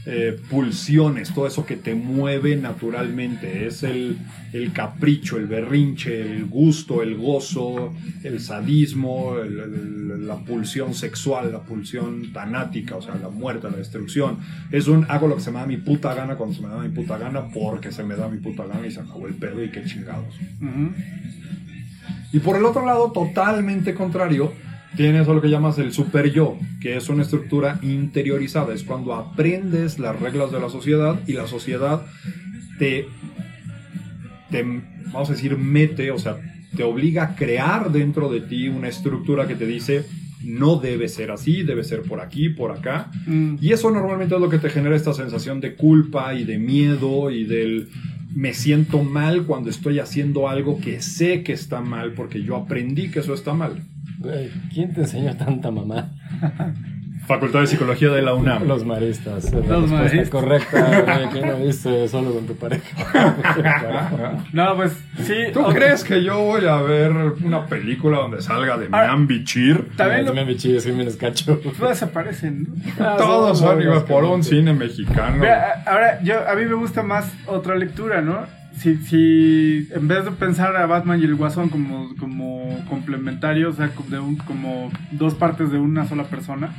eh, 0.06 0.36
pulsiones, 0.50 1.32
todo 1.34 1.46
eso 1.46 1.64
que 1.66 1.76
te 1.76 1.94
mueve 1.94 2.56
naturalmente. 2.56 3.66
Es 3.66 3.82
el, 3.82 4.18
el 4.52 4.72
capricho, 4.72 5.36
el 5.36 5.46
berrinche, 5.46 6.20
el 6.22 6.46
gusto, 6.46 7.02
el 7.02 7.16
gozo, 7.16 7.92
el 8.24 8.40
sadismo, 8.40 9.36
el- 9.38 9.58
el- 9.60 10.26
la 10.26 10.36
pulsión 10.36 10.94
sexual, 10.94 11.52
la 11.52 11.60
pulsión 11.60 12.32
tanática, 12.32 12.96
o 12.96 13.02
sea, 13.02 13.14
la 13.16 13.28
muerte, 13.28 13.68
la 13.70 13.76
destrucción. 13.76 14.38
Es 14.70 14.88
un 14.88 15.04
hago 15.08 15.28
lo 15.28 15.36
que 15.36 15.42
se 15.42 15.50
me 15.50 15.58
da 15.60 15.66
mi 15.66 15.76
puta 15.76 16.14
gana 16.14 16.36
cuando 16.36 16.54
se 16.56 16.62
me 16.62 16.68
da 16.68 16.78
mi 16.78 16.88
puta 16.88 17.18
gana 17.18 17.48
porque 17.48 17.92
se 17.92 18.02
me 18.02 18.16
da 18.16 18.28
mi 18.28 18.38
puta 18.38 18.64
gana 18.66 18.86
y 18.86 18.90
se 18.90 19.00
acabó 19.00 19.26
el 19.28 19.34
pedo 19.34 19.62
y 19.62 19.70
qué 19.70 19.84
chingados. 19.84 20.34
Y 22.32 22.38
por 22.38 22.56
el 22.56 22.64
otro 22.64 22.86
lado, 22.86 23.12
totalmente 23.12 23.94
contrario, 23.94 24.52
tienes 24.96 25.28
a 25.28 25.32
lo 25.32 25.40
que 25.40 25.50
llamas 25.50 25.78
el 25.78 25.92
super 25.92 26.32
yo, 26.32 26.58
que 26.80 26.96
es 26.96 27.08
una 27.08 27.22
estructura 27.22 27.78
interiorizada. 27.82 28.74
Es 28.74 28.82
cuando 28.82 29.14
aprendes 29.14 29.98
las 29.98 30.18
reglas 30.20 30.52
de 30.52 30.60
la 30.60 30.68
sociedad 30.68 31.20
y 31.26 31.32
la 31.32 31.46
sociedad 31.46 32.06
te, 32.78 33.06
te, 34.50 34.62
vamos 34.62 35.30
a 35.30 35.32
decir, 35.32 35.56
mete, 35.56 36.10
o 36.10 36.18
sea, 36.18 36.38
te 36.76 36.82
obliga 36.82 37.24
a 37.24 37.34
crear 37.36 37.92
dentro 37.92 38.30
de 38.30 38.40
ti 38.40 38.68
una 38.68 38.88
estructura 38.88 39.46
que 39.46 39.54
te 39.54 39.66
dice, 39.66 40.04
no 40.44 40.76
debe 40.76 41.08
ser 41.08 41.30
así, 41.30 41.62
debe 41.62 41.84
ser 41.84 42.02
por 42.02 42.20
aquí, 42.20 42.48
por 42.48 42.72
acá. 42.72 43.10
Mm. 43.26 43.56
Y 43.60 43.72
eso 43.72 43.90
normalmente 43.90 44.34
es 44.34 44.40
lo 44.40 44.48
que 44.48 44.58
te 44.58 44.70
genera 44.70 44.96
esta 44.96 45.14
sensación 45.14 45.60
de 45.60 45.74
culpa 45.74 46.34
y 46.34 46.44
de 46.44 46.58
miedo 46.58 47.30
y 47.30 47.44
del 47.44 47.88
me 48.34 48.54
siento 48.54 49.02
mal 49.02 49.44
cuando 49.44 49.68
estoy 49.68 49.98
haciendo 49.98 50.48
algo 50.48 50.80
que 50.80 51.02
sé 51.02 51.42
que 51.42 51.52
está 51.52 51.82
mal 51.82 52.14
porque 52.14 52.42
yo 52.42 52.56
aprendí 52.56 53.10
que 53.10 53.20
eso 53.20 53.34
está 53.34 53.52
mal. 53.52 53.82
¿Quién 54.72 54.92
te 54.94 55.02
enseñó 55.02 55.34
tanta 55.36 55.70
mamá? 55.70 56.10
Facultad 57.26 57.60
de 57.60 57.68
Psicología 57.68 58.08
de 58.10 58.20
la 58.20 58.34
UNAM. 58.34 58.66
Los 58.66 58.84
maristas. 58.84 59.44
Es 59.44 59.52
la 59.54 59.78
Los 59.78 59.88
maristas. 59.88 60.28
correcta, 60.28 61.28
¿quién 61.32 61.46
lo 61.48 61.56
viste 61.58 62.08
solo 62.08 62.32
con 62.34 62.46
tu 62.46 62.56
pareja? 62.56 62.82
No, 64.52 64.74
pues 64.76 64.92
sí. 65.22 65.34
¿Tú 65.52 65.62
crees 65.72 66.02
que 66.04 66.22
yo 66.24 66.40
voy 66.40 66.66
a 66.66 66.76
ver 66.82 67.12
una 67.12 67.66
película 67.66 68.18
donde 68.18 68.42
salga 68.42 68.76
de 68.76 68.88
Ah, 68.92 69.04
Miam 69.06 69.26
Bichir? 69.26 69.90
También 69.96 70.20
lo- 70.22 70.26
También 70.26 70.46
me 70.48 70.56
chilles, 70.56 70.84
Jiménez 70.84 71.16
Cacho. 71.16 71.58
todas 71.78 71.98
se 71.98 72.06
parecen, 72.08 72.64
¿no? 72.64 72.74
Ah, 73.06 73.14
Todos 73.18 73.58
son 73.60 73.80
son 73.82 74.04
por 74.06 74.24
un 74.24 74.42
cine 74.42 74.72
mexicano. 74.72 75.36
Mira, 75.38 75.82
ahora, 75.86 76.20
yo, 76.22 76.46
a 76.48 76.54
mí 76.56 76.64
me 76.64 76.74
gusta 76.74 77.02
más 77.02 77.32
otra 77.46 77.76
lectura, 77.76 78.20
¿no? 78.20 78.46
Si, 78.74 78.96
si 78.96 79.88
en 79.94 80.08
vez 80.08 80.24
de 80.24 80.32
pensar 80.32 80.74
a 80.76 80.86
Batman 80.86 81.20
y 81.20 81.24
el 81.24 81.34
Guasón 81.36 81.68
como, 81.68 82.14
como 82.16 82.84
complementarios, 82.88 83.74
o 83.74 83.76
sea, 83.76 83.88
como, 83.90 84.08
de 84.10 84.18
un- 84.18 84.36
como 84.36 84.90
dos 85.12 85.34
partes 85.34 85.70
de 85.70 85.78
una 85.78 86.06
sola 86.06 86.24
persona, 86.24 86.70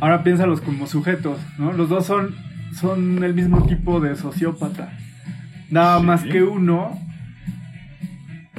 ahora 0.00 0.22
piénsalos 0.22 0.60
como 0.60 0.86
sujetos, 0.86 1.38
¿no? 1.58 1.72
Los 1.72 1.88
dos 1.88 2.04
son, 2.06 2.34
son 2.78 3.22
el 3.24 3.32
mismo 3.34 3.64
tipo 3.66 4.00
de 4.00 4.16
sociópata. 4.16 4.92
Nada 5.70 6.00
Sí. 6.00 6.06
más 6.06 6.22
que 6.24 6.42
uno, 6.42 6.98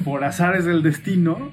por 0.04 0.24
azares 0.24 0.64
del 0.64 0.82
destino, 0.82 1.52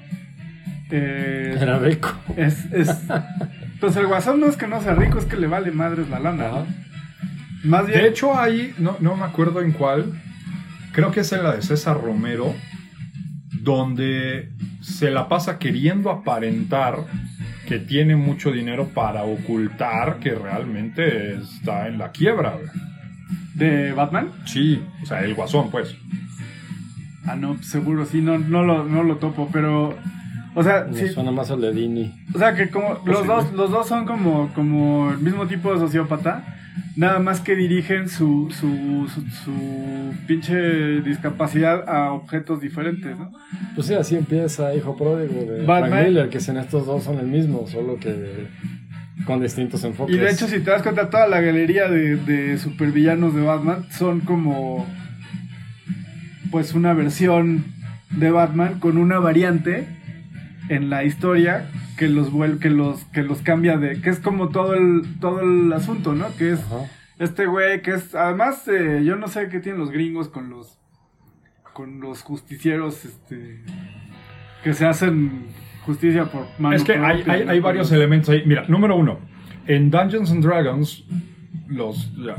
eh, 0.90 1.56
Era 1.60 1.78
rico. 1.78 2.12
es, 2.36 2.66
es... 2.72 2.88
Pues 3.80 3.96
el 3.96 4.06
Guasón 4.06 4.40
no 4.40 4.46
es 4.46 4.56
que 4.56 4.66
no 4.66 4.80
sea 4.80 4.94
rico, 4.94 5.18
es 5.18 5.26
que 5.26 5.36
le 5.36 5.46
vale 5.46 5.70
madres 5.70 6.08
la 6.08 6.18
lana. 6.18 6.64
Más 7.64 7.86
bien... 7.86 8.00
De 8.00 8.08
hecho, 8.08 8.38
ahí, 8.38 8.72
no, 8.78 8.96
no 9.00 9.14
me 9.14 9.24
acuerdo 9.24 9.60
en 9.60 9.72
cuál, 9.72 10.12
creo 10.94 11.10
que 11.10 11.20
es 11.20 11.32
en 11.32 11.42
la 11.42 11.54
de 11.54 11.62
César 11.62 12.00
Romero, 12.00 12.54
donde 13.62 14.50
se 14.80 15.10
la 15.10 15.28
pasa 15.28 15.58
queriendo 15.58 16.10
aparentar 16.10 16.98
que 17.66 17.78
tiene 17.78 18.14
mucho 18.16 18.50
dinero 18.50 18.88
para 18.94 19.22
ocultar 19.24 20.18
que 20.18 20.34
realmente 20.34 21.34
está 21.36 21.88
en 21.88 21.98
la 21.98 22.10
quiebra. 22.10 22.52
güey. 22.52 22.68
¿De 23.54 23.92
Batman? 23.92 24.30
Sí, 24.46 24.82
o 25.02 25.06
sea, 25.06 25.22
el 25.24 25.34
guasón, 25.34 25.70
pues. 25.70 25.96
Ah, 27.26 27.36
no, 27.36 27.62
seguro, 27.62 28.04
sí, 28.04 28.20
no, 28.20 28.38
no, 28.38 28.62
lo, 28.64 28.84
no 28.84 29.02
lo 29.02 29.16
topo, 29.16 29.48
pero. 29.52 29.96
O 30.56 30.62
sea, 30.62 30.84
Me 30.88 30.96
sí, 30.96 31.08
suena 31.08 31.30
más 31.32 31.50
al 31.50 31.60
de 31.62 31.72
Dini. 31.72 32.12
o 32.34 32.38
sea 32.38 32.54
que 32.54 32.68
como 32.70 32.90
los 32.90 33.18
Posible. 33.18 33.26
dos, 33.26 33.52
los 33.54 33.70
dos 33.72 33.88
son 33.88 34.04
como, 34.06 34.52
como 34.54 35.10
el 35.10 35.18
mismo 35.18 35.46
tipo 35.46 35.72
de 35.72 35.78
sociópata, 35.80 36.44
nada 36.96 37.18
más 37.18 37.40
que 37.40 37.56
dirigen 37.56 38.08
su, 38.08 38.50
su, 38.50 39.08
su, 39.08 39.20
su 39.44 40.14
pinche 40.26 41.00
discapacidad 41.00 41.88
a 41.88 42.12
objetos 42.12 42.60
diferentes, 42.60 43.16
¿no? 43.16 43.32
Pues 43.74 43.86
sí, 43.86 43.94
así 43.94 44.16
empieza 44.16 44.74
Hijo 44.74 44.96
Pródigo 44.96 45.40
de 45.50 45.64
Batman. 45.64 45.90
Frank 45.90 46.06
Miller, 46.06 46.28
que 46.28 46.38
en 46.38 46.56
estos 46.56 46.86
dos 46.86 47.04
son 47.04 47.18
el 47.18 47.26
mismo, 47.26 47.66
solo 47.66 47.98
que 47.98 48.46
con 49.26 49.40
distintos 49.40 49.82
enfoques. 49.84 50.14
Y 50.14 50.18
de 50.18 50.30
hecho, 50.30 50.46
si 50.46 50.60
te 50.60 50.70
das 50.70 50.82
cuenta, 50.82 51.10
toda 51.10 51.26
la 51.26 51.40
galería 51.40 51.88
de, 51.88 52.16
de 52.16 52.58
supervillanos 52.58 53.34
de 53.34 53.42
Batman 53.42 53.86
son 53.90 54.20
como. 54.20 54.86
Pues 56.50 56.74
una 56.74 56.92
versión 56.92 57.64
de 58.10 58.30
Batman 58.30 58.78
con 58.78 58.96
una 58.96 59.18
variante 59.18 59.86
en 60.68 60.88
la 60.88 61.02
historia 61.02 61.66
que 61.96 62.08
los 62.08 62.32
vuel- 62.32 62.58
que 62.58 62.70
los 62.70 63.04
que 63.06 63.22
los 63.22 63.40
cambia 63.42 63.76
de 63.78 64.00
que 64.00 64.10
es 64.10 64.18
como 64.20 64.48
todo 64.48 64.74
el 64.74 65.02
todo 65.20 65.40
el 65.40 65.72
asunto 65.72 66.14
no 66.14 66.34
que 66.36 66.52
es 66.52 66.60
Ajá. 66.60 66.90
este 67.18 67.46
güey 67.46 67.82
que 67.82 67.92
es 67.92 68.14
además 68.14 68.66
eh, 68.68 69.02
yo 69.04 69.16
no 69.16 69.28
sé 69.28 69.48
qué 69.48 69.60
tienen 69.60 69.80
los 69.80 69.90
gringos 69.90 70.28
con 70.28 70.50
los 70.50 70.78
con 71.72 72.00
los 72.00 72.22
justicieros 72.22 73.04
este 73.04 73.60
que 74.62 74.72
se 74.74 74.86
hacen 74.86 75.46
justicia 75.84 76.24
por 76.26 76.46
mano 76.58 76.74
Es 76.76 76.84
que 76.84 76.94
hay, 76.96 77.22
hay, 77.26 77.42
hay 77.42 77.60
varios 77.60 77.92
elementos 77.92 78.30
ahí. 78.30 78.42
Mira, 78.46 78.64
número 78.68 78.96
uno. 78.96 79.18
En 79.66 79.90
Dungeons 79.90 80.30
and 80.30 80.42
Dragons, 80.42 81.04
los 81.68 82.10
ya, 82.16 82.36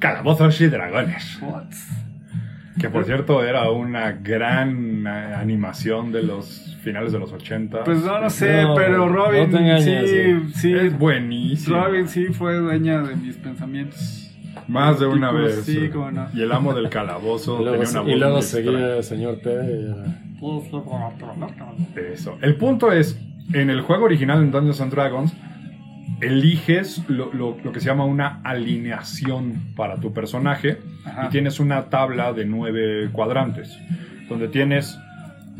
calabozos 0.00 0.60
y 0.60 0.66
dragones. 0.66 1.38
What? 1.40 1.66
Que 2.80 2.88
por 2.90 3.04
cierto 3.04 3.44
era 3.44 3.70
una 3.70 4.10
gran 4.12 5.06
eh, 5.06 5.10
animación 5.36 6.10
de 6.10 6.24
los 6.24 6.71
finales 6.82 7.12
de 7.12 7.18
los 7.18 7.32
80. 7.32 7.84
Pues 7.84 8.04
no, 8.04 8.20
no 8.20 8.30
sé, 8.30 8.62
No, 8.62 8.74
pero 8.74 8.98
no 8.98 9.08
Robin 9.08 9.54
engañes, 9.56 10.10
sí, 10.10 10.52
sí, 10.60 10.74
Es 10.74 10.98
buenísimo. 10.98 11.76
Robin 11.76 12.08
sí 12.08 12.26
fue 12.26 12.56
dueña 12.56 13.02
de 13.02 13.16
mis 13.16 13.36
pensamientos. 13.36 14.18
Más 14.68 15.00
de 15.00 15.06
una 15.06 15.30
Tipos, 15.30 15.42
vez. 15.44 15.64
sí, 15.64 15.88
cómo 15.92 16.10
no. 16.10 16.26
Y 16.34 16.42
el 16.42 16.52
amo 16.52 16.74
del 16.74 16.88
calabozo 16.88 17.56
Y 17.60 17.64
luego, 17.64 17.82
tenía 17.82 17.90
una 17.90 18.00
voz 18.02 18.10
y 18.14 18.18
luego 18.18 18.42
seguía 18.42 18.96
el 18.98 19.04
señor 19.04 19.38
T. 19.42 19.50
y 19.50 20.36
Eso. 22.12 22.38
El 22.42 22.56
punto 22.56 22.92
es, 22.92 23.18
en 23.52 23.70
el 23.70 23.80
juego 23.80 24.04
original 24.04 24.42
en 24.42 24.50
Dungeons 24.50 24.80
and 24.80 24.92
Dragons, 24.92 25.32
eliges 26.20 27.02
lo, 27.08 27.32
lo- 27.32 27.56
lo 27.62 27.72
que 27.72 27.80
se 27.80 27.86
llama 27.86 28.04
una 28.04 28.40
alineación 28.44 29.72
para 29.76 29.96
tu 29.96 30.12
personaje 30.12 30.78
Ajá. 31.04 31.26
y 31.26 31.28
tienes 31.30 31.58
una 31.60 31.84
tabla 31.90 32.32
de 32.32 32.44
nueve 32.44 33.08
cuadrantes, 33.12 33.76
donde 34.28 34.48
tienes, 34.48 34.98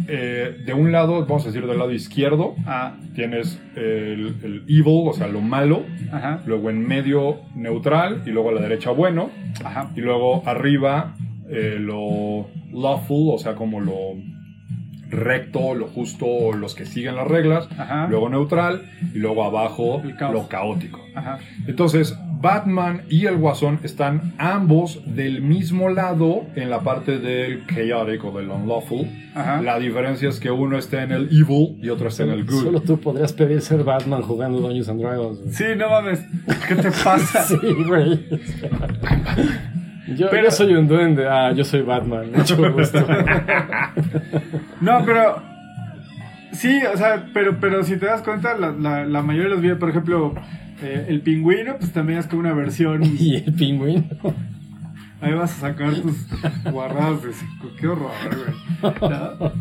eh, 0.09 0.57
de 0.65 0.75
un 0.75 0.93
lado, 0.93 1.25
vamos 1.27 1.45
a 1.45 1.47
decir 1.49 1.67
del 1.67 1.79
lado 1.79 1.93
izquierdo, 1.93 2.55
Ah, 2.67 2.95
tienes 3.15 3.61
el, 3.77 4.35
el 4.43 4.65
evil, 4.69 5.09
o 5.09 5.13
sea, 5.13 5.29
lo 5.29 5.41
malo, 5.41 5.83
ajá, 6.13 6.41
luego 6.47 6.71
en 6.71 6.87
medio 6.87 7.41
neutral 7.55 8.23
y 8.27 8.31
luego 8.31 8.51
a 8.51 8.53
la 8.53 8.61
derecha 8.61 8.91
bueno, 8.91 9.31
ajá. 9.65 9.91
y 9.97 10.01
luego 10.01 10.43
arriba 10.47 11.15
eh, 11.51 11.77
lo 11.79 12.49
lawful, 12.73 13.35
o 13.35 13.39
sea, 13.39 13.55
como 13.55 13.81
lo 13.81 13.95
recto, 15.11 15.75
lo 15.75 15.89
justo, 15.89 16.53
los 16.53 16.75
que 16.75 16.87
siguen 16.87 17.17
las 17.17 17.29
reglas, 17.29 17.69
Ajá. 17.79 18.07
luego 18.09 18.31
neutral 18.31 18.83
y 19.15 19.19
luego 19.19 19.45
abajo 19.45 20.03
lo 20.33 20.49
caótico. 20.49 21.01
Entonces, 21.67 22.19
Batman 22.43 23.03
y 23.09 23.27
el 23.27 23.37
Guasón 23.37 23.79
están 23.85 24.35
ambos 24.37 25.01
del 25.07 25.41
mismo 25.43 25.89
lado 25.89 26.43
en 26.57 26.69
la 26.71 26.81
parte 26.81 27.19
del 27.19 27.65
chaotic 27.67 28.25
o 28.25 28.33
del 28.37 28.51
unlawful. 28.51 29.07
Ajá. 29.35 29.63
La 29.63 29.79
diferencia 29.79 30.29
es 30.29 30.41
que 30.41 30.51
uno 30.51 30.77
está 30.77 31.03
en 31.05 31.13
el 31.13 31.29
evil 31.31 31.79
y 31.81 31.89
otro 31.89 32.09
está 32.09 32.25
en 32.25 32.31
el 32.31 32.45
good. 32.45 32.65
Solo 32.65 32.81
tú 32.83 32.99
podrías 33.01 33.33
pedir 33.33 33.61
ser 33.63 33.85
Batman 33.85 34.23
jugando 34.23 34.61
Dungeons 34.61 34.89
and 34.89 35.01
Dragons. 35.01 35.39
güey. 35.41 35.53
Sí, 35.55 35.65
no 35.77 35.89
mames. 35.89 36.27
¿Qué 36.69 36.75
te 36.75 36.91
pasa? 36.91 37.43
Sí, 37.45 37.57
güey. 37.87 38.27
Yo, 40.17 40.29
Pero- 40.31 40.45
yo 40.45 40.51
soy 40.51 40.75
un 40.75 40.89
duende. 40.89 41.27
Ah, 41.29 41.53
yo 41.53 41.65
soy 41.65 41.83
Batman. 41.83 42.33
Mucho 42.35 42.57
gusto. 42.73 42.99
No, 44.81 45.05
pero. 45.07 45.43
Sí, 46.53 46.81
o 46.93 46.97
sea, 46.99 47.27
pero, 47.33 47.59
pero 47.61 47.83
si 47.83 47.97
te 47.97 48.07
das 48.07 48.21
cuenta, 48.23 48.57
la, 48.59 48.73
la, 48.73 49.05
la 49.07 49.23
mayoría 49.23 49.49
de 49.49 49.55
los 49.55 49.63
videos, 49.63 49.79
por 49.79 49.89
ejemplo, 49.89 50.35
eh, 50.83 51.07
el 51.09 51.21
pingüino, 51.23 51.77
pues 51.79 51.93
también 51.93 52.19
es 52.19 52.27
como 52.27 52.41
una 52.41 52.53
versión. 52.53 53.03
y 53.19 53.37
el 53.37 53.53
pingüino. 53.55 54.05
Ahí 55.21 55.33
vas 55.35 55.53
a 55.59 55.69
sacar 55.69 55.95
tus 55.95 56.27
guarradas 56.71 57.23
de 57.23 57.33
cinco. 57.33 57.69
Qué 57.79 57.87
horror, 57.87 58.11
güey. 58.83 58.93
No, 59.11 59.53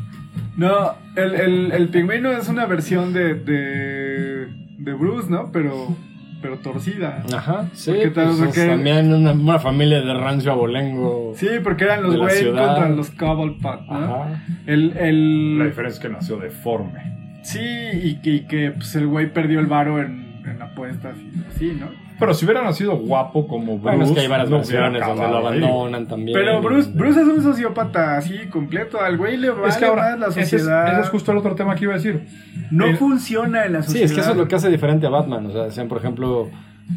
No, 0.58 0.96
el, 1.16 1.36
el, 1.36 1.72
el 1.72 1.90
pingüino 1.90 2.32
es 2.32 2.50
una 2.50 2.66
versión 2.66 3.14
de, 3.14 3.36
de, 3.36 4.48
de 4.80 4.94
Bruce, 4.94 5.30
¿no? 5.30 5.52
Pero, 5.52 5.96
pero 6.42 6.58
torcida. 6.58 7.24
Ajá, 7.34 7.68
sí. 7.74 7.92
Porque 7.92 8.10
tal- 8.10 8.26
pues, 8.30 8.40
porque- 8.40 8.68
También 8.68 9.14
una, 9.14 9.34
una 9.34 9.60
familia 9.60 10.02
de 10.02 10.14
rancio 10.16 10.52
abolengo. 10.52 11.34
Sí, 11.36 11.48
porque 11.64 11.84
eran 11.86 12.04
los 12.04 12.34
ciudad. 12.34 12.66
contra 12.76 12.90
los 12.90 13.12
Cobblepot, 13.12 13.82
¿no? 13.88 13.94
Ajá. 13.96 14.44
El, 14.66 14.98
el... 14.98 15.60
La 15.60 15.66
diferencia 15.66 15.98
es 16.00 16.00
que 16.06 16.10
nació 16.10 16.38
deforme. 16.38 17.40
Sí, 17.44 17.60
y 17.60 18.16
que, 18.22 18.30
y 18.34 18.40
que 18.48 18.72
pues, 18.72 18.96
el 18.96 19.08
güey 19.08 19.32
perdió 19.32 19.60
el 19.60 19.68
varo 19.68 20.02
en, 20.02 20.10
en 20.12 20.31
apuestas 20.72 21.16
y 21.18 21.32
así, 21.50 21.78
¿no? 21.80 21.88
Pero 22.20 22.34
si 22.36 22.46
hubiera 22.46 22.62
nacido 22.64 22.98
guapo 22.98 23.48
como 23.48 23.80
Bruce, 23.80 23.82
Bueno, 23.98 24.04
es 24.06 24.12
que 24.12 24.20
hay 24.20 24.28
varias 24.28 24.50
no 24.50 24.58
versiones 24.58 25.06
donde 25.06 25.28
lo 25.28 25.38
ahí. 25.38 25.46
abandonan 25.58 26.08
también. 26.08 26.38
Pero 26.38 26.62
Bruce, 26.62 26.92
Bruce 26.94 27.20
es 27.20 27.28
un 27.28 27.42
sociópata 27.42 28.18
así 28.18 28.38
completo. 28.52 29.02
Al 29.02 29.18
güey 29.18 29.38
le 29.38 29.50
vale 29.50 29.70
Es 29.70 29.78
que 29.78 29.86
ahora, 29.86 30.12
más 30.12 30.20
la 30.20 30.28
ese 30.28 30.42
es, 30.42 30.50
sociedad. 30.52 30.92
ese 30.94 31.02
es 31.02 31.10
justo 31.10 31.32
el 31.32 31.40
otro 31.40 31.56
tema 31.56 31.74
que 31.76 31.86
iba 31.86 31.94
a 31.94 31.98
decir. 31.98 32.22
No 32.70 32.86
El- 32.86 32.98
funciona 32.98 33.66
en 33.66 33.74
la 33.74 33.82
Sí, 33.82 33.88
sociedad. 33.88 34.06
es 34.06 34.14
que 34.14 34.22
eso 34.22 34.32
es 34.32 34.38
lo 34.38 34.48
que 34.48 34.56
hace 34.56 34.70
diferente 34.70 35.08
a 35.08 35.10
Batman. 35.10 35.48
O 35.48 35.52
sea, 35.52 35.64
decían, 35.64 35.88
por 35.88 35.98
ejemplo, 35.98 36.50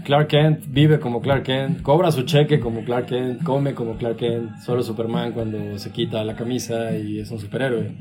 Clark 0.05 0.29
Kent 0.29 0.65
vive 0.69 0.99
como 1.01 1.23
Clark 1.23 1.45
Kent, 1.45 1.81
cobra 1.81 2.13
su 2.13 2.23
cheque 2.25 2.61
como 2.61 2.85
Clark 2.85 3.07
Kent, 3.07 3.43
come 3.45 3.73
como 3.75 3.97
Clark 3.97 4.17
Kent, 4.17 4.59
solo 4.59 4.83
Superman 4.83 5.33
cuando 5.33 5.79
se 5.79 5.91
quita 5.91 6.23
la 6.25 6.35
camisa 6.37 6.93
y 6.99 7.21
es 7.21 7.31
un 7.31 7.39
superhéroe. 7.39 7.93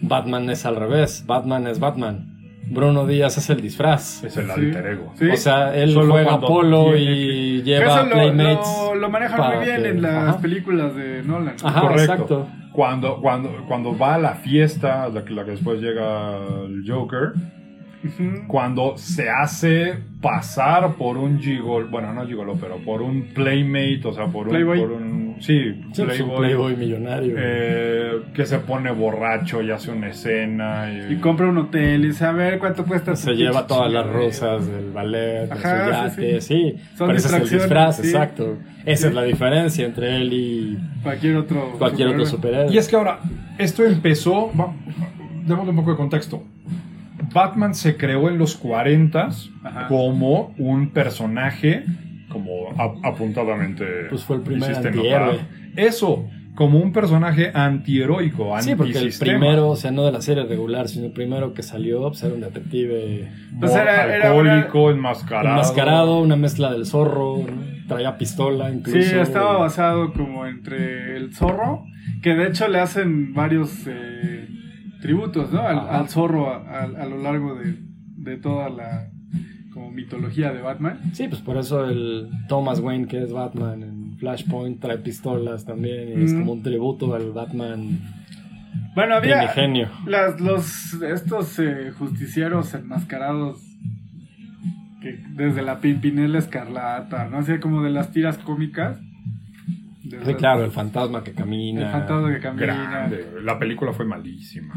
Batman 0.00 0.48
es 0.50 0.64
al 0.66 0.76
revés, 0.76 1.24
Batman 1.26 1.66
es 1.66 1.80
Batman. 1.80 2.31
Bruno 2.72 3.06
Díaz 3.06 3.36
es 3.38 3.48
el 3.50 3.60
disfraz. 3.60 4.24
Es 4.24 4.36
el 4.36 4.46
Sí. 4.46 4.50
alter 4.52 4.86
ego. 4.86 5.12
Sí. 5.16 5.28
O 5.28 5.36
sea, 5.36 5.74
él 5.76 5.92
Solo 5.92 6.12
juega 6.12 6.40
polo 6.40 6.92
tiene 6.92 7.00
y 7.00 7.58
Que 7.58 7.64
lleva 7.64 7.94
eso 7.94 8.04
lo, 8.04 8.10
Playmates. 8.12 8.68
lo, 8.84 8.94
lo 8.94 9.10
manejan 9.10 9.56
muy 9.56 9.64
bien 9.64 9.82
que- 9.82 9.88
en 9.90 10.02
las 10.02 10.28
Ajá. 10.28 10.38
películas 10.40 10.94
de 10.96 11.22
Nolan. 11.22 11.54
Ajá. 11.62 11.80
Correcto. 11.80 12.02
exacto. 12.12 12.48
Cuando, 12.72 13.20
cuando, 13.20 13.50
cuando 13.68 13.96
va 13.98 14.14
a 14.14 14.18
la 14.18 14.34
fiesta, 14.34 15.08
la 15.08 15.24
que, 15.24 15.34
la 15.34 15.44
que 15.44 15.50
después 15.52 15.80
llega 15.80 16.36
el 16.64 16.82
Joker, 16.86 17.32
cuando 18.48 18.96
se 18.96 19.28
hace 19.30 19.98
pasar 20.20 20.94
por 20.94 21.16
un 21.18 21.38
gigolo, 21.38 21.88
bueno, 21.88 22.12
no 22.12 22.26
gigolo, 22.26 22.56
pero 22.60 22.78
por 22.78 23.02
un 23.02 23.28
playmate, 23.34 24.00
o 24.04 24.12
sea, 24.12 24.26
por 24.26 24.46
un... 24.46 24.50
Playboy. 24.50 24.80
por 24.80 24.92
un- 24.92 25.21
sí, 25.40 25.80
Sí, 25.92 26.02
un 26.02 26.36
playboy 26.36 26.76
millonario. 26.76 27.34
eh, 27.38 28.12
que 28.34 28.46
se 28.46 28.58
pone 28.58 28.90
borracho 28.90 29.62
y 29.62 29.70
hace 29.70 29.90
una 29.90 30.08
escena. 30.08 30.90
Y, 30.92 31.14
Y 31.14 31.16
compra 31.16 31.48
un 31.48 31.58
hotel 31.58 32.04
y 32.04 32.08
dice, 32.08 32.24
a 32.24 32.32
ver 32.32 32.58
cuánto 32.58 32.84
cuesta. 32.84 33.14
se 33.16 33.32
lleva 33.34 33.66
todas 33.66 33.92
las 33.92 34.04
chingadera?" 34.04 34.26
rosas 34.26 34.66
del 34.70 34.90
ballet, 34.92 35.46
de 35.48 35.52
Ajá, 35.52 36.08
su 36.10 36.14
sí, 36.16 36.20
yate, 36.22 36.40
sí. 36.40 36.74
Son 36.96 37.06
Pero 37.08 37.18
ese 37.18 37.28
es 37.28 37.34
el 37.34 37.58
disfraz, 37.58 37.96
sí. 37.96 38.02
exacto. 38.08 38.58
Esa 38.84 39.02
Sí. 39.02 39.08
es 39.08 39.14
la 39.14 39.22
diferencia 39.22 39.84
entre 39.86 40.16
él 40.16 40.32
y 40.32 40.78
Cualquier 41.02 41.36
otro. 41.36 41.72
cualquier 41.78 42.08
otro 42.08 42.26
superhéroe. 42.26 42.66
superhéroe. 42.66 42.74
Y 42.74 42.78
es 42.78 42.88
que 42.88 42.96
ahora, 42.96 43.18
esto 43.58 43.84
empezó, 43.84 44.50
va- 44.58 44.72
démosle 45.46 45.70
un 45.70 45.76
poco 45.76 45.90
de 45.92 45.96
contexto. 45.96 46.42
Batman 47.32 47.74
se 47.74 47.96
creó 47.96 48.28
en 48.28 48.36
los 48.38 48.56
40 48.56 49.28
Ajá. 49.62 49.88
como 49.88 50.54
un 50.58 50.90
personaje, 50.90 51.84
como 52.32 52.70
apuntadamente. 53.04 53.84
Pues 54.08 54.24
fue 54.24 54.36
el 54.36 54.42
primer 54.42 54.74
antihéroe. 54.74 55.38
Eso, 55.76 56.26
como 56.54 56.78
un 56.80 56.92
personaje 56.92 57.50
antiheroico, 57.54 58.54
Sí, 58.60 58.74
porque 58.74 58.98
el 58.98 59.12
primero, 59.18 59.70
o 59.70 59.76
sea, 59.76 59.90
no 59.90 60.04
de 60.04 60.12
la 60.12 60.20
serie 60.20 60.44
regular, 60.44 60.88
sino 60.88 61.06
el 61.06 61.12
primero 61.12 61.54
que 61.54 61.62
salió, 61.62 62.08
pues 62.08 62.22
era 62.22 62.34
un 62.34 62.40
detective 62.40 63.28
Pues 63.58 63.72
era- 63.74 64.14
era 64.14 64.28
alcohólico, 64.28 64.90
enmascarado. 64.90 65.54
enmascarado, 65.54 66.20
una 66.20 66.36
mezcla 66.36 66.72
del 66.72 66.84
zorro, 66.86 67.44
traía 67.88 68.18
pistola 68.18 68.70
incluso. 68.70 69.00
Sí, 69.00 69.16
estaba 69.18 69.56
basado 69.58 70.12
como 70.12 70.46
entre 70.46 71.16
el 71.16 71.34
zorro, 71.34 71.84
que 72.22 72.34
de 72.34 72.48
hecho 72.48 72.68
le 72.68 72.80
hacen 72.80 73.32
varios 73.34 73.86
eh, 73.86 74.46
tributos, 75.00 75.52
¿no? 75.52 75.62
Al, 75.66 76.08
zorro 76.08 76.50
a, 76.50 76.56
a- 76.58 76.82
a 77.02 77.06
lo 77.06 77.16
largo 77.16 77.54
de, 77.54 77.76
de 78.16 78.36
toda 78.36 78.68
la 78.68 79.08
como 79.72 79.90
mitología 79.90 80.52
de 80.52 80.60
Batman. 80.60 81.00
Sí, 81.12 81.28
pues 81.28 81.40
por 81.40 81.56
eso 81.56 81.84
el 81.84 82.28
Thomas 82.48 82.80
Wayne, 82.80 83.06
que 83.06 83.22
es 83.22 83.32
Batman 83.32 83.82
en 83.82 84.16
Flashpoint, 84.18 84.80
trae 84.80 84.98
pistolas 84.98 85.64
también, 85.64 86.20
y 86.20 86.24
es 86.24 86.34
como 86.34 86.52
un 86.52 86.62
tributo 86.62 87.14
al 87.14 87.32
Batman 87.32 88.00
Bueno, 88.94 89.16
había 89.16 89.52
las, 90.06 90.40
los 90.40 90.94
estos 91.02 91.58
eh, 91.58 91.92
justicieros 91.98 92.74
enmascarados 92.74 93.60
que 95.00 95.18
desde 95.30 95.62
la 95.62 95.80
Pimpinela 95.80 96.38
Escarlata, 96.38 97.28
¿no? 97.28 97.38
Así 97.38 97.58
como 97.58 97.82
de 97.82 97.90
las 97.90 98.12
tiras 98.12 98.38
cómicas 98.38 99.00
Sí, 100.24 100.34
claro, 100.34 100.64
el 100.64 100.70
fantasma 100.70 101.22
que 101.22 101.32
camina. 101.32 101.86
El 101.86 101.92
fantasma 101.92 102.32
que 102.32 102.40
camina. 102.40 102.66
Grande. 102.66 103.26
La 103.42 103.58
película 103.58 103.92
fue 103.92 104.04
malísima. 104.04 104.74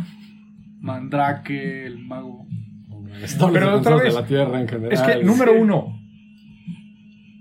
Mandrake, 0.79 1.85
el 1.85 1.99
mago. 1.99 2.44
Pero 3.53 3.75
otra 3.77 3.95
vez, 3.95 4.13
de 4.13 4.21
la 4.21 4.27
Tierra 4.27 4.59
en 4.61 4.67
general. 4.67 4.93
Es 4.93 5.01
que, 5.01 5.23
número 5.23 5.53
sí. 5.53 5.57
uno, 5.59 5.99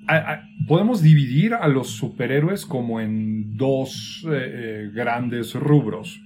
a- 0.07 0.17
a- 0.33 0.49
podemos 0.67 1.03
dividir 1.03 1.55
a 1.55 1.69
los 1.69 1.91
superhéroes 1.91 2.67
como 2.67 3.01
en 3.01 3.57
dos 3.57 4.25
eh, 4.31 4.31
eh, 4.33 4.91
grandes 4.95 5.55
rubros. 5.55 6.21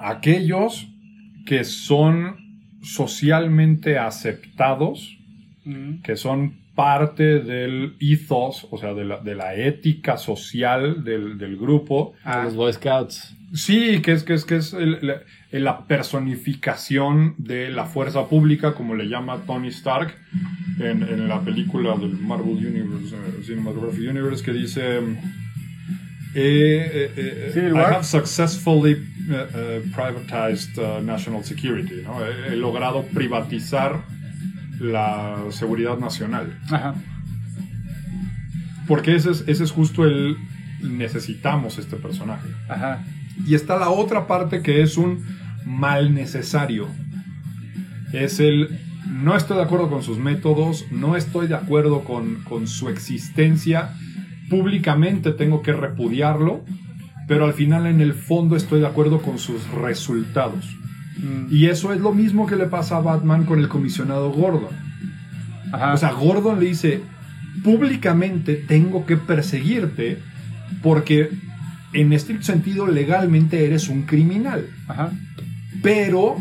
Aquellos 0.00 0.88
que 1.46 1.64
son 1.64 2.36
socialmente 2.82 3.98
aceptados, 3.98 5.16
Mm. 5.64 6.02
que 6.02 6.16
son 6.16 6.54
parte 6.84 7.40
del 7.40 7.96
ethos, 7.98 8.68
o 8.70 8.76
sea, 8.78 8.94
de 8.94 9.04
la, 9.04 9.16
de 9.28 9.34
la 9.34 9.48
ética 9.56 10.16
social 10.16 11.02
del, 11.02 11.36
del 11.36 11.56
grupo. 11.56 12.12
A 12.22 12.44
los 12.44 12.54
Boy 12.54 12.72
Scouts. 12.72 13.34
Sí, 13.52 14.00
que 14.02 14.12
es, 14.12 14.22
que 14.22 14.34
es, 14.34 14.44
que 14.44 14.56
es 14.56 14.72
el- 14.74 14.98
la, 15.02 15.16
la 15.50 15.74
personificación 15.86 17.34
de 17.38 17.70
la 17.70 17.84
fuerza 17.86 18.28
pública, 18.28 18.74
como 18.74 18.94
le 18.94 19.06
llama 19.08 19.42
Tony 19.46 19.68
Stark 19.68 20.10
en, 20.78 21.02
en 21.02 21.26
la 21.26 21.40
película 21.40 21.96
del 21.96 22.12
Marvel 22.30 22.58
Universe, 22.72 23.16
eh, 23.16 23.42
Cinematographic 23.42 24.08
Universe, 24.10 24.44
que 24.44 24.52
dice... 24.52 24.82
eh, 24.98 25.02
eh, 26.34 27.12
eh, 27.16 27.50
Civil 27.54 27.74
I 27.74 27.94
have 27.94 28.04
successfully 28.04 28.92
eh, 28.92 29.46
eh, 29.54 29.82
privatized 29.94 30.78
uh, 30.78 31.00
national 31.02 31.42
security. 31.42 32.02
¿no? 32.04 32.20
He, 32.24 32.52
he 32.52 32.56
logrado 32.56 33.02
privatizar 33.14 34.04
la 34.78 35.36
seguridad 35.50 35.98
nacional. 35.98 36.58
Ajá. 36.70 36.94
Porque 38.86 39.14
ese 39.14 39.30
es, 39.30 39.44
ese 39.46 39.64
es 39.64 39.70
justo 39.70 40.04
el... 40.04 40.36
Necesitamos 40.82 41.78
este 41.78 41.96
personaje. 41.96 42.48
Ajá. 42.68 43.04
Y 43.46 43.54
está 43.54 43.76
la 43.76 43.90
otra 43.90 44.26
parte 44.26 44.62
que 44.62 44.82
es 44.82 44.96
un 44.96 45.24
mal 45.64 46.14
necesario. 46.14 46.88
Es 48.12 48.40
el 48.40 48.78
no 49.08 49.36
estoy 49.36 49.56
de 49.56 49.62
acuerdo 49.62 49.88
con 49.88 50.02
sus 50.02 50.18
métodos, 50.18 50.86
no 50.90 51.16
estoy 51.16 51.46
de 51.46 51.54
acuerdo 51.54 52.04
con, 52.04 52.42
con 52.44 52.66
su 52.66 52.88
existencia, 52.88 53.94
públicamente 54.50 55.32
tengo 55.32 55.62
que 55.62 55.72
repudiarlo, 55.72 56.64
pero 57.26 57.44
al 57.44 57.54
final 57.54 57.86
en 57.86 58.00
el 58.00 58.14
fondo 58.14 58.54
estoy 58.54 58.80
de 58.80 58.86
acuerdo 58.86 59.20
con 59.20 59.38
sus 59.38 59.66
resultados. 59.70 60.76
Mm. 61.18 61.46
Y 61.50 61.66
eso 61.66 61.92
es 61.92 62.00
lo 62.00 62.12
mismo 62.14 62.46
que 62.46 62.56
le 62.56 62.66
pasa 62.66 62.96
a 62.96 63.00
Batman 63.00 63.44
con 63.44 63.58
el 63.58 63.68
comisionado 63.68 64.30
Gordon. 64.30 64.74
Ajá. 65.72 65.92
O 65.94 65.96
sea, 65.96 66.12
Gordon 66.12 66.60
le 66.60 66.66
dice, 66.66 67.00
públicamente 67.64 68.54
tengo 68.54 69.04
que 69.04 69.16
perseguirte 69.16 70.18
porque 70.82 71.30
en 71.92 72.12
estricto 72.12 72.44
sentido 72.44 72.86
legalmente 72.86 73.64
eres 73.66 73.88
un 73.88 74.02
criminal, 74.02 74.66
Ajá. 74.86 75.10
pero 75.82 76.36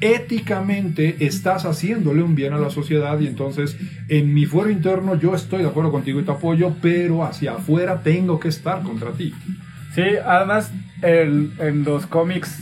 éticamente 0.00 1.26
estás 1.26 1.64
haciéndole 1.66 2.22
un 2.22 2.34
bien 2.34 2.52
a 2.54 2.58
la 2.58 2.70
sociedad 2.70 3.20
y 3.20 3.26
entonces 3.26 3.76
en 4.08 4.32
mi 4.32 4.46
fuero 4.46 4.70
interno 4.70 5.14
yo 5.18 5.34
estoy 5.34 5.62
de 5.62 5.68
acuerdo 5.68 5.90
contigo 5.92 6.20
y 6.20 6.24
te 6.24 6.30
apoyo, 6.30 6.74
pero 6.80 7.22
hacia 7.24 7.52
afuera 7.52 8.02
tengo 8.02 8.40
que 8.40 8.48
estar 8.48 8.82
contra 8.82 9.12
ti. 9.12 9.34
Sí, 9.94 10.02
además 10.24 10.72
el- 11.02 11.52
en 11.58 11.84
los 11.84 12.06
cómics, 12.06 12.60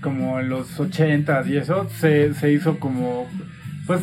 como 0.00 0.40
en 0.40 0.48
los 0.48 0.78
80 0.78 1.44
y 1.48 1.56
eso, 1.56 1.88
se, 1.98 2.34
se 2.34 2.52
hizo 2.52 2.78
como, 2.78 3.26
pues, 3.86 4.00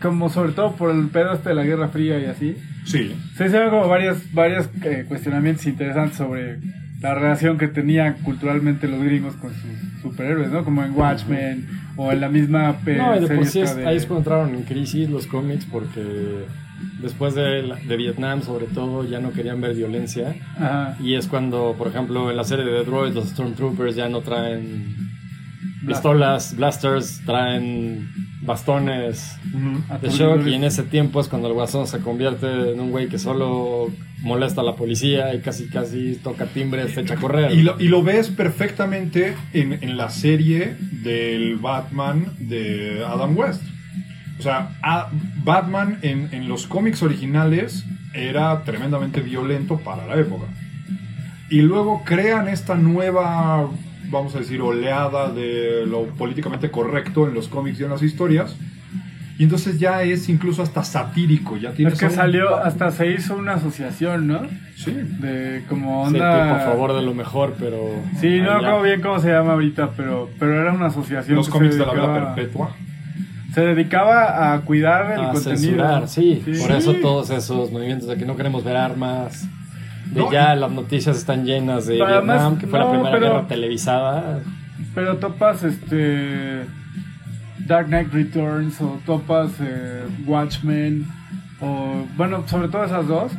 como 0.00 0.28
sobre 0.30 0.52
todo 0.52 0.76
por 0.76 0.90
el 0.90 1.08
pedo 1.08 1.34
este 1.34 1.50
de 1.50 1.54
la 1.54 1.64
Guerra 1.64 1.88
Fría 1.88 2.18
y 2.18 2.24
así, 2.26 2.56
Sí, 2.84 3.14
se 3.36 3.46
hicieron 3.46 3.70
como 3.70 3.88
varios, 3.88 4.32
varios 4.32 4.68
eh, 4.82 5.04
cuestionamientos 5.06 5.66
interesantes 5.66 6.16
sobre 6.16 6.58
la 7.00 7.14
relación 7.14 7.58
que 7.58 7.68
tenían 7.68 8.14
culturalmente 8.22 8.88
los 8.88 9.02
gringos 9.02 9.34
con 9.36 9.52
sus 9.52 10.00
superhéroes, 10.02 10.50
¿no? 10.50 10.64
Como 10.64 10.82
en 10.82 10.92
Watchmen 10.92 11.66
o 11.96 12.10
en 12.10 12.20
la 12.20 12.28
misma 12.30 12.76
eh, 12.86 12.96
No, 12.96 13.16
y 13.16 13.20
de 13.28 13.34
por 13.36 13.46
sí 13.46 13.60
es- 13.60 13.76
de- 13.76 13.86
ahí 13.86 13.96
es 13.98 14.06
cuando 14.06 14.20
entraron 14.20 14.54
en 14.54 14.62
crisis 14.62 15.08
los 15.10 15.26
cómics 15.26 15.66
porque 15.70 16.46
después 17.00 17.34
de, 17.34 17.74
de 17.86 17.96
Vietnam 17.96 18.42
sobre 18.42 18.66
todo 18.66 19.04
ya 19.04 19.20
no 19.20 19.32
querían 19.32 19.60
ver 19.60 19.74
violencia 19.74 20.34
Ajá. 20.56 20.96
y 21.00 21.14
es 21.14 21.26
cuando 21.26 21.74
por 21.76 21.88
ejemplo 21.88 22.30
en 22.30 22.36
la 22.36 22.44
serie 22.44 22.64
de 22.64 22.80
The 22.80 22.90
Droids 22.90 23.14
los 23.14 23.28
Stormtroopers 23.30 23.96
ya 23.96 24.08
no 24.08 24.20
traen 24.20 25.10
pistolas, 25.86 26.56
blasters, 26.56 27.22
traen 27.24 28.08
bastones 28.42 29.36
de 30.00 30.08
shock 30.08 30.46
y 30.46 30.54
en 30.54 30.64
ese 30.64 30.82
tiempo 30.82 31.20
es 31.20 31.28
cuando 31.28 31.48
el 31.48 31.54
guasón 31.54 31.86
se 31.86 32.00
convierte 32.00 32.72
en 32.72 32.80
un 32.80 32.90
güey 32.90 33.08
que 33.08 33.18
solo 33.18 33.88
molesta 34.22 34.60
a 34.60 34.64
la 34.64 34.76
policía 34.76 35.34
y 35.34 35.40
casi 35.40 35.68
casi 35.68 36.16
toca 36.16 36.46
timbres, 36.46 36.94
se 36.94 37.00
echa 37.02 37.14
a 37.14 37.16
correr. 37.16 37.52
Y 37.52 37.62
lo, 37.62 37.80
y 37.80 37.88
lo 37.88 38.02
ves 38.02 38.28
perfectamente 38.28 39.34
en, 39.52 39.72
en 39.72 39.96
la 39.96 40.10
serie 40.10 40.76
del 41.02 41.56
Batman 41.56 42.26
de 42.38 43.04
Adam 43.06 43.36
West. 43.36 43.62
O 44.40 44.42
sea, 44.42 44.70
a- 44.82 45.08
Batman 45.44 45.98
en, 46.00 46.30
en 46.32 46.48
los 46.48 46.66
cómics 46.66 47.02
originales 47.02 47.84
era 48.14 48.62
tremendamente 48.64 49.20
violento 49.20 49.76
para 49.78 50.06
la 50.06 50.16
época. 50.16 50.46
Y 51.50 51.60
luego 51.60 52.02
crean 52.04 52.48
esta 52.48 52.74
nueva, 52.74 53.68
vamos 54.10 54.34
a 54.34 54.38
decir, 54.38 54.62
oleada 54.62 55.30
de 55.30 55.84
lo 55.86 56.04
políticamente 56.06 56.70
correcto 56.70 57.28
en 57.28 57.34
los 57.34 57.48
cómics 57.48 57.80
y 57.80 57.84
en 57.84 57.90
las 57.90 58.02
historias. 58.02 58.56
Y 59.38 59.44
entonces 59.44 59.78
ya 59.78 60.02
es 60.02 60.28
incluso 60.30 60.62
hasta 60.62 60.84
satírico. 60.84 61.56
Ya 61.58 61.72
tienes 61.72 61.94
Es 61.94 62.00
que 62.00 62.08
salió, 62.10 62.56
hasta 62.56 62.90
se 62.90 63.10
hizo 63.12 63.36
una 63.36 63.54
asociación, 63.54 64.26
¿no? 64.26 64.40
Sí. 64.76 64.92
De 64.92 65.64
como 65.68 66.08
Sí, 66.08 66.14
onda... 66.14 66.42
tipo 66.44 66.54
a 66.54 66.60
favor 66.60 66.94
de 66.94 67.02
lo 67.02 67.14
mejor, 67.14 67.56
pero... 67.58 67.78
Sí, 68.20 68.40
no 68.40 68.54
recuerdo 68.54 68.82
bien 68.82 69.00
cómo 69.02 69.18
se 69.20 69.28
llama 69.30 69.52
ahorita, 69.52 69.90
pero, 69.96 70.30
pero 70.38 70.60
era 70.60 70.72
una 70.72 70.86
asociación. 70.86 71.36
Los 71.36 71.48
cómics 71.50 71.76
de 71.76 71.84
la 71.86 71.92
vida 71.92 72.34
perpetua. 72.34 72.74
Se 73.54 73.60
dedicaba 73.62 74.52
a 74.54 74.60
cuidar 74.60 75.12
el 75.12 75.20
a 75.20 75.30
contenido. 75.32 75.56
censurar, 75.58 76.08
sí. 76.08 76.42
Sí. 76.44 76.60
Por 76.60 76.70
eso 76.72 76.94
todos 76.94 77.30
esos 77.30 77.70
movimientos 77.72 78.08
de 78.08 78.16
que 78.16 78.24
no 78.24 78.36
queremos 78.36 78.62
ver 78.64 78.76
armas, 78.76 79.46
de 80.06 80.20
No, 80.20 80.32
ya 80.32 80.54
las 80.54 80.70
noticias 80.70 81.16
están 81.16 81.44
llenas 81.44 81.86
de 81.86 81.94
Vietnam, 81.96 82.30
además, 82.30 82.58
que 82.60 82.66
fue 82.66 82.78
no, 82.78 82.84
la 82.86 82.90
primera 82.92 83.12
pero- 83.12 83.26
guerra 83.34 83.46
televisada. 83.48 84.40
Pero 84.94 85.16
topas 85.18 85.62
este 85.62 86.64
Dark 87.66 87.86
Knight 87.88 88.12
Returns 88.12 88.80
o 88.80 88.98
topas 89.04 89.50
eh, 89.60 90.02
Watchmen 90.26 91.06
o 91.60 92.04
bueno, 92.16 92.44
sobre 92.48 92.68
todo 92.68 92.84
esas 92.84 93.06
dos. 93.06 93.32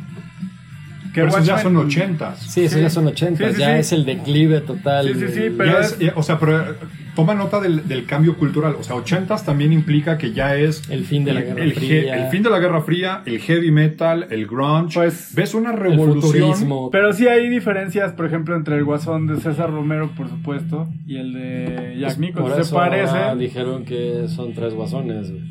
Que 1.12 1.20
Pero 1.20 1.28
esos 1.28 1.44
ya 1.46 1.56
Watchmen- 1.56 1.62
son 1.62 1.76
ochentas. 1.76 2.38
Sí, 2.38 2.64
esos 2.64 2.76
Sí. 2.78 2.82
ya 2.82 2.88
son 2.90 3.06
80, 3.06 3.48
Sí, 3.48 3.54
sí, 3.54 3.60
ya 3.60 3.74
sí. 3.74 3.80
es 3.80 3.92
el 3.92 4.04
declive 4.06 4.60
total. 4.62 5.08
Sí, 5.08 5.14
sí, 5.20 5.26
sí, 5.28 5.54
pero 5.56 5.72
Ya 5.72 5.78
es- 5.80 5.92
es- 5.92 5.98
ya- 5.98 6.12
o 6.16 6.22
sea, 6.22 6.38
pero 6.38 6.76
toma 7.14 7.34
nota 7.34 7.60
del, 7.60 7.86
del 7.88 8.06
cambio 8.06 8.36
cultural. 8.36 8.74
O 8.78 8.82
sea, 8.82 8.96
80 8.96 9.36
también 9.44 9.72
implica 9.72 10.16
que 10.18 10.32
ya 10.32 10.56
es 10.56 10.88
El 10.90 11.04
fin 11.04 11.24
de 11.24 11.34
la 11.34 11.42
Guerra 11.42 11.62
el, 11.62 11.72
Fría. 11.74 12.24
el 12.24 12.30
fin 12.30 12.42
de 12.42 12.50
la 12.50 12.58
Guerra 12.58 12.80
Fría, 12.82 13.22
el 13.26 13.38
heavy 13.38 13.70
metal, 13.70 14.26
el 14.30 14.46
grunge. 14.46 14.94
Pues, 14.94 15.32
ves 15.34 15.54
una 15.54 15.72
revolución. 15.72 16.54
Pero 16.90 17.12
sí 17.12 17.28
hay 17.28 17.48
diferencias, 17.48 18.12
por 18.12 18.26
ejemplo, 18.26 18.56
entre 18.56 18.76
el 18.76 18.84
Guasón 18.84 19.26
de 19.26 19.36
César 19.40 19.70
Romero, 19.70 20.10
por 20.16 20.28
supuesto, 20.28 20.88
y 21.06 21.16
el 21.16 21.32
de 21.34 21.96
Jack 21.98 22.16
Pues, 22.16 22.18
Nicholson. 22.18 22.64
Se 22.64 22.74
parecen 22.74 23.38
dijeron 23.38 23.84
que 23.84 24.26
son 24.28 24.54
tres 24.54 24.74
guasones. 24.74 25.30
güey. 25.30 25.42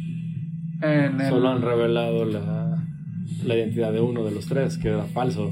en 0.82 1.22
el- 1.22 1.30
Solo 1.30 1.50
han 1.50 1.62
revelado 1.62 2.26
la, 2.26 2.84
la 3.46 3.56
identidad 3.56 3.94
de 3.94 4.02
uno 4.02 4.24
de 4.24 4.32
los 4.32 4.48
tres, 4.48 4.78
que 4.80 4.88
era 4.90 5.04
falso. 5.04 5.52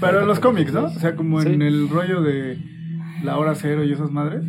Pero 0.00 0.22
en 0.22 0.26
los 0.26 0.40
cómics, 0.40 0.72
¿no? 0.72 0.86
O 0.86 0.90
sea, 0.90 1.14
como 1.14 1.40
en 1.40 1.60
Sí. 1.60 1.66
el 1.66 1.88
rollo 1.88 2.22
de 2.22 2.58
la 3.22 3.38
hora 3.38 3.54
cero 3.54 3.84
y 3.84 3.92
esas 3.92 4.10
madres. 4.10 4.42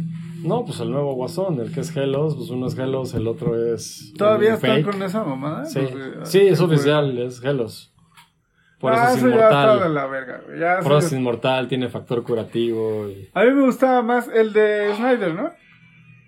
No, 0.43 0.65
pues 0.65 0.79
el 0.79 0.91
nuevo 0.91 1.13
guasón, 1.15 1.59
el 1.59 1.71
que 1.73 1.79
es 1.81 1.95
Helos, 1.95 2.35
pues 2.35 2.49
uno 2.49 2.67
es 2.67 2.77
Helos, 2.77 3.13
el 3.13 3.27
otro 3.27 3.55
es. 3.73 4.13
¿Todavía 4.17 4.49
un 4.49 4.55
están 4.55 4.83
con 4.83 5.01
esa 5.03 5.23
mamada? 5.23 5.65
Sí, 5.65 5.81
Los 5.81 5.93
de- 5.93 6.25
sí 6.25 6.39
es 6.41 6.59
pues, 6.59 6.61
oficial, 6.61 7.17
es 7.17 7.43
Helos. 7.43 7.93
Por 8.79 8.91
ah, 8.91 8.95
eso 8.95 9.11
es 9.13 9.17
eso 9.19 9.29
ya 9.29 9.35
de 9.35 9.37
inmortal. 9.63 9.93
la 9.93 10.05
verga, 10.07 10.41
güey. 10.45 10.59
Ya 10.59 10.79
Por 10.81 10.91
eso 10.97 11.07
es 11.07 11.13
inmortal, 11.13 11.67
tiene 11.69 11.87
factor 11.89 12.21
curativo. 12.23 13.07
Y... 13.07 13.29
A 13.33 13.43
mí 13.45 13.51
me 13.51 13.61
gustaba 13.65 14.01
más 14.01 14.27
el 14.27 14.51
de 14.51 14.93
Snyder, 14.97 15.33
¿no? 15.33 15.49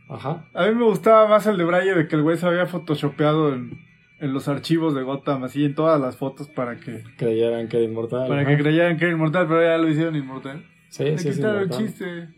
Ajá. 0.07 0.45
A 0.53 0.67
mí 0.67 0.75
me 0.75 0.85
gustaba 0.85 1.27
más 1.27 1.45
el 1.47 1.57
de 1.57 1.65
Braille 1.65 1.93
de 1.95 2.07
que 2.07 2.15
el 2.15 2.21
güey 2.21 2.37
se 2.37 2.45
había 2.45 2.65
photoshopeado 2.67 3.53
en, 3.53 3.77
en 4.21 4.33
los 4.33 4.47
archivos 4.47 4.95
de 4.95 5.01
Gotham, 5.03 5.43
así 5.43 5.65
en 5.65 5.75
todas 5.75 5.99
las 5.99 6.15
fotos 6.15 6.47
para 6.47 6.77
que 6.79 7.03
Creyeran 7.17 7.67
que 7.67 7.77
era 7.77 7.85
inmortal. 7.87 8.27
para 8.29 8.45
que 8.45 8.57
creyeran 8.57 8.97
que 8.97 9.05
era 9.05 9.13
inmortal, 9.13 9.47
pero 9.47 9.61
ya 9.61 9.77
lo 9.77 9.89
hicieron 9.89 10.15
inmortal. 10.15 10.63
Sí, 10.89 11.03
Le 11.03 11.17
sí, 11.17 11.27
es 11.29 11.35
quitaron 11.35 11.63
el 11.63 11.69
chiste 11.71 12.29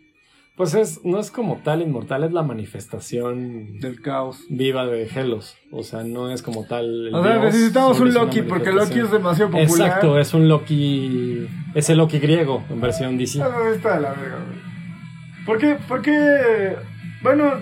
Pues 0.57 0.73
es, 0.73 1.01
no 1.05 1.19
es 1.19 1.29
como 1.29 1.57
tal 1.63 1.83
inmortal, 1.83 2.23
es 2.23 2.31
la 2.33 2.41
manifestación 2.41 3.79
del 3.79 4.01
caos. 4.01 4.43
viva 4.49 4.85
de 4.87 5.03
Helos. 5.07 5.55
O 5.71 5.83
sea, 5.83 6.03
no 6.03 6.31
es 6.31 6.41
como 6.41 6.65
tal. 6.65 7.07
el 7.09 7.13
O 7.15 7.21
sea, 7.23 7.33
dios, 7.33 7.45
necesitamos 7.45 7.99
un 7.99 8.13
Loki 8.13 8.41
porque 8.41 8.71
Loki 8.71 8.99
es 8.99 9.11
demasiado 9.11 9.51
popular. 9.51 9.69
Exacto, 9.87 10.19
es 10.19 10.33
un 10.33 10.47
Loki. 10.49 11.47
Es 11.75 11.89
el 11.91 11.99
Loki 11.99 12.17
griego 12.19 12.63
en 12.71 12.81
versión 12.81 13.17
DC. 13.19 13.39
Eso 13.39 13.71
está 13.71 13.95
de 13.95 14.01
la 14.01 14.09
verga, 14.13 14.37
güey. 14.37 15.45
¿Por 15.45 15.57
qué? 15.59 15.77
Porque, 15.87 16.75
bueno, 17.21 17.53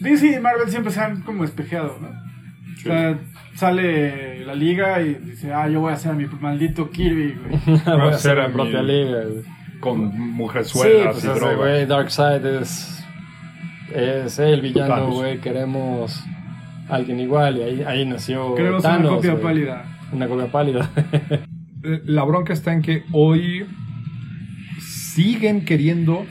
DC 0.00 0.36
y 0.36 0.40
Marvel 0.40 0.70
siempre 0.70 0.92
se 0.92 1.00
han 1.00 1.22
como 1.22 1.42
espejeado, 1.44 1.98
¿no? 2.00 2.08
O 2.08 2.78
sea, 2.88 3.18
sale 3.54 4.44
la 4.44 4.54
liga 4.54 5.02
y 5.02 5.14
dice, 5.14 5.52
ah, 5.52 5.68
yo 5.68 5.80
voy 5.80 5.90
a 5.90 5.94
hacer 5.94 6.12
a 6.12 6.14
mi 6.14 6.26
maldito 6.26 6.88
Kirby, 6.90 7.34
güey. 7.34 7.80
Voy 7.84 8.00
a 8.00 8.02
a 8.04 8.08
hacer 8.10 8.20
ser 8.20 8.38
la 8.38 8.46
mi- 8.48 8.54
propia 8.54 8.82
liga, 8.82 9.22
güey. 9.24 9.55
Con 9.90 10.10
Sí, 10.12 10.18
mujerzuelas 10.18 11.12
pues 11.14 11.24
y 11.24 11.28
droga. 11.28 11.54
güey, 11.56 11.86
Darkseid 11.86 12.44
es, 12.46 13.04
es 13.94 14.38
el 14.38 14.60
villano, 14.60 15.10
güey. 15.10 15.38
Queremos 15.40 16.22
alguien 16.88 17.20
igual 17.20 17.58
y 17.58 17.62
ahí, 17.62 17.82
ahí 17.86 18.04
nació 18.06 18.54
Queremos 18.54 18.82
Thanos, 18.82 19.10
una 19.12 19.16
copia 19.16 19.40
pálida. 19.40 19.84
Una 20.12 20.28
copia 20.28 20.46
pálida. 20.46 20.90
Eh, 21.84 22.00
La 22.06 22.24
bronca 22.24 22.52
está 22.54 22.72
en 22.72 22.80
que 22.80 23.04
hoy 23.12 23.66
siguen 24.80 25.64
queriendo 25.64 26.24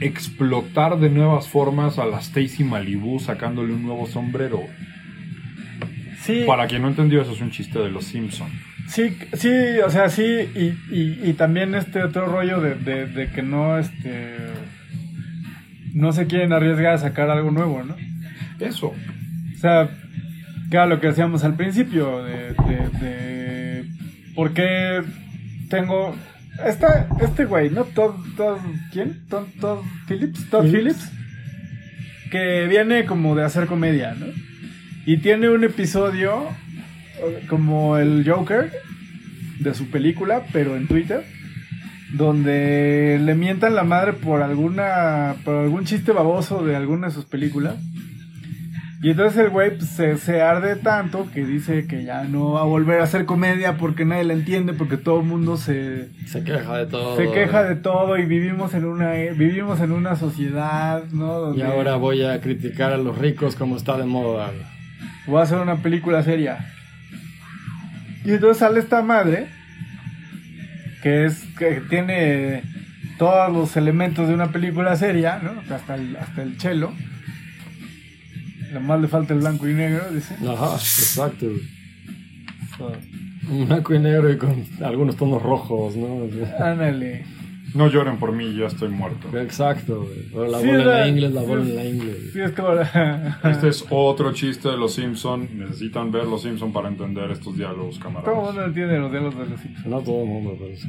explotar 0.00 0.98
de 0.98 1.10
nuevas 1.10 1.48
formas 1.48 1.98
a 1.98 2.06
la 2.06 2.20
Stacy 2.20 2.64
Malibu 2.64 3.18
sacándole 3.18 3.74
un 3.74 3.82
nuevo 3.82 4.06
sombrero. 4.06 4.60
Sí, 6.22 6.44
Para 6.46 6.66
quien 6.68 6.82
no 6.82 6.88
entendió, 6.88 7.20
eso 7.20 7.32
es 7.32 7.40
un 7.40 7.50
chiste 7.50 7.78
de 7.80 7.90
los 7.90 8.04
Simpson. 8.06 8.48
Sí, 8.88 9.16
sí, 9.34 9.50
o 9.84 9.90
sea, 9.90 10.08
sí, 10.08 10.22
y, 10.22 10.94
y, 10.94 11.20
y 11.24 11.32
también 11.34 11.74
este 11.74 12.02
otro 12.02 12.26
rollo 12.26 12.60
de, 12.60 12.74
de, 12.74 13.06
de 13.06 13.30
que 13.30 13.42
no, 13.42 13.78
este, 13.78 14.36
no 15.94 16.12
se 16.12 16.26
quieren 16.26 16.52
arriesgar 16.52 16.94
a 16.94 16.98
sacar 16.98 17.30
algo 17.30 17.50
nuevo, 17.50 17.82
¿no? 17.82 17.96
Eso. 18.60 18.88
O 18.88 19.58
sea, 19.58 19.88
que 20.70 20.76
era 20.76 20.86
lo 20.86 21.00
que 21.00 21.08
decíamos 21.08 21.44
al 21.44 21.54
principio, 21.56 22.24
de, 22.24 22.54
de, 23.00 23.84
por 24.34 24.52
qué 24.52 25.02
tengo... 25.68 26.16
Esta, 26.64 27.08
este 27.20 27.46
güey, 27.46 27.70
¿no? 27.70 27.82
Todd, 27.82 28.14
Todd- 28.36 28.60
¿quién? 28.92 29.26
Todd, 29.28 29.46
Todd 29.60 29.80
Phillips, 30.06 30.48
Todd 30.50 30.64
Phillips. 30.70 31.10
Que 32.30 32.66
viene 32.68 33.06
como 33.06 33.34
de 33.34 33.44
hacer 33.44 33.66
comedia, 33.66 34.14
¿no? 34.14 34.26
Y 35.04 35.16
tiene 35.18 35.48
un 35.48 35.64
episodio 35.64 36.48
como 37.48 37.98
el 37.98 38.24
Joker 38.28 38.70
de 39.60 39.74
su 39.74 39.90
película, 39.90 40.42
pero 40.52 40.76
en 40.76 40.86
Twitter, 40.88 41.24
donde 42.12 43.18
le 43.22 43.34
mientan 43.34 43.74
la 43.74 43.84
madre 43.84 44.12
por 44.12 44.42
alguna 44.42 45.36
por 45.44 45.56
algún 45.56 45.84
chiste 45.84 46.12
baboso 46.12 46.64
de 46.64 46.76
alguna 46.76 47.08
de 47.08 47.12
sus 47.14 47.24
películas. 47.24 47.76
Y 49.02 49.10
entonces 49.10 49.38
el 49.44 49.50
güey 49.50 49.76
pues, 49.76 49.90
se, 49.90 50.16
se 50.16 50.40
arde 50.40 50.76
tanto 50.76 51.28
que 51.30 51.44
dice 51.44 51.86
que 51.86 52.04
ya 52.04 52.24
no 52.24 52.52
va 52.52 52.62
a 52.62 52.64
volver 52.64 53.00
a 53.00 53.04
hacer 53.04 53.26
comedia 53.26 53.76
porque 53.76 54.06
nadie 54.06 54.24
la 54.24 54.32
entiende, 54.32 54.72
porque 54.72 54.96
todo 54.96 55.20
el 55.20 55.26
mundo 55.26 55.58
se, 55.58 56.08
Se 56.26 56.42
queja 56.42 56.78
de 56.78 56.86
todo. 56.86 57.14
se 57.18 57.30
queja 57.30 57.64
de 57.64 57.74
todo 57.76 58.16
y 58.16 58.24
vivimos 58.24 58.72
en 58.72 58.86
una 58.86 59.12
vivimos 59.12 59.80
en 59.80 59.92
una 59.92 60.16
sociedad, 60.16 61.04
¿no? 61.12 61.36
Y 61.54 61.58
Donde 61.58 61.64
ahora 61.64 61.96
voy 61.96 62.24
a 62.24 62.40
criticar 62.40 62.92
a 62.94 62.96
los 62.96 63.18
ricos 63.18 63.56
como 63.56 63.76
está 63.76 63.98
de 63.98 64.04
moda. 64.06 64.50
voy 65.26 65.38
a 65.40 65.42
hacer 65.42 65.58
una 65.58 65.82
película 65.82 66.22
seria. 66.22 66.70
Y 68.24 68.32
entonces 68.32 68.58
sale 68.58 68.80
esta 68.80 69.02
madre 69.02 69.48
que 71.02 71.26
es 71.26 71.44
que 71.58 71.82
tiene 71.90 72.62
todos 73.18 73.52
los 73.52 73.76
elementos 73.76 74.26
de 74.26 74.34
una 74.34 74.50
película 74.50 74.96
seria, 74.96 75.38
¿no? 75.38 75.62
Hasta 75.74 75.96
el, 75.96 76.16
hasta 76.16 76.42
el 76.42 76.56
chelo. 76.56 76.94
Nomás 78.72 79.00
le 79.00 79.08
falta 79.08 79.34
el 79.34 79.40
blanco 79.40 79.68
y 79.68 79.74
negro, 79.74 80.10
dice. 80.10 80.34
Ajá, 80.48 80.74
exacto. 80.74 81.46
Un 83.50 83.68
blanco 83.68 83.94
y 83.94 83.98
negro 83.98 84.32
y 84.32 84.38
con 84.38 84.64
algunos 84.82 85.16
tonos 85.16 85.42
rojos, 85.42 85.94
¿no? 85.94 86.26
Ándale. 86.58 87.24
No 87.74 87.88
lloren 87.88 88.18
por 88.18 88.30
mí, 88.32 88.54
ya 88.56 88.66
estoy 88.66 88.88
muerto. 88.88 89.36
Exacto, 89.36 90.04
güey. 90.32 90.48
La 90.50 90.60
Sí, 90.60 90.66
bola 90.68 90.78
en 90.82 90.86
la- 90.88 91.08
inglés, 91.08 91.32
la 91.32 91.40
sí, 91.42 91.46
bola 91.48 91.62
en 91.62 91.76
la 91.76 91.84
inglés. 91.84 92.16
Sí, 92.32 92.40
es 92.40 92.50
como 92.52 92.68
Este 93.50 93.68
es 93.68 93.84
otro 93.90 94.32
chiste 94.32 94.68
de 94.68 94.76
los 94.76 94.94
Simpson. 94.94 95.48
Necesitan 95.58 96.10
ver 96.12 96.24
los 96.26 96.42
Simpson 96.42 96.72
para 96.72 96.88
entender 96.88 97.30
estos 97.32 97.56
diálogos, 97.56 97.98
Todo 97.98 98.08
el 98.08 98.14
camaradas. 98.14 98.44
mundo 98.46 98.64
entiende 98.64 98.98
los 98.98 99.10
diálogos 99.10 99.38
de 99.38 99.46
los 99.46 99.60
Simpsons. 99.60 99.86
No 99.86 100.00
todo 100.00 100.22
el 100.22 100.28
mundo, 100.28 100.56
pero 100.58 100.76
sí. 100.76 100.88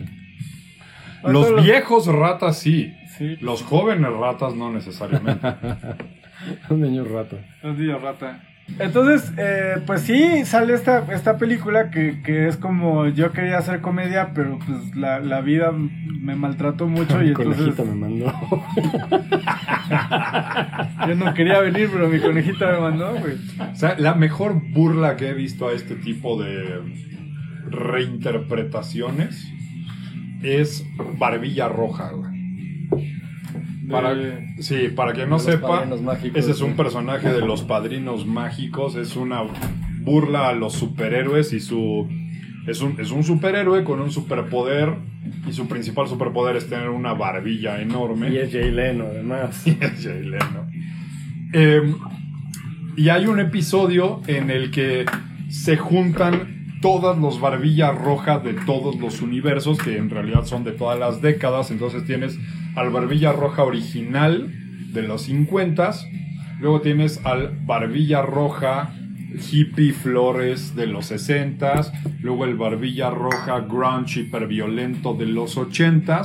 Los 1.23 1.63
viejos 1.63 2.05
ratas 2.07 2.59
sí. 2.59 2.93
Sí, 3.17 3.38
Los 3.41 3.63
jóvenes 3.63 4.11
ratas 4.11 4.53
no 4.55 4.71
necesariamente. 4.71 5.47
Un 6.69 6.81
niño 6.81 7.03
rata. 7.05 7.38
los 7.63 7.77
niños 7.77 8.01
rata. 8.01 8.43
Entonces, 8.80 9.32
eh, 9.38 9.82
pues 9.86 10.01
sí, 10.01 10.43
sale 10.45 10.74
esta, 10.74 11.05
esta 11.13 11.38
película 11.38 11.91
que, 11.91 12.22
que 12.24 12.47
es 12.47 12.57
como 12.57 13.07
yo 13.07 13.32
quería 13.32 13.57
hacer 13.57 13.82
comedia, 13.82 14.32
pero 14.34 14.59
pues 14.59 14.95
la, 14.95 15.20
la 15.20 15.41
vida 15.41 15.72
me 15.72 16.36
maltrató 16.36 16.88
mucho 16.88 17.22
y 17.22 17.26
Mi 17.26 17.30
entonces 17.30 17.76
conejita 17.76 17.84
me 17.84 17.95
mandó. 17.95 18.26
yo 21.07 21.16
no 21.16 21.34
quería 21.34 21.59
venir, 21.59 21.89
pero 21.93 22.09
mi 22.09 22.20
conejita 22.20 22.72
me 22.72 22.80
mandó, 22.80 23.16
güey. 23.16 23.36
O 23.72 23.76
sea, 23.76 23.95
la 23.97 24.16
mejor 24.16 24.61
burla 24.72 25.16
que 25.16 25.30
he 25.30 25.34
visto 25.34 25.70
a 25.70 25.74
este 25.74 25.95
tipo 25.95 26.41
de 26.41 26.82
reinterpretaciones 27.70 29.47
es 30.41 30.86
Barbilla 31.18 31.70
Roja, 31.70 32.11
güey. 32.11 32.34
Para, 33.89 34.15
De- 34.15 34.55
sí, 34.61 34.89
para 34.95 35.13
quien 35.13 35.29
no 35.29 35.39
sepa, 35.39 35.86
Mágicos, 35.86 36.38
ese 36.39 36.51
es 36.51 36.61
un 36.61 36.75
personaje 36.75 37.31
de 37.31 37.41
los 37.41 37.63
padrinos 37.63 38.25
mágicos. 38.25 38.95
Es 38.95 39.15
una 39.15 39.43
burla 40.01 40.49
a 40.49 40.53
los 40.53 40.73
superhéroes 40.73 41.53
y 41.53 41.59
su. 41.59 42.07
Es 42.67 42.81
un, 42.81 42.99
es 42.99 43.11
un 43.11 43.23
superhéroe 43.23 43.83
con 43.83 43.99
un 43.99 44.11
superpoder. 44.11 44.95
Y 45.47 45.53
su 45.53 45.67
principal 45.67 46.07
superpoder 46.07 46.55
es 46.55 46.69
tener 46.69 46.89
una 46.89 47.13
barbilla 47.13 47.81
enorme. 47.81 48.29
Y 48.31 48.38
es 48.38 48.51
Jay 48.51 48.71
Leno, 48.71 49.05
además. 49.05 49.65
Es 49.81 50.03
Jay 50.03 50.23
Leno. 50.23 50.67
Eh, 51.53 51.93
y 52.97 53.09
hay 53.09 53.25
un 53.27 53.39
episodio 53.39 54.21
en 54.27 54.49
el 54.49 54.71
que 54.71 55.05
se 55.49 55.77
juntan 55.77 56.55
todas 56.86 57.17
los 57.17 57.41
barbillas 57.41 57.97
rojas 57.97 58.43
de 58.43 58.53
todos 58.53 58.99
los 58.99 59.23
universos, 59.23 59.79
que 59.79 59.97
en 59.97 60.11
realidad 60.11 60.45
son 60.45 60.63
de 60.63 60.71
todas 60.71 60.99
las 60.99 61.19
décadas. 61.19 61.71
Entonces 61.71 62.05
tienes 62.05 62.38
al 62.75 62.91
barbilla 62.91 63.31
roja 63.31 63.63
original 63.63 64.53
de 64.93 65.01
los 65.01 65.23
50, 65.23 65.93
luego 66.59 66.81
tienes 66.81 67.25
al 67.25 67.57
barbilla 67.65 68.21
roja 68.21 68.93
hippie 69.51 69.93
flores 69.93 70.75
de 70.75 70.86
los 70.86 71.07
60, 71.07 71.91
luego 72.21 72.45
el 72.45 72.53
barbilla 72.53 73.09
roja 73.09 73.61
grunge 73.61 74.19
hiperviolento 74.19 75.15
de 75.15 75.25
los 75.25 75.57
80, 75.57 76.21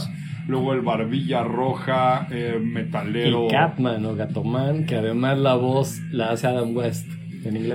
luego 0.46 0.74
el 0.74 0.82
barbilla 0.82 1.42
roja 1.42 2.28
eh, 2.30 2.60
metalero. 2.62 3.46
Y 3.46 3.48
Catman 3.48 4.04
o 4.04 4.14
Gatoman, 4.14 4.84
que 4.84 4.96
además 4.96 5.38
la 5.38 5.54
voz 5.54 6.00
la 6.10 6.32
hace 6.32 6.48
Adam 6.48 6.76
West 6.76 7.19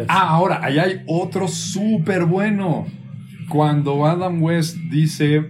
Ah, 0.08 0.30
ahora, 0.30 0.60
ahí 0.64 0.78
hay 0.80 1.02
otro 1.08 1.48
súper 1.48 2.26
bueno. 2.26 2.88
Cuando 3.50 4.06
Adam 4.06 4.42
West 4.42 4.78
dice, 4.92 5.46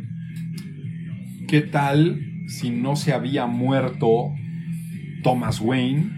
¿qué 1.47 1.61
tal 1.61 2.19
si 2.47 2.69
no 2.69 2.95
se 2.95 3.13
había 3.13 3.45
muerto 3.45 4.33
Thomas 5.23 5.59
Wayne 5.61 6.11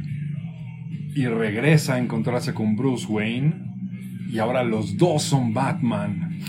y 1.16 1.26
regresa 1.28 1.96
a 1.96 2.00
encontrarse 2.00 2.54
con 2.54 2.76
Bruce 2.76 3.06
Wayne 3.08 3.54
y 4.30 4.40
ahora 4.40 4.64
los 4.64 4.98
dos 4.98 5.24
son 5.24 5.54
Batman 5.54 6.40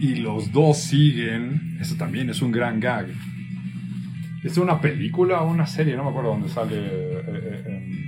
y 0.00 0.16
los 0.16 0.52
dos 0.52 0.78
siguen? 0.78 1.78
Eso 1.80 1.96
también 1.96 2.28
es 2.30 2.42
un 2.42 2.52
gran 2.52 2.80
gag. 2.80 3.06
¿Es 4.42 4.58
una 4.58 4.80
película 4.80 5.42
o 5.42 5.50
una 5.50 5.66
serie? 5.66 5.96
No 5.96 6.04
me 6.04 6.10
acuerdo 6.10 6.30
dónde 6.30 6.48
sale. 6.48 6.76
eh, 6.76 7.62
eh, 7.66 8.01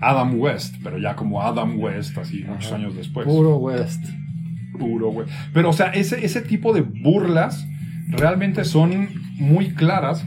Adam 0.00 0.38
West, 0.38 0.76
pero 0.82 0.98
ya 0.98 1.16
como 1.16 1.42
Adam 1.42 1.78
West, 1.78 2.16
así 2.18 2.44
muchos 2.44 2.72
años 2.72 2.94
después. 2.96 3.26
Puro 3.26 3.56
West. 3.56 4.04
Puro, 4.78 5.08
güey. 5.10 5.26
Pero, 5.54 5.70
o 5.70 5.72
sea, 5.72 5.86
ese, 5.86 6.24
ese 6.24 6.42
tipo 6.42 6.72
de 6.74 6.82
burlas 6.82 7.66
realmente 8.08 8.64
son 8.64 9.08
muy 9.38 9.70
claras 9.70 10.26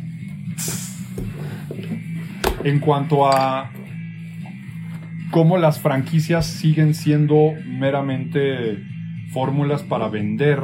en 2.63 2.79
cuanto 2.79 3.27
a 3.31 3.71
cómo 5.31 5.57
las 5.57 5.79
franquicias 5.79 6.45
siguen 6.47 6.93
siendo 6.95 7.53
meramente 7.65 8.79
fórmulas 9.31 9.83
para 9.83 10.09
vender 10.09 10.59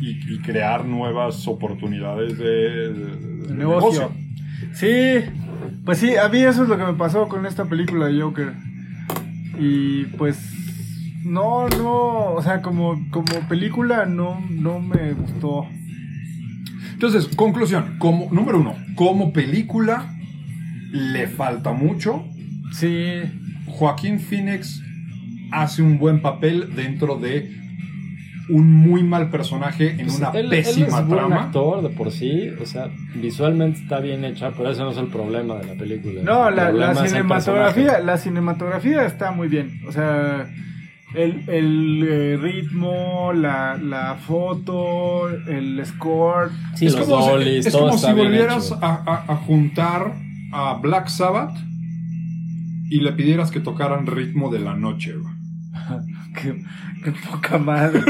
y, 0.00 0.10
y 0.32 0.38
crear 0.38 0.84
nuevas 0.84 1.46
oportunidades 1.48 2.38
de, 2.38 2.44
de- 2.44 3.16
de 3.16 3.48
El 3.50 3.58
negocio. 3.58 4.12
Sí, 4.72 5.24
pues 5.84 5.98
sí, 5.98 6.16
a 6.16 6.28
mí 6.28 6.38
eso 6.38 6.62
es 6.62 6.68
lo 6.68 6.76
que 6.76 6.84
me 6.84 6.94
pasó 6.94 7.28
con 7.28 7.46
esta 7.46 7.64
película 7.64 8.06
de 8.06 8.20
Joker. 8.20 8.52
Y 9.58 10.04
pues 10.16 10.38
no, 11.24 11.68
no, 11.68 12.34
o 12.34 12.42
sea, 12.42 12.62
como, 12.62 12.98
como 13.10 13.48
película 13.48 14.06
no, 14.06 14.40
no 14.50 14.80
me 14.80 15.12
gustó. 15.12 15.66
Entonces, 16.92 17.28
conclusión, 17.36 17.96
como 17.98 18.28
número 18.32 18.60
uno, 18.60 18.74
como 18.94 19.32
película 19.32 20.14
le 20.92 21.26
falta 21.26 21.72
mucho. 21.72 22.24
Sí, 22.72 23.22
Joaquín 23.66 24.20
Phoenix 24.20 24.82
hace 25.52 25.82
un 25.82 25.98
buen 25.98 26.20
papel 26.22 26.74
dentro 26.74 27.16
de 27.16 27.67
un 28.50 28.72
muy 28.72 29.02
mal 29.02 29.28
personaje 29.30 29.90
en 30.00 30.08
una 30.10 30.28
Él- 30.30 30.44
él 30.44 30.48
pésima 30.48 30.86
es 30.86 31.06
buen 31.06 31.08
trama. 31.18 31.42
actor 31.44 31.82
de 31.82 31.90
por 31.90 32.10
sí, 32.10 32.48
o 32.60 32.64
sea, 32.66 32.88
visualmente 33.14 33.80
está 33.80 34.00
bien 34.00 34.24
hecha, 34.24 34.52
pero 34.56 34.70
ese 34.70 34.80
no 34.82 34.90
es 34.90 34.96
el 34.98 35.08
problema 35.08 35.56
de 35.56 35.66
la 35.66 35.74
película. 35.74 36.22
No, 36.22 36.50
la, 36.50 36.92
es 36.92 37.10
cinematografía, 37.10 38.00
la 38.00 38.16
cinematografía 38.16 39.04
está 39.04 39.30
muy 39.32 39.48
bien. 39.48 39.80
O 39.86 39.92
sea, 39.92 40.46
el, 41.14 41.42
el, 41.48 42.06
eh, 42.08 42.36
ritmo, 42.40 43.32
la, 43.34 43.76
la 43.76 44.14
foto, 44.16 45.28
el 45.28 45.80
score. 45.84 46.50
Sí, 46.74 46.86
es 46.86 46.94
los 46.96 47.06
como, 47.06 47.22
si- 47.22 47.30
dollies, 47.30 47.66
es 47.66 47.72
todo 47.72 47.82
como 47.84 47.94
está 47.96 48.08
si 48.08 48.14
bien 48.14 48.26
volvieras 48.28 48.72
a, 48.72 48.76
a- 49.06 49.32
a 49.32 49.36
juntar 49.36 50.14
a 50.52 50.74
Black 50.74 51.08
Sabbath 51.08 51.56
y 52.90 53.00
le 53.00 53.12
pidieras 53.12 53.50
que 53.50 53.60
tocaran 53.60 54.06
ritmo 54.06 54.50
de 54.50 54.58
la 54.60 54.74
noche. 54.74 55.14
Qué, 57.02 57.12
poca 57.30 57.58
madre. 57.58 58.02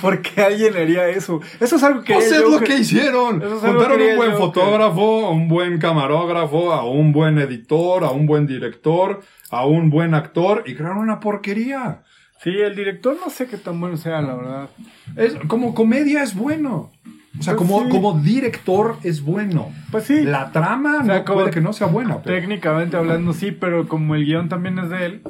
¿Por 0.00 0.22
qué 0.22 0.40
alguien 0.42 0.76
haría 0.76 1.08
eso? 1.08 1.40
Eso 1.58 1.76
es 1.76 1.82
algo 1.82 2.02
que. 2.02 2.14
Pues 2.14 2.30
es 2.30 2.38
yo 2.38 2.48
lo 2.48 2.60
que 2.60 2.76
hicieron. 2.76 3.42
Es 3.42 3.48
Juntaron 3.48 4.00
un 4.00 4.16
buen 4.16 4.30
yo 4.32 4.38
fotógrafo, 4.38 5.26
a 5.26 5.30
un 5.30 5.48
buen 5.48 5.78
camarógrafo, 5.78 6.72
a 6.72 6.84
un 6.84 7.12
buen 7.12 7.38
editor, 7.38 8.04
a 8.04 8.10
un 8.10 8.26
buen 8.26 8.46
director, 8.46 9.20
a 9.50 9.66
un 9.66 9.90
buen 9.90 10.14
actor 10.14 10.64
y 10.66 10.74
crearon 10.74 10.98
una 10.98 11.20
porquería. 11.20 12.02
Sí, 12.42 12.50
el 12.50 12.74
director 12.74 13.16
no 13.22 13.30
sé 13.30 13.46
qué 13.46 13.58
tan 13.58 13.78
bueno 13.80 13.96
sea, 13.98 14.22
la 14.22 14.34
verdad. 14.34 14.70
Es, 15.16 15.34
como 15.46 15.74
comedia 15.74 16.22
es 16.22 16.34
bueno. 16.34 16.90
O 17.38 17.42
sea, 17.42 17.54
Pues 17.56 17.68
como, 17.68 17.84
sí. 17.84 17.88
como 17.90 18.18
director 18.20 18.96
es 19.04 19.22
bueno. 19.22 19.70
Pues 19.92 20.04
sí. 20.04 20.22
La 20.24 20.50
trama 20.50 20.98
O 21.02 21.04
sea, 21.04 21.18
no 21.18 21.24
como- 21.24 21.38
puede 21.40 21.50
que 21.52 21.60
no 21.60 21.72
sea 21.72 21.86
buena. 21.86 22.20
pero- 22.22 22.36
Técnicamente 22.40 22.96
hablando, 22.96 23.32
sí, 23.32 23.52
pero 23.52 23.86
como 23.88 24.14
el 24.16 24.24
guion 24.24 24.48
también 24.48 24.78
es 24.78 24.90
de 24.90 25.06
él. 25.06 25.22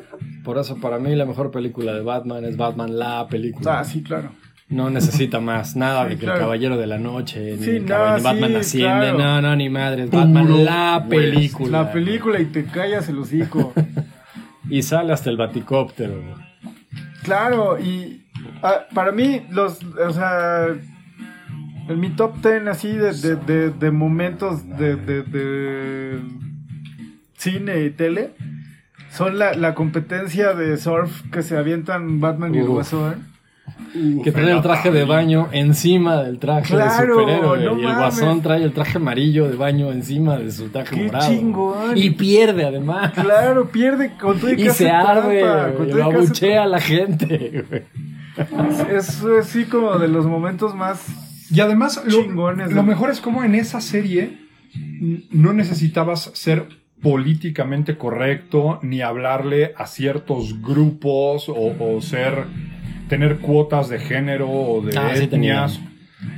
Por 0.42 0.56
eso, 0.58 0.76
para 0.80 0.98
mí, 0.98 1.14
la 1.14 1.26
mejor 1.26 1.50
película 1.50 1.92
de 1.92 2.00
Batman 2.00 2.44
es 2.46 2.56
Batman 2.56 2.98
la 2.98 3.26
película. 3.28 3.80
Ah, 3.80 3.84
sí, 3.84 4.02
claro. 4.02 4.30
No 4.70 4.88
necesita 4.88 5.40
más, 5.40 5.76
nada 5.76 6.04
Sí, 6.04 6.10
de 6.10 6.14
que 6.16 6.20
claro. 6.22 6.38
el 6.38 6.44
Caballero 6.44 6.76
de 6.78 6.86
la 6.86 6.98
Noche, 6.98 7.56
ni, 7.58 7.64
Sí, 7.64 7.70
el 7.70 7.86
no, 7.86 8.16
ni 8.16 8.22
Batman 8.22 8.50
sí, 8.50 8.56
asciende, 8.56 9.00
claro. 9.12 9.18
no, 9.18 9.42
no, 9.42 9.56
ni 9.56 9.68
madre, 9.68 10.04
es 10.04 10.10
Batman 10.10 10.46
Puro 10.46 10.58
la 10.64 11.06
película. 11.08 11.82
La 11.82 11.92
película 11.92 12.40
y 12.40 12.46
te 12.46 12.64
callas 12.64 13.08
el 13.08 13.18
hocico. 13.18 13.72
Y 14.70 14.82
sale 14.82 15.12
hasta 15.12 15.30
el 15.30 15.36
baticóptero. 15.36 16.14
Claro, 17.24 17.78
y 17.78 18.22
ah, 18.62 18.86
para 18.94 19.10
mí, 19.12 19.42
los, 19.50 19.80
o 19.84 20.12
sea, 20.12 20.66
en 21.90 22.00
mi 22.00 22.10
top 22.10 22.36
10 22.42 22.66
así 22.68 22.88
de, 22.88 23.12
de, 23.12 23.36
de, 23.36 23.70
de 23.70 23.90
momentos 23.90 24.66
de, 24.78 24.96
de, 24.96 25.22
de 25.22 26.20
cine 27.36 27.84
y 27.84 27.90
tele, 27.90 28.30
son 29.12 29.38
la, 29.38 29.54
la 29.54 29.74
competencia 29.74 30.52
de 30.54 30.76
surf 30.76 31.22
que 31.32 31.42
se 31.42 31.56
avientan 31.56 32.20
Batman 32.20 32.54
y 32.54 32.58
el 32.58 32.64
Uf. 32.64 32.70
Guasón. 32.92 33.30
Que 34.22 34.30
trae 34.30 34.52
el 34.52 34.62
traje 34.62 34.90
de 34.92 35.04
baño 35.04 35.48
encima 35.52 36.22
del 36.22 36.38
traje 36.38 36.74
Claro, 36.74 37.16
de 37.16 37.22
superhéroe. 37.24 37.58
no 37.64 37.72
y 37.76 37.76
el 37.78 37.82
mames. 37.82 37.98
guasón 37.98 38.42
trae 38.42 38.62
el 38.62 38.72
traje 38.72 38.98
amarillo 38.98 39.48
de 39.48 39.56
baño 39.56 39.90
encima 39.90 40.36
de 40.38 40.50
su 40.52 40.68
traje 40.68 40.94
¡Qué 40.96 41.04
morado. 41.06 41.28
chingón! 41.28 41.96
Y 41.96 42.10
pierde 42.10 42.64
además. 42.66 43.12
Claro, 43.14 43.68
pierde 43.70 44.12
con 44.20 44.38
todo 44.38 44.52
y, 44.52 44.68
se 44.70 44.90
arde, 44.90 45.40
trampa, 45.40 45.84
y 45.84 45.92
lo 45.92 46.04
abuchea 46.04 46.62
a 46.64 46.66
la 46.66 46.80
gente. 46.80 47.64
güey. 47.68 47.82
trampa. 48.36 48.92
Es 48.92 49.24
así 49.24 49.64
como 49.64 49.98
de 49.98 50.08
los 50.08 50.26
momentos 50.26 50.74
más 50.74 51.04
Y 51.52 51.60
además, 51.60 52.00
lo, 52.06 52.22
Chingones, 52.22 52.70
lo 52.70 52.76
¿no? 52.76 52.82
mejor 52.84 53.10
es 53.10 53.20
como 53.20 53.42
en 53.44 53.54
esa 53.54 53.80
serie 53.80 54.38
no 55.30 55.52
necesitabas 55.52 56.30
ser 56.34 56.66
políticamente 57.02 57.96
correcto 57.96 58.78
ni 58.82 59.00
hablarle 59.00 59.72
a 59.76 59.86
ciertos 59.86 60.60
grupos 60.62 61.48
o, 61.48 61.54
o 61.78 62.00
ser 62.00 62.44
tener 63.08 63.38
cuotas 63.38 63.88
de 63.88 63.98
género 63.98 64.48
o 64.48 64.82
de 64.82 64.96
Ah, 64.96 65.10
sí 65.14 65.24
etnias. 65.24 65.80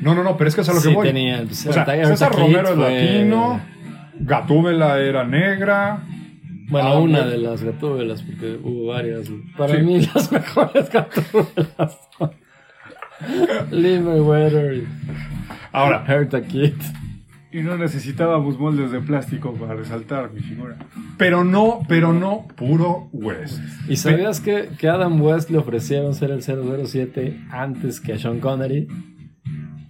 no, 0.01 0.15
no, 0.15 0.23
no, 0.23 0.37
pero 0.37 0.49
es 0.49 0.55
que 0.55 0.61
es 0.63 0.69
a 0.69 0.73
lo 0.73 0.81
que 0.81 0.89
voy. 0.89 1.09
tenía, 1.09 1.43
pues, 1.43 1.67
o 1.67 1.73
sea, 1.73 1.85
Eartha- 1.85 2.07
César 2.07 2.31
Eartha 2.33 2.43
Romero 2.43 2.69
es 2.71 2.75
fue- 2.77 2.91
latino, 3.05 3.61
Gatúbela 4.21 4.99
era 5.01 5.25
negra. 5.25 6.05
Bueno, 6.71 6.89
Ah, 6.89 6.99
una 7.01 7.27
de 7.27 7.37
las 7.39 7.63
gatúbelas, 7.63 8.23
porque 8.23 8.57
hubo 8.63 8.87
varias. 8.93 9.29
Para 9.59 9.77
Sí. 9.77 9.83
mí, 9.83 10.01
las 10.15 10.31
mejores 10.33 10.89
gatúbelas 10.91 11.99
son 12.17 12.31
Lee 13.71 14.01
Mayweather 14.01 14.75
y 14.75 14.89
Ahora, 15.73 16.05
Hertha 16.07 16.43
Kitt. 16.43 16.75
Y 17.51 17.61
no 17.61 17.77
necesitábamos 17.77 18.59
moldes 18.59 18.93
de 18.93 19.01
plástico 19.01 19.53
para 19.53 19.75
resaltar 19.75 20.33
mi 20.33 20.41
figura. 20.41 20.77
pero 21.19 21.45
no, 21.45 21.81
pero 21.87 22.13
no 22.15 22.47
puro 22.57 23.09
West. 23.13 23.61
¿Y 23.89 23.97
sabías 23.97 24.41
que, 24.41 24.71
que 24.79 24.89
Adam 24.89 25.21
West 25.21 25.51
le 25.51 25.59
ofrecieron 25.59 26.15
ser 26.15 26.31
el 26.31 26.43
007 26.43 27.39
antes 27.51 28.01
que 28.01 28.15
a 28.15 28.19
Sean 28.19 28.41
Connery? 28.41 28.89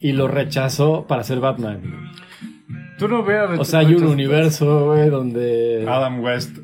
Y 0.01 0.13
lo 0.13 0.27
rechazó 0.27 1.07
para 1.07 1.23
ser 1.23 1.39
Batman. 1.39 1.81
Tú 2.99 3.07
no 3.07 3.23
veas. 3.23 3.57
O 3.59 3.65
sea, 3.65 3.81
hay 3.81 3.95
un 3.95 4.05
universo, 4.07 4.87
güey, 4.87 5.09
donde 5.09 5.85
Adam 5.89 6.21
West 6.21 6.59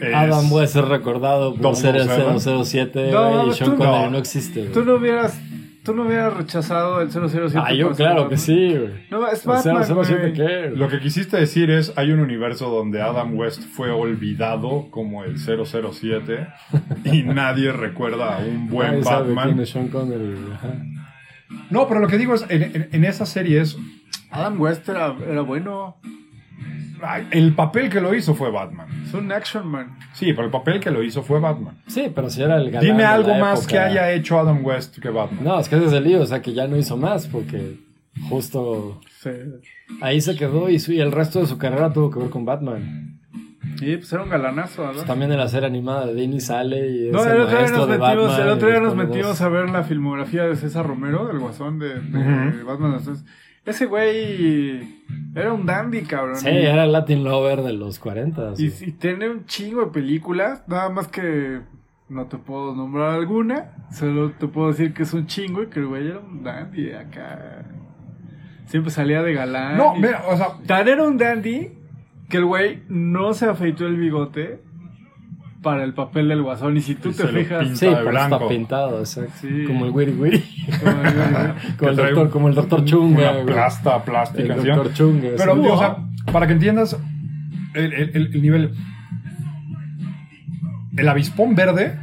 es... 0.00 0.14
Adam 0.14 0.52
West 0.52 0.76
es 0.76 0.84
recordado 0.84 1.54
por 1.56 1.74
ser 1.74 1.96
el 1.96 2.08
007. 2.08 2.64
007, 2.64 3.10
No, 3.10 3.30
güey, 3.42 3.48
y 3.50 3.52
Sean 3.54 3.76
Connery 3.76 4.04
no. 4.04 4.10
no, 4.10 4.18
existe. 4.18 4.66
Tú 4.66 4.84
no 4.84 4.94
hubieras. 4.94 5.36
Tú 5.84 5.94
no 5.94 6.04
hubieras 6.04 6.34
rechazado 6.34 7.02
el 7.02 7.10
007. 7.10 7.58
Ah, 7.62 7.72
yo 7.74 7.90
claro 7.92 8.14
Batman. 8.22 8.30
que 8.30 8.36
sí, 8.38 8.68
güey. 8.74 8.90
No, 9.10 9.28
es 9.28 9.44
El 9.44 9.48
Batman. 9.52 9.84
007 9.84 10.20
güey. 10.20 10.32
qué? 10.32 10.70
Lo 10.74 10.88
que 10.88 10.98
quisiste 10.98 11.36
decir 11.36 11.70
es, 11.70 11.92
hay 11.96 12.10
un 12.10 12.20
universo 12.20 12.70
donde 12.70 13.02
Adam 13.02 13.36
West 13.36 13.62
fue 13.64 13.90
olvidado 13.90 14.88
como 14.90 15.24
el 15.24 15.36
007 15.38 16.48
y 17.04 17.22
nadie 17.22 17.70
recuerda 17.72 18.36
a 18.36 18.38
un 18.38 18.68
buen 18.68 19.02
Batman. 19.04 19.66
Sean 19.66 19.88
Connery. 19.88 20.34
No, 21.70 21.86
pero 21.86 22.00
lo 22.00 22.08
que 22.08 22.18
digo 22.18 22.34
es, 22.34 22.44
en, 22.48 22.62
en- 22.62 22.88
en 22.92 23.04
esa 23.04 23.26
serie 23.26 23.60
es, 23.60 23.76
Adam 24.30 24.60
West 24.60 24.88
era, 24.88 25.14
era 25.28 25.42
bueno. 25.42 25.96
El 27.32 27.54
papel 27.54 27.90
que 27.90 28.00
lo 28.00 28.14
hizo 28.14 28.34
fue 28.34 28.50
Batman. 28.50 28.86
Es 29.04 29.12
un 29.14 29.30
action 29.30 29.66
man. 29.66 29.98
Sí, 30.14 30.32
pero 30.32 30.46
el 30.46 30.50
papel 30.50 30.80
que 30.80 30.90
lo 30.90 31.02
hizo 31.02 31.22
fue 31.22 31.38
Batman. 31.40 31.76
Sí, 31.86 32.10
pero 32.14 32.30
si 32.30 32.42
era 32.42 32.56
el 32.56 32.70
galán 32.70 32.80
Dime 32.86 32.98
de 33.00 33.04
algo 33.04 33.28
la 33.30 33.38
más 33.38 33.58
época. 33.60 33.70
que 33.72 33.78
haya 33.78 34.12
hecho 34.12 34.38
Adam 34.38 34.64
West 34.64 34.98
que 34.98 35.10
Batman. 35.10 35.44
No, 35.44 35.58
es 35.60 35.68
que 35.68 35.76
ese 35.76 35.86
es 35.86 35.92
el 35.92 36.04
lío, 36.04 36.22
o 36.22 36.26
sea, 36.26 36.40
que 36.40 36.52
ya 36.54 36.66
no 36.66 36.76
hizo 36.76 36.96
más, 36.96 37.26
porque 37.26 37.78
justo 38.28 39.00
Sí. 39.20 39.30
ahí 40.00 40.20
se 40.20 40.36
quedó 40.36 40.70
y, 40.70 40.78
su- 40.78 40.92
y 40.92 41.00
el 41.00 41.12
resto 41.12 41.40
de 41.40 41.46
su 41.46 41.58
carrera 41.58 41.92
tuvo 41.92 42.10
que 42.10 42.20
ver 42.20 42.30
con 42.30 42.44
Batman. 42.44 43.18
Sí, 43.78 43.96
pues 43.96 44.12
era 44.12 44.22
un 44.22 44.30
galanazo, 44.30 44.82
¿verdad? 44.82 44.94
Pues 44.94 45.06
también 45.06 45.32
en 45.32 45.38
la 45.38 45.48
serie 45.48 45.66
animada 45.66 46.06
de 46.06 46.14
Disney 46.14 46.40
sale 46.40 46.90
y 46.90 47.06
es 47.08 47.12
No, 47.12 47.24
el 47.24 47.30
el 47.32 47.40
otro 47.40 47.46
día 47.50 47.56
maestro 47.58 47.78
nos 47.80 47.88
de 47.88 47.98
metimos, 47.98 48.26
Batman. 48.28 48.46
el 48.46 48.52
otro 48.52 48.68
y 48.68 48.72
día 48.72 48.80
nos 48.80 48.96
metimos 48.96 49.40
a 49.40 49.48
ver 49.48 49.70
la 49.70 49.82
filmografía 49.82 50.44
de 50.44 50.56
César 50.56 50.86
Romero, 50.86 51.26
del 51.26 51.38
guasón 51.40 51.78
de, 51.78 52.00
de 52.00 52.18
Ujú. 52.18 52.66
Batman. 52.66 52.94
Entonces, 52.98 53.24
ese 53.66 53.86
güey 53.86 55.04
era 55.34 55.52
un 55.52 55.64
dandy, 55.66 56.02
cabrón. 56.02 56.36
Sí, 56.36 56.48
Y- 56.48 56.66
era 56.66 56.84
el 56.84 56.92
Latin 56.92 57.24
Lover 57.24 57.62
de 57.62 57.72
los 57.72 57.98
40. 57.98 58.52
Y, 58.58 58.70
sí. 58.70 58.86
y 58.88 58.92
tiene 58.92 59.28
un 59.30 59.46
chingo 59.46 59.84
de 59.86 59.90
películas, 59.90 60.62
nada 60.68 60.88
más 60.90 61.08
que 61.08 61.60
no 62.08 62.26
te 62.26 62.36
puedo 62.36 62.74
nombrar 62.74 63.14
alguna, 63.14 63.72
solo 63.90 64.30
te 64.32 64.46
puedo 64.46 64.68
decir 64.68 64.92
que 64.92 65.04
es 65.04 65.14
un 65.14 65.26
chingo 65.26 65.62
y 65.62 65.66
que 65.68 65.80
el 65.80 65.86
güey 65.86 66.08
era 66.08 66.18
un 66.20 66.42
dandy 66.44 66.92
acá. 66.92 67.64
Siempre 68.66 68.90
salía 68.90 69.22
de 69.22 69.34
galán. 69.34 69.76
No, 69.76 69.96
y- 69.96 70.00
mira, 70.00 70.22
o 70.28 70.36
sea, 70.36 70.48
Tan 70.66 70.88
era 70.88 71.02
un 71.02 71.16
dandy 71.16 71.70
que 72.28 72.36
el 72.38 72.44
güey 72.44 72.82
no 72.88 73.34
se 73.34 73.46
afeitó 73.46 73.86
el 73.86 73.96
bigote 73.96 74.60
para 75.64 75.82
el 75.82 75.92
papel 75.94 76.28
del 76.28 76.42
guasón. 76.42 76.76
Y 76.76 76.80
si 76.80 76.94
tú 76.94 77.08
Y 77.08 77.14
te 77.14 77.26
fijas. 77.26 77.76
Sí, 77.76 77.86
pero 77.90 78.16
está 78.16 78.46
pintado. 78.46 79.04
Sí. 79.04 79.18
Como 79.66 79.86
el 79.86 79.90
Wiri 79.90 80.12
Wiri. 80.12 80.44
como 80.78 80.90
el- 81.02 81.14
como, 81.78 81.90
el 81.90 81.96
trae 81.96 82.10
doctor, 82.12 82.30
como 82.30 82.48
el 82.48 82.54
doctor 82.54 82.84
Chunga. 82.84 83.32
una 83.32 83.44
plasta 83.46 84.04
plástica. 84.04 84.56
¿sí? 84.60 84.68
doctor 84.68 84.92
Chunga. 84.94 85.28
Pero, 85.36 85.54
sí. 85.56 85.68
o 85.68 85.78
sea, 85.78 85.96
para 86.30 86.46
que 86.46 86.52
entiendas 86.52 86.96
el, 87.74 87.92
el- 87.92 88.10
el- 88.14 88.34
el 88.34 88.42
nivel. 88.42 88.74
El 90.96 91.08
avispón 91.08 91.56
verde 91.56 91.98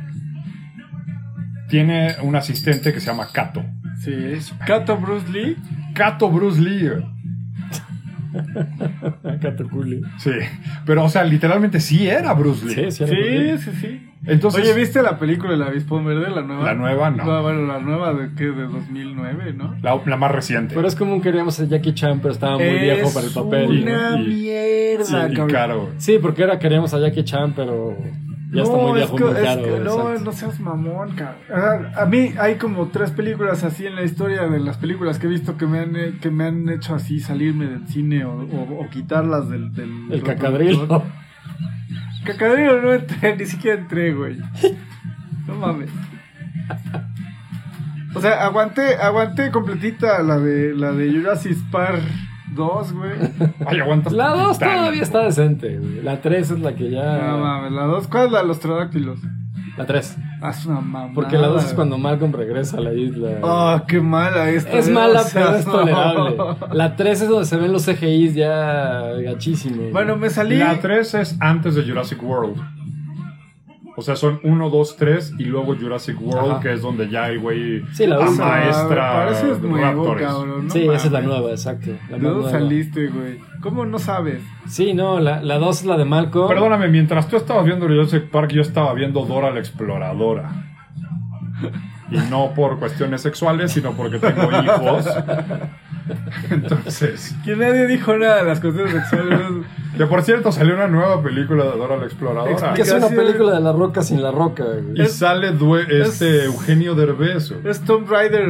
tiene 1.69 2.15
un 2.23 2.35
asistente 2.35 2.91
que 2.93 2.99
se 2.99 3.07
llama 3.07 3.27
Kato. 3.31 3.63
sí, 4.03 4.11
es 4.13 4.53
Kato 4.65 4.97
Bruce 4.97 5.29
Lee. 5.31 5.55
Kato 5.93 6.29
Bruce 6.29 6.59
Lee. 6.59 6.89
güey. 9.23 9.39
Catoculi. 9.39 10.01
Sí. 10.17 10.31
Pero, 10.85 11.03
o 11.03 11.09
sea, 11.09 11.23
literalmente 11.23 11.79
sí 11.79 12.07
era 12.07 12.33
Bruce 12.33 12.65
Lee. 12.65 12.73
Sí, 12.73 12.91
sí, 12.91 13.03
era 13.03 13.13
Bruce 13.13 13.71
Lee. 13.71 13.73
Sí. 13.81 14.07
Entonces, 14.25 14.61
Oye, 14.61 14.73
¿viste 14.75 15.01
la 15.01 15.17
película 15.17 15.53
El 15.55 15.63
Avispón 15.63 16.05
Verde? 16.05 16.29
La 16.29 16.43
nueva. 16.43 16.63
La 16.63 16.73
nueva, 16.75 17.09
no. 17.09 17.41
bueno, 17.41 17.65
la 17.65 17.79
nueva 17.79 18.13
de 18.13 18.29
qué? 18.35 18.45
De 18.45 18.63
2009, 18.67 19.53
¿no? 19.53 19.75
la, 19.81 19.99
la 20.05 20.17
más 20.17 20.31
reciente. 20.31 20.75
Pero 20.75 20.87
es 20.87 20.95
común 20.95 21.21
queríamos 21.21 21.59
a 21.59 21.65
Jackie 21.65 21.93
Chan, 21.95 22.19
pero 22.21 22.31
estaba 22.33 22.57
muy 22.57 22.77
viejo 22.79 23.11
para 23.13 23.25
el 23.25 23.33
papel. 23.33 23.81
Una 23.83 24.19
Y- 24.19 24.27
mierda, 24.27 25.05
Sí, 25.05 25.15
y 25.15 25.35
cabrón. 25.35 25.49
caro. 25.49 25.81
güey. 25.85 25.93
Sí, 25.97 26.19
porque 26.21 26.43
ahora 26.43 26.59
queríamos 26.59 26.93
a 26.93 26.99
Jackie 26.99 27.23
Chan, 27.23 27.53
pero 27.55 27.97
ya 28.51 28.63
está 28.63 28.77
muy 28.77 28.93
viejo, 28.93 29.15
es 29.15 29.21
que- 29.21 29.23
muy 29.29 29.33
es 29.37 29.43
caro. 29.43 29.63
que 29.63 29.79
no, 29.79 30.19
no 30.19 30.31
seas 30.31 30.59
mamón, 30.59 31.15
cabrón. 31.15 31.37
Sea, 31.47 32.01
A 32.01 32.05
mí 32.05 32.33
hay 32.39 32.55
como 32.55 32.87
tres 32.89 33.11
películas 33.11 33.63
así 33.63 33.85
en 33.85 33.95
la 33.95 34.03
historia 34.03 34.43
de 34.47 34.59
las 34.59 34.77
películas 34.77 35.19
que 35.19 35.27
he 35.27 35.29
visto 35.29 35.57
que 35.57 35.65
me 35.67 35.79
han, 35.79 35.95
eh, 35.95 36.17
que 36.21 36.29
me 36.31 36.45
han 36.45 36.67
hecho 36.69 36.95
así 36.95 37.19
salirme 37.19 37.65
del 37.67 37.87
cine 37.87 38.25
o, 38.25 38.33
o- 38.33 38.83
o 38.85 38.89
quitarlas 38.89 39.49
del, 39.49 39.73
del 39.73 39.91
El 40.11 40.23
cacadrilo. 40.23 41.03
Cacadrilo 42.25 42.81
no 42.81 42.93
entré, 42.93 43.35
ni 43.35 43.45
siquiera 43.45 43.79
entré, 43.81 44.13
güey. 44.13 44.37
No 45.47 45.55
mames. 45.55 45.89
O 48.13 48.19
sea, 48.21 48.45
aguanté, 48.45 48.95
aguanté 48.97 49.51
completita 49.51 50.21
la 50.21 50.37
de 50.37 50.75
la 50.75 50.91
de 50.91 51.11
Jurassic 51.11 51.57
Park 51.71 52.01
2, 52.51 52.93
güey. 52.93 53.11
Ay, 53.65 53.79
aguantas. 53.79 54.13
La 54.13 54.29
2 54.29 54.59
tantito. 54.59 54.79
todavía 54.79 55.03
está 55.03 55.23
decente, 55.23 55.77
güey. 55.77 56.01
La 56.03 56.21
3 56.21 56.51
es 56.51 56.59
la 56.59 56.75
que 56.75 56.89
ya. 56.89 57.17
No 57.27 57.39
mames, 57.39 57.71
la 57.71 57.85
2, 57.85 58.07
¿cuál 58.07 58.27
es 58.27 58.31
la 58.31 58.41
de 58.41 58.47
los 58.47 58.57
pterodáctilos? 58.59 59.19
La 59.77 59.85
3. 59.85 60.17
Ah, 60.41 60.49
es 60.49 60.65
una 60.65 60.75
mamada. 60.81 61.11
Porque 61.13 61.37
la 61.37 61.47
2 61.47 61.63
es 61.65 61.73
cuando 61.73 61.97
Malcolm 61.97 62.33
regresa 62.33 62.77
a 62.77 62.81
la 62.81 62.93
isla. 62.93 63.39
Ah, 63.43 63.83
qué 63.87 64.01
mala 64.01 64.49
esta. 64.49 64.77
es 64.77 64.89
mala, 64.89 65.23
pero 65.33 65.55
es 65.55 65.65
no. 65.65 65.71
tolerable. 65.71 66.35
La 66.73 66.95
3 66.95 67.21
es 67.21 67.29
donde 67.29 67.45
se 67.45 67.57
ven 67.57 67.71
los 67.71 67.85
CGIs 67.85 68.35
ya 68.35 69.11
gachísimos. 69.23 69.91
Bueno, 69.91 70.17
me 70.17 70.29
salí. 70.29 70.57
La 70.57 70.79
3 70.79 71.13
es 71.15 71.37
antes 71.39 71.75
de 71.75 71.83
Jurassic 71.83 72.21
World. 72.21 72.57
O 73.97 74.01
sea, 74.01 74.15
son 74.15 74.39
1, 74.43 74.69
2, 74.69 74.95
3 74.97 75.33
y 75.37 75.43
luego 75.45 75.75
Jurassic 75.75 76.15
World, 76.21 76.51
Ajá. 76.51 76.59
que 76.61 76.73
es 76.73 76.81
donde 76.81 77.09
ya 77.09 77.27
el 77.27 77.39
güey 77.39 77.83
Sí, 77.93 78.07
la 78.07 78.19
usa. 78.19 78.45
maestra 78.45 79.11
Pareces 79.11 79.59
nuevo, 79.61 80.15
cabrón. 80.15 80.67
no 80.67 80.73
sí, 80.73 80.87
esa 80.87 81.07
es 81.07 81.11
la 81.11 81.21
nueva, 81.21 81.51
exacto. 81.51 81.91
La 82.09 82.17
¿De 82.17 82.23
dónde 82.29 82.49
saliste, 82.51 83.07
güey? 83.07 83.39
¿Cómo 83.61 83.85
no 83.85 83.99
sabes? 83.99 84.41
Sí, 84.67 84.93
no, 84.93 85.19
la, 85.19 85.41
la 85.43 85.57
2 85.57 85.79
es 85.81 85.85
la 85.85 85.97
de 85.97 86.05
Malcolm. 86.05 86.47
Perdóname, 86.47 86.87
mientras 86.87 87.27
tú 87.27 87.35
estabas 87.35 87.65
viendo 87.65 87.85
Jurassic 87.85 88.29
Park, 88.29 88.51
yo 88.51 88.61
estaba 88.61 88.93
viendo 88.93 89.25
Dora 89.25 89.51
la 89.51 89.59
Exploradora. 89.59 90.49
Y 92.09 92.17
no 92.29 92.53
por 92.55 92.79
cuestiones 92.79 93.21
sexuales, 93.21 93.71
sino 93.73 93.91
porque 93.91 94.19
tengo 94.19 94.49
hijos. 94.63 95.05
Entonces, 96.49 97.35
Que 97.45 97.55
nadie 97.55 97.87
dijo 97.87 98.17
nada 98.17 98.37
de 98.37 98.43
las 98.45 98.59
cuestiones 98.59 98.93
sexuales. 98.93 99.39
Que 99.97 100.05
por 100.05 100.21
cierto, 100.23 100.51
salió 100.51 100.75
una 100.75 100.87
nueva 100.87 101.21
película 101.21 101.65
de 101.65 101.71
Dora 101.71 101.97
la 101.97 102.05
Exploradora. 102.05 102.73
Que 102.73 102.81
es 102.83 102.91
una 102.93 103.09
película 103.09 103.53
de 103.55 103.59
la 103.61 103.73
roca 103.73 104.01
sin 104.01 104.21
la 104.21 104.31
roca, 104.31 104.63
güey. 104.63 105.01
Y 105.01 105.05
sale 105.07 105.51
due- 105.51 105.85
este 106.01 106.39
es- 106.39 106.45
Eugenio 106.45 106.95
Derbez. 106.95 107.51
es 107.65 107.81
Tomb 107.81 108.09
Raider 108.09 108.45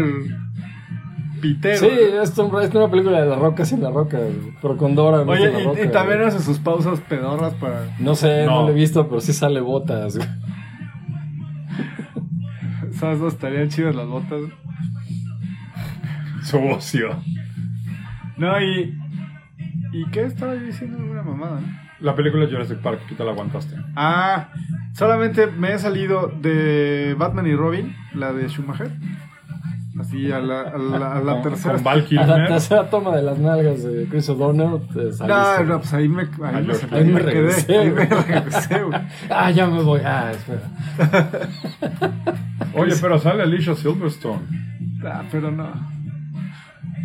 pitero. 1.42 1.80
Sí, 1.80 1.90
es 2.22 2.34
Tomb 2.34 2.54
Raider, 2.54 2.70
es 2.70 2.76
una 2.76 2.92
película 2.92 3.20
de 3.22 3.26
la 3.28 3.36
roca 3.36 3.66
sin 3.66 3.82
la 3.82 3.90
roca, 3.90 4.18
güey. 4.20 4.54
pero 4.62 4.78
con 4.78 4.94
Dora. 4.94 5.26
no 5.26 5.32
Oye, 5.32 5.46
sin 5.46 5.54
la 5.54 5.60
y, 5.60 5.64
roca, 5.66 5.84
y 5.84 5.88
también 5.90 6.20
güey. 6.20 6.30
hace 6.30 6.40
sus 6.40 6.60
pausas 6.60 7.00
pedorras 7.02 7.54
para. 7.56 7.96
No 8.00 8.14
sé, 8.16 8.46
no. 8.46 8.62
No. 8.62 8.64
lo 8.64 8.70
he 8.70 8.74
visto, 8.74 9.08
pero 9.10 9.20
sí 9.22 9.34
sale 9.34 9.60
botas, 9.62 10.18
güey. 10.18 10.30
¿Sabes 12.94 13.20
dónde 13.20 13.34
estarían 13.34 13.70
chidas 13.70 13.96
las 13.96 14.08
botas? 14.08 14.42
Su 16.44 16.58
ocio. 16.60 17.16
No, 18.38 18.62
y. 18.62 18.98
¿Y 19.92 20.06
qué 20.12 20.24
estaba 20.24 20.56
yo 20.56 20.62
diciendo? 20.62 20.98
Una 21.00 21.22
mamada, 21.24 21.60
¿no? 21.62 21.68
La 22.00 22.16
película 22.16 22.48
Jurassic 22.50 22.80
Park, 22.80 23.02
¿qué 23.08 23.16
te 23.16 23.24
la 23.24 23.32
aguantaste? 23.32 23.76
Ah, 23.96 24.50
solamente 24.94 25.48
me 25.48 25.74
he 25.74 25.80
salido 25.80 26.32
de 26.42 27.16
Batman 27.18 27.46
y 27.48 27.56
Robin, 27.56 27.96
la 28.16 28.34
de 28.34 28.48
Schumacher. 28.50 28.92
Así 30.00 30.32
a 30.32 30.40
la, 30.40 30.62
a 30.62 30.78
la, 30.80 31.14
a 31.18 31.22
la 31.22 31.34
Con- 31.42 31.44
tercera. 31.44 31.76
Con 31.76 31.84
Val 31.84 32.08
A 32.18 32.26
la 32.26 32.48
tercera 32.48 32.90
toma 32.90 33.16
de 33.16 33.22
las 33.22 33.38
nalgas 33.38 33.84
de 33.84 34.08
Chris 34.10 34.28
O'Donnell, 34.30 34.88
te 34.88 35.04
No, 35.04 35.12
saliste. 35.14 35.64
no, 35.66 35.78
pues 35.80 35.94
ahí 35.94 36.08
me, 36.08 36.24
ahí 36.24 36.30
Ah, 36.44 36.52
me, 36.54 36.64
yo- 36.66 36.74
ahí 36.74 36.98
ahí 37.00 37.06
me 37.06 37.14
me 37.14 37.20
quedé. 37.20 37.32
regresé, 37.34 37.78
Ahí 37.78 37.90
me 37.92 38.06
güey. 38.06 38.08
regresé, 38.24 38.84
güey. 38.84 39.02
Ah, 39.30 39.52
ya 39.52 39.68
me 39.68 39.84
voy. 39.84 40.02
Ah, 40.04 40.32
espera. 40.32 40.62
Oye, 42.74 42.96
pero 43.00 43.20
sale 43.20 43.44
Alicia 43.44 43.76
Silverstone. 43.76 44.42
Ah, 45.06 45.24
pero 45.32 45.52
no. 45.52 45.70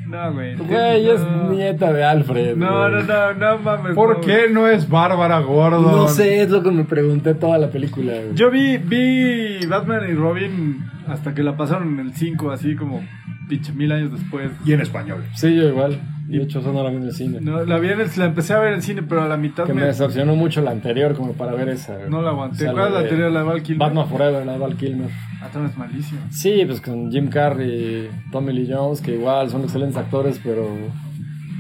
No, 0.07 0.33
güey. 0.33 0.57
Güey, 0.57 1.11
es 1.11 1.21
no. 1.21 1.51
nieta 1.51 1.93
de 1.93 2.05
Alfred. 2.05 2.57
No, 2.57 2.89
no, 2.89 3.03
no, 3.03 3.35
no 3.35 3.59
mames. 3.59 3.95
¿Por 3.95 4.19
no. 4.19 4.21
qué 4.21 4.49
no 4.51 4.69
es 4.69 4.89
Bárbara 4.89 5.41
Gordon? 5.41 5.83
No 5.83 6.09
sé, 6.09 6.43
es 6.43 6.51
lo 6.51 6.63
que 6.63 6.71
me 6.71 6.85
pregunté 6.85 7.35
toda 7.35 7.59
la 7.59 7.69
película, 7.71 8.13
güey. 8.13 8.35
Yo 8.35 8.51
vi, 8.51 8.79
vi 8.79 9.67
Batman 9.67 10.09
y 10.09 10.15
Robin 10.15 10.85
hasta 11.09 11.35
que 11.35 11.43
la 11.43 11.57
pasaron 11.57 11.99
en 11.99 12.07
el 12.07 12.15
5, 12.15 12.51
así 12.51 12.77
como 12.77 13.03
pinche 13.49 13.73
mil 13.73 13.91
años 13.93 14.13
después. 14.13 14.51
Y 14.65 14.73
en 14.73 14.81
español. 14.81 15.25
Sí, 15.35 15.55
yo 15.55 15.65
igual. 15.69 16.01
Y 16.29 16.39
de 16.39 16.43
hecho, 16.45 16.59
eso 16.59 16.73
no 16.73 16.83
la 16.83 16.91
vi 16.91 16.97
en 16.97 17.03
el 17.05 17.13
cine. 17.13 17.41
No, 17.41 17.65
la, 17.65 17.79
vi 17.79 17.89
en 17.89 18.01
el- 18.01 18.11
la 18.17 18.25
empecé 18.25 18.53
a 18.55 18.59
ver 18.59 18.69
en 18.71 18.75
el 18.75 18.83
cine, 18.83 19.03
pero 19.03 19.23
a 19.23 19.29
la 19.29 19.37
mitad 19.37 19.65
que 19.65 19.73
me 19.73 19.83
me, 19.83 19.87
decepcionó 19.87 20.35
mucho 20.35 20.61
la 20.61 20.73
anterior, 20.73 21.15
como 21.15 21.35
para 21.35 21.53
ver 21.53 21.69
esa. 21.69 21.97
no 22.09 22.21
la 22.23 22.31
aguanté. 22.31 22.57
O 22.57 22.59
sea, 22.59 22.73
¿Cuál 22.73 22.87
es 22.87 22.93
la 22.93 22.99
de 22.99 23.05
anterior? 23.05 23.31
La 23.31 23.39
de 23.41 23.47
Val 23.47 23.63
Kilmer. 23.63 23.87
Batman 23.89 24.09
Forever, 24.09 24.47
la 24.47 24.53
de 24.55 24.59
Val 24.59 24.77
Kilmer. 24.77 25.11
Ah, 25.41 25.49
también 25.53 25.71
es 25.73 25.79
malísima. 25.79 26.21
Sí, 26.31 26.63
pues 26.67 26.81
con 26.81 27.13
Jim 27.13 27.29
Carrey, 27.29 28.09
Tommy 28.33 28.53
Lee 28.53 28.69
Jones, 28.73 29.01
que 29.01 29.15
igual 29.15 29.51
son 29.51 29.63
excelentes 29.63 29.97
actores, 29.97 30.41
pero. 30.43 30.69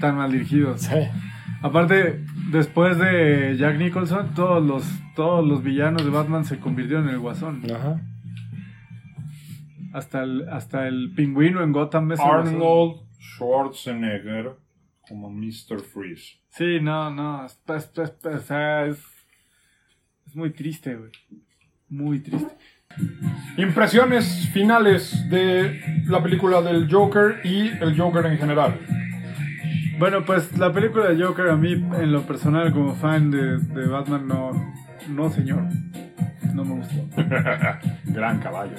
Tan 0.00 0.16
mal 0.16 0.32
dirigidos. 0.32 0.80
Sí. 0.82 0.96
Aparte, 1.62 2.24
después 2.50 2.98
de 2.98 3.56
Jack 3.58 3.78
Nicholson, 3.78 4.34
todos 4.34 4.64
los, 4.64 4.84
todos 5.14 5.46
los 5.46 5.62
villanos 5.62 6.04
de 6.04 6.10
Batman 6.10 6.44
se 6.44 6.58
convirtieron 6.58 7.08
en 7.08 7.14
el 7.14 7.20
guasón. 7.20 7.62
Ajá. 7.72 8.00
Hasta 9.92 10.22
el, 10.22 10.48
hasta 10.50 10.86
el 10.88 11.12
pingüino 11.16 11.62
en 11.62 11.72
Gotham 11.72 12.12
es 12.12 12.20
el 12.20 12.26
guasón. 12.26 12.48
Arnold 12.54 13.05
Schwarzenegger 13.34 14.56
como 15.08 15.30
Mr. 15.30 15.80
Freeze. 15.80 16.38
Sí, 16.50 16.80
no, 16.80 17.10
no. 17.10 17.44
Es, 17.46 17.58
es- 17.68 18.50
es- 18.50 19.04
muy 20.34 20.50
triste, 20.50 20.94
güey. 20.96 21.10
Muy 21.88 22.20
triste. 22.20 22.52
Impresiones 23.56 24.48
finales 24.52 25.28
de 25.30 26.02
la 26.06 26.22
película 26.22 26.60
del 26.62 26.90
Joker 26.92 27.40
y 27.44 27.68
el 27.68 27.96
Joker 27.96 28.26
en 28.26 28.38
general. 28.38 28.78
Bueno, 29.98 30.24
pues 30.24 30.56
la 30.58 30.72
película 30.72 31.08
de 31.08 31.22
Joker 31.22 31.48
a 31.48 31.56
mí, 31.56 31.72
en 31.72 32.12
lo 32.12 32.22
personal, 32.26 32.72
como 32.72 32.94
fan 32.94 33.30
de, 33.30 33.58
de 33.58 33.86
Batman, 33.86 34.26
no, 34.28 34.74
no 35.08 35.30
señor. 35.30 35.62
No 36.52 36.64
me 36.64 36.74
gustó. 36.76 37.06
Gran 38.06 38.38
caballo. 38.40 38.76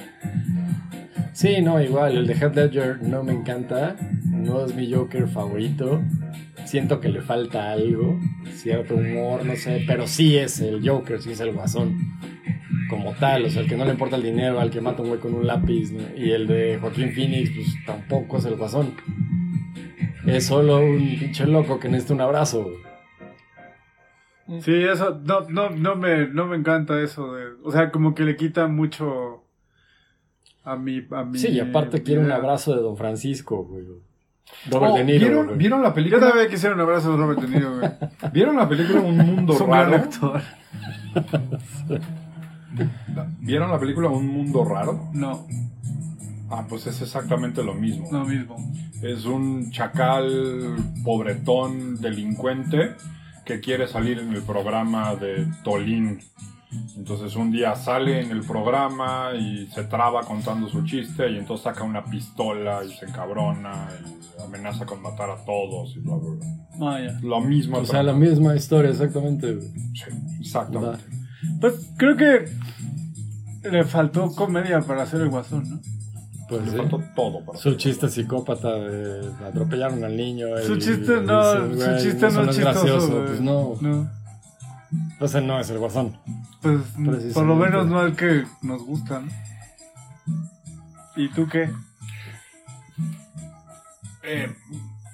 Sí, 1.37 1.61
no, 1.61 1.79
igual, 1.79 2.17
el 2.17 2.25
de 2.25 2.33
Heath 2.33 2.55
Ledger 2.55 3.03
no 3.03 3.21
me 3.23 3.31
encanta. 3.31 3.95
No 4.23 4.65
es 4.65 4.73
mi 4.73 4.91
Joker 4.91 5.27
favorito. 5.27 6.01
Siento 6.65 6.99
que 6.99 7.09
le 7.09 7.21
falta 7.21 7.73
algo, 7.73 8.19
cierto 8.53 8.95
humor, 8.95 9.45
no 9.45 9.55
sé, 9.55 9.83
pero 9.85 10.07
sí 10.07 10.35
es 10.35 10.59
el 10.61 10.81
Joker, 10.83 11.21
sí 11.21 11.33
es 11.33 11.39
el 11.39 11.53
guasón. 11.53 11.95
Como 12.89 13.13
tal, 13.13 13.45
o 13.45 13.49
sea, 13.51 13.61
el 13.61 13.69
que 13.69 13.77
no 13.77 13.85
le 13.85 13.91
importa 13.91 14.15
el 14.15 14.23
dinero, 14.23 14.59
al 14.59 14.71
que 14.71 14.81
mata 14.81 15.03
un 15.03 15.09
güey 15.09 15.19
con 15.19 15.35
un 15.35 15.45
lápiz, 15.45 15.91
¿no? 15.91 16.01
y 16.17 16.31
el 16.31 16.47
de 16.47 16.79
Joaquín 16.81 17.11
Phoenix, 17.11 17.51
pues 17.53 17.67
tampoco 17.85 18.37
es 18.37 18.45
el 18.45 18.55
guasón. 18.55 18.95
Es 20.25 20.47
solo 20.47 20.79
un 20.79 21.19
pinche 21.19 21.45
loco 21.45 21.79
que 21.79 21.87
necesita 21.87 22.15
un 22.15 22.21
abrazo. 22.21 22.67
Sí, 24.61 24.73
eso, 24.73 25.21
no, 25.23 25.41
no, 25.41 25.69
no, 25.69 25.95
me, 25.95 26.29
no 26.29 26.47
me 26.47 26.57
encanta 26.57 26.99
eso. 26.99 27.35
De, 27.35 27.45
o 27.63 27.71
sea, 27.71 27.91
como 27.91 28.15
que 28.15 28.23
le 28.23 28.35
quita 28.35 28.65
mucho 28.65 29.43
a 30.71 30.75
mi. 30.75 31.05
A 31.11 31.23
mi 31.23 31.37
Sí, 31.39 31.47
y 31.49 31.59
aparte 31.59 32.03
quiere 32.03 32.21
un 32.21 32.31
abrazo 32.31 32.75
de 32.75 32.81
Don 32.81 32.97
Francisco, 32.97 33.63
güey. 33.63 33.83
Robert 34.71 34.93
Oh, 34.93 34.97
De 34.97 35.03
Niro. 35.03 35.19
¿vieron, 35.27 35.45
güey. 35.47 35.57
¿Vieron 35.57 35.81
la 35.81 35.89
Yo 35.89 35.93
película? 35.95 36.27
también 36.29 36.49
quisiera 36.49 36.73
un 36.75 36.81
abrazo 36.81 37.11
de 37.11 37.17
Robert 37.17 37.41
De 37.41 37.47
Niro, 37.47 37.77
güey. 37.79 37.89
¿Vieron 38.33 38.55
la 38.55 38.67
película 38.69 39.01
Un 39.01 39.17
Mundo 39.17 39.53
Es 39.53 39.61
un 39.61 39.69
gran 39.71 39.91
Raro? 39.91 40.03
actor. 40.03 40.41
¿Vieron 43.39 43.71
la 43.71 43.79
película 43.79 44.09
Un 44.09 44.27
Mundo 44.27 44.63
Raro? 44.65 45.09
No, 45.13 45.45
Ah, 46.49 46.65
pues 46.69 46.87
es 46.87 47.01
exactamente 47.01 47.61
lo 47.61 47.73
mismo. 47.73 48.07
lo 48.09 48.23
mismo. 48.23 48.55
Es 49.01 49.25
un 49.25 49.69
chacal 49.71 50.77
pobretón 51.03 51.99
delincuente 51.99 52.91
que 53.45 53.59
quiere 53.59 53.85
salir 53.85 54.19
en 54.19 54.31
el 54.33 54.41
programa 54.43 55.13
de 55.17 55.45
Tolín. 55.65 56.19
Entonces 56.97 57.35
un 57.37 57.49
día 57.51 57.75
sale 57.75 58.21
en 58.21 58.31
el 58.31 58.41
programa 58.41 59.29
y 59.39 59.67
se 59.67 59.83
traba 59.85 60.21
contando 60.23 60.67
su 60.67 60.83
chiste 60.83 61.29
y 61.31 61.37
entonces 61.37 61.63
saca 61.63 61.83
una 61.83 62.03
pistola 62.03 62.83
y 62.83 62.91
se 62.91 63.05
encabrona 63.05 63.87
y 64.05 64.41
amenaza 64.43 64.85
con 64.85 65.01
matar 65.01 65.29
a 65.29 65.37
todos 65.45 65.95
y 65.95 65.99
bla 65.99 66.15
bla 66.15 66.29
bla. 66.79 66.91
Ah, 66.91 66.99
ya. 67.01 67.19
Lo 67.21 67.39
mismo. 67.39 67.77
O 67.77 67.85
sea, 67.85 68.03
la 68.03 68.13
misma 68.13 68.53
historia, 68.55 68.91
exactamente. 68.91 69.61
Sí, 69.61 70.03
exactamente. 70.41 71.05
Pues 71.61 71.89
creo 71.97 72.17
que 72.17 72.45
le 73.69 73.83
faltó 73.85 74.33
comedia 74.35 74.81
para 74.81 75.03
hacer 75.03 75.21
el 75.21 75.29
guasón, 75.29 75.63
¿no? 75.69 75.79
Pues 76.49 76.63
Le 76.65 76.71
sí. 76.71 76.77
faltó 76.77 77.01
todo 77.15 77.45
para 77.45 77.57
Su 77.57 77.75
chiste 77.75 78.09
psicópata 78.09 78.73
de 78.75 79.29
atropellaron 79.45 80.03
al 80.03 80.15
niño. 80.15 80.47
Su 80.65 80.75
y- 80.75 80.79
chiste 80.79 81.21
no, 81.21 81.63
dices, 81.63 81.79
su 81.79 81.85
güey, 81.91 82.01
chiste 82.03 82.27
eso 82.27 82.43
no 82.43 82.49
es 82.51 82.55
chistoso, 82.57 82.81
gracioso. 82.85 83.23
Pues 83.25 83.41
no, 83.41 83.73
No. 83.81 84.09
Pues 85.19 85.35
él 85.35 85.47
no 85.47 85.59
es 85.59 85.69
el 85.69 85.79
guasón. 85.79 86.17
Pues 86.61 86.81
por 87.33 87.45
lo 87.45 87.55
menos 87.55 87.87
no 87.87 88.01
el 88.01 88.15
que 88.15 88.43
nos 88.61 88.83
gusta, 88.83 89.19
¿no? 89.19 89.31
¿Y 91.15 91.29
tú 91.29 91.47
qué? 91.47 91.69
Eh, 94.23 94.53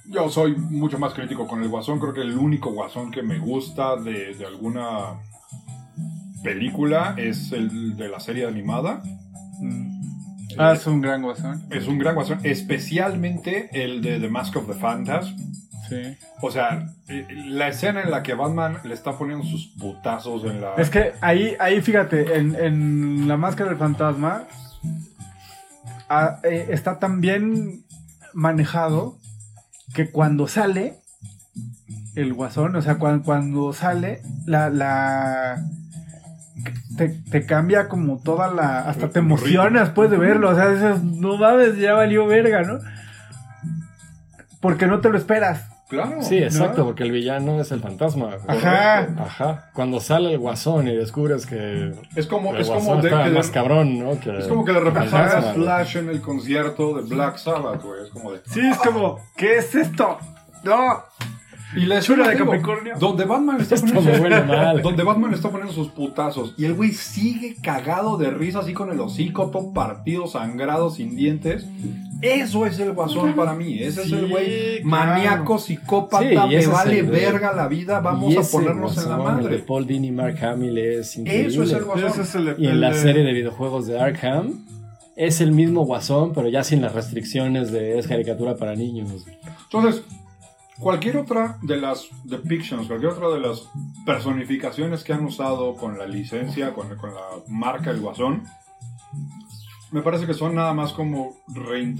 yo 0.07 0.29
soy 0.29 0.55
mucho 0.55 0.99
más 0.99 1.13
crítico 1.13 1.47
con 1.47 1.61
el 1.63 1.69
Guasón. 1.69 1.99
Creo 1.99 2.13
que 2.13 2.21
el 2.21 2.37
único 2.37 2.71
Guasón 2.73 3.11
que 3.11 3.23
me 3.23 3.39
gusta 3.39 3.95
de, 3.95 4.33
de 4.33 4.45
alguna 4.45 5.19
película 6.43 7.15
es 7.17 7.51
el 7.51 7.95
de 7.95 8.09
la 8.09 8.19
serie 8.19 8.45
animada. 8.45 9.01
Mm. 9.61 10.01
Ah, 10.57 10.73
es 10.73 10.85
un 10.85 11.01
gran 11.01 11.23
guasón. 11.23 11.65
Es 11.71 11.87
un 11.87 11.97
gran 11.97 12.13
Guasón, 12.13 12.39
especialmente 12.43 13.69
el 13.71 14.01
de 14.01 14.19
The 14.19 14.29
Mask 14.29 14.55
of 14.57 14.67
the 14.67 14.73
Phantasm. 14.73 15.35
Sí. 15.89 16.17
O 16.41 16.49
sea, 16.49 16.87
eh, 17.07 17.27
la 17.47 17.67
escena 17.67 18.01
en 18.01 18.11
la 18.11 18.23
que 18.23 18.33
Batman 18.33 18.77
le 18.83 18.93
está 18.93 19.17
poniendo 19.17 19.45
sus 19.45 19.67
putazos 19.79 20.43
en 20.45 20.61
la... 20.61 20.75
Es 20.75 20.89
que 20.89 21.13
ahí, 21.21 21.55
ahí 21.59 21.81
fíjate, 21.81 22.37
en, 22.37 22.55
en 22.55 23.27
La 23.27 23.37
Máscara 23.37 23.69
del 23.69 23.79
Fantasma, 23.79 24.43
ah, 26.09 26.39
eh, 26.43 26.67
está 26.69 26.99
tan 26.99 27.21
bien 27.21 27.83
manejado 28.33 29.17
que 29.93 30.09
cuando 30.09 30.47
sale 30.47 30.95
el 32.15 32.33
guasón, 32.33 32.75
o 32.75 32.81
sea, 32.81 32.97
cuando, 32.97 33.23
cuando 33.23 33.73
sale 33.73 34.21
la, 34.45 34.69
la 34.69 35.63
te, 36.97 37.09
te 37.09 37.45
cambia 37.45 37.87
como 37.89 38.19
toda 38.19 38.51
la, 38.51 38.81
hasta 38.81 39.09
te 39.09 39.19
emocionas 39.19 39.87
después 39.87 40.09
de 40.11 40.17
verlo, 40.17 40.49
o 40.49 40.55
sea, 40.55 40.69
dices, 40.69 41.03
no 41.03 41.37
mames, 41.37 41.77
ya 41.77 41.93
valió 41.93 42.25
verga, 42.25 42.61
¿no? 42.63 42.79
Porque 44.61 44.87
no 44.87 45.01
te 45.01 45.09
lo 45.09 45.17
esperas. 45.17 45.72
Claro. 45.89 46.21
Sí, 46.21 46.37
exacto, 46.37 46.79
¿no? 46.79 46.85
porque 46.85 47.03
el 47.03 47.11
villano 47.11 47.59
es 47.61 47.71
el 47.71 47.79
fantasma. 47.81 48.37
Ajá. 48.47 49.07
Ajá. 49.19 49.69
Cuando 49.73 49.99
sale 49.99 50.31
el 50.31 50.39
guasón 50.39 50.87
y 50.87 50.95
descubres 50.95 51.45
que 51.45 51.93
Es 52.15 52.25
como, 52.25 52.55
el 52.55 52.61
es 52.61 52.69
como 52.69 52.95
de, 53.01 53.09
que 53.09 53.15
de- 53.15 53.29
más 53.31 53.51
cabrón, 53.51 53.99
¿no? 53.99 54.19
Que 54.19 54.37
es 54.39 54.47
como 54.47 54.65
que 54.65 54.73
fantasma, 54.73 55.41
güey. 55.51 55.53
Slash 55.55 55.97
en 55.97 56.09
el 56.09 56.21
concierto 56.21 56.95
de 56.95 57.03
Black 57.03 57.37
Sabbath, 57.37 57.83
güey. 57.83 58.03
Es 58.03 58.09
como 58.09 58.31
de. 58.31 58.39
Sí, 58.45 58.61
es 58.61 58.77
como, 58.77 59.19
¿qué 59.35 59.57
es 59.57 59.75
esto? 59.75 60.17
No. 60.63 61.03
Y 61.75 61.85
la 61.87 61.97
escena, 61.97 62.27
de 62.27 62.37
Capricornio. 62.37 62.93
Donde 62.99 63.25
Batman 63.25 63.59
está 63.59 63.75
Esto 63.75 63.93
poniendo 63.93 64.21
huele 64.21 64.43
mal. 64.43 64.81
Donde 64.81 65.03
Batman 65.03 65.33
está 65.33 65.49
poniendo 65.49 65.73
sus 65.73 65.89
putazos. 65.89 66.53
Y 66.57 66.65
el 66.65 66.75
güey 66.75 66.91
sigue 66.91 67.55
cagado 67.61 68.17
de 68.17 68.29
risa, 68.29 68.59
así 68.59 68.73
con 68.73 68.91
el 68.91 68.99
hocico 68.99 69.49
todo 69.49 69.73
partido, 69.73 70.27
sangrado, 70.27 70.91
sin 70.91 71.15
dientes. 71.15 71.65
Eso 72.23 72.65
es 72.65 72.79
el 72.79 72.93
guasón 72.93 73.33
para 73.35 73.53
mí. 73.53 73.77
Ese 73.81 74.03
es 74.03 74.11
el 74.11 74.27
güey 74.29 74.81
claro. 74.81 75.13
maníaco, 75.13 75.59
psicópata, 75.59 76.23
Sí, 76.47 76.55
me 76.55 76.67
vale 76.67 77.01
verga 77.03 77.53
la 77.53 77.67
vida, 77.67 77.99
vamos 77.99 78.33
Y 78.33 78.37
a 78.37 78.41
ponernos 78.41 78.97
en 78.97 79.09
la 79.09 79.15
el 79.17 79.23
madre. 79.23 79.57
de 79.57 79.63
Paul 79.63 79.85
Dini 79.85 80.07
y 80.07 80.11
Mark 80.11 80.37
Hamill 80.43 80.77
es 80.77 81.17
increíble. 81.17 81.47
Eso 81.47 81.63
es 81.63 81.71
el 81.73 81.83
guasón. 81.83 82.09
Ese 82.09 82.21
es 82.21 82.35
el- 82.35 82.55
Y 82.57 82.65
en 82.67 82.71
el 82.71 82.81
la 82.81 82.93
serie 82.93 83.23
de 83.23 83.33
videojuegos 83.33 83.87
de 83.87 83.99
Arkham 83.99 84.65
es 85.15 85.41
el 85.41 85.51
mismo 85.51 85.85
guasón, 85.85 86.33
pero 86.33 86.47
ya 86.49 86.63
sin 86.63 86.81
las 86.81 86.93
restricciones 86.95 87.71
de 87.71 87.99
es 87.99 88.07
caricatura 88.07 88.55
para 88.55 88.75
niños. 88.75 89.25
Entonces, 89.65 90.03
cualquier 90.79 91.17
otra 91.17 91.57
de 91.61 91.77
las 91.77 92.07
depictions, 92.23 92.87
cualquier 92.87 93.11
otra 93.11 93.29
de 93.29 93.39
las 93.41 93.63
personificaciones 94.05 95.03
que 95.03 95.13
han 95.13 95.25
usado 95.25 95.75
con 95.75 95.97
la 95.97 96.05
licencia, 96.07 96.73
con, 96.73 96.95
con 96.97 97.13
la 97.13 97.21
marca 97.47 97.91
El 97.91 97.99
Guasón, 97.99 98.43
me 99.93 100.01
parece 100.01 100.25
que 100.25 100.33
son 100.33 100.55
nada 100.55 100.73
más 100.73 100.91
como 100.93 101.37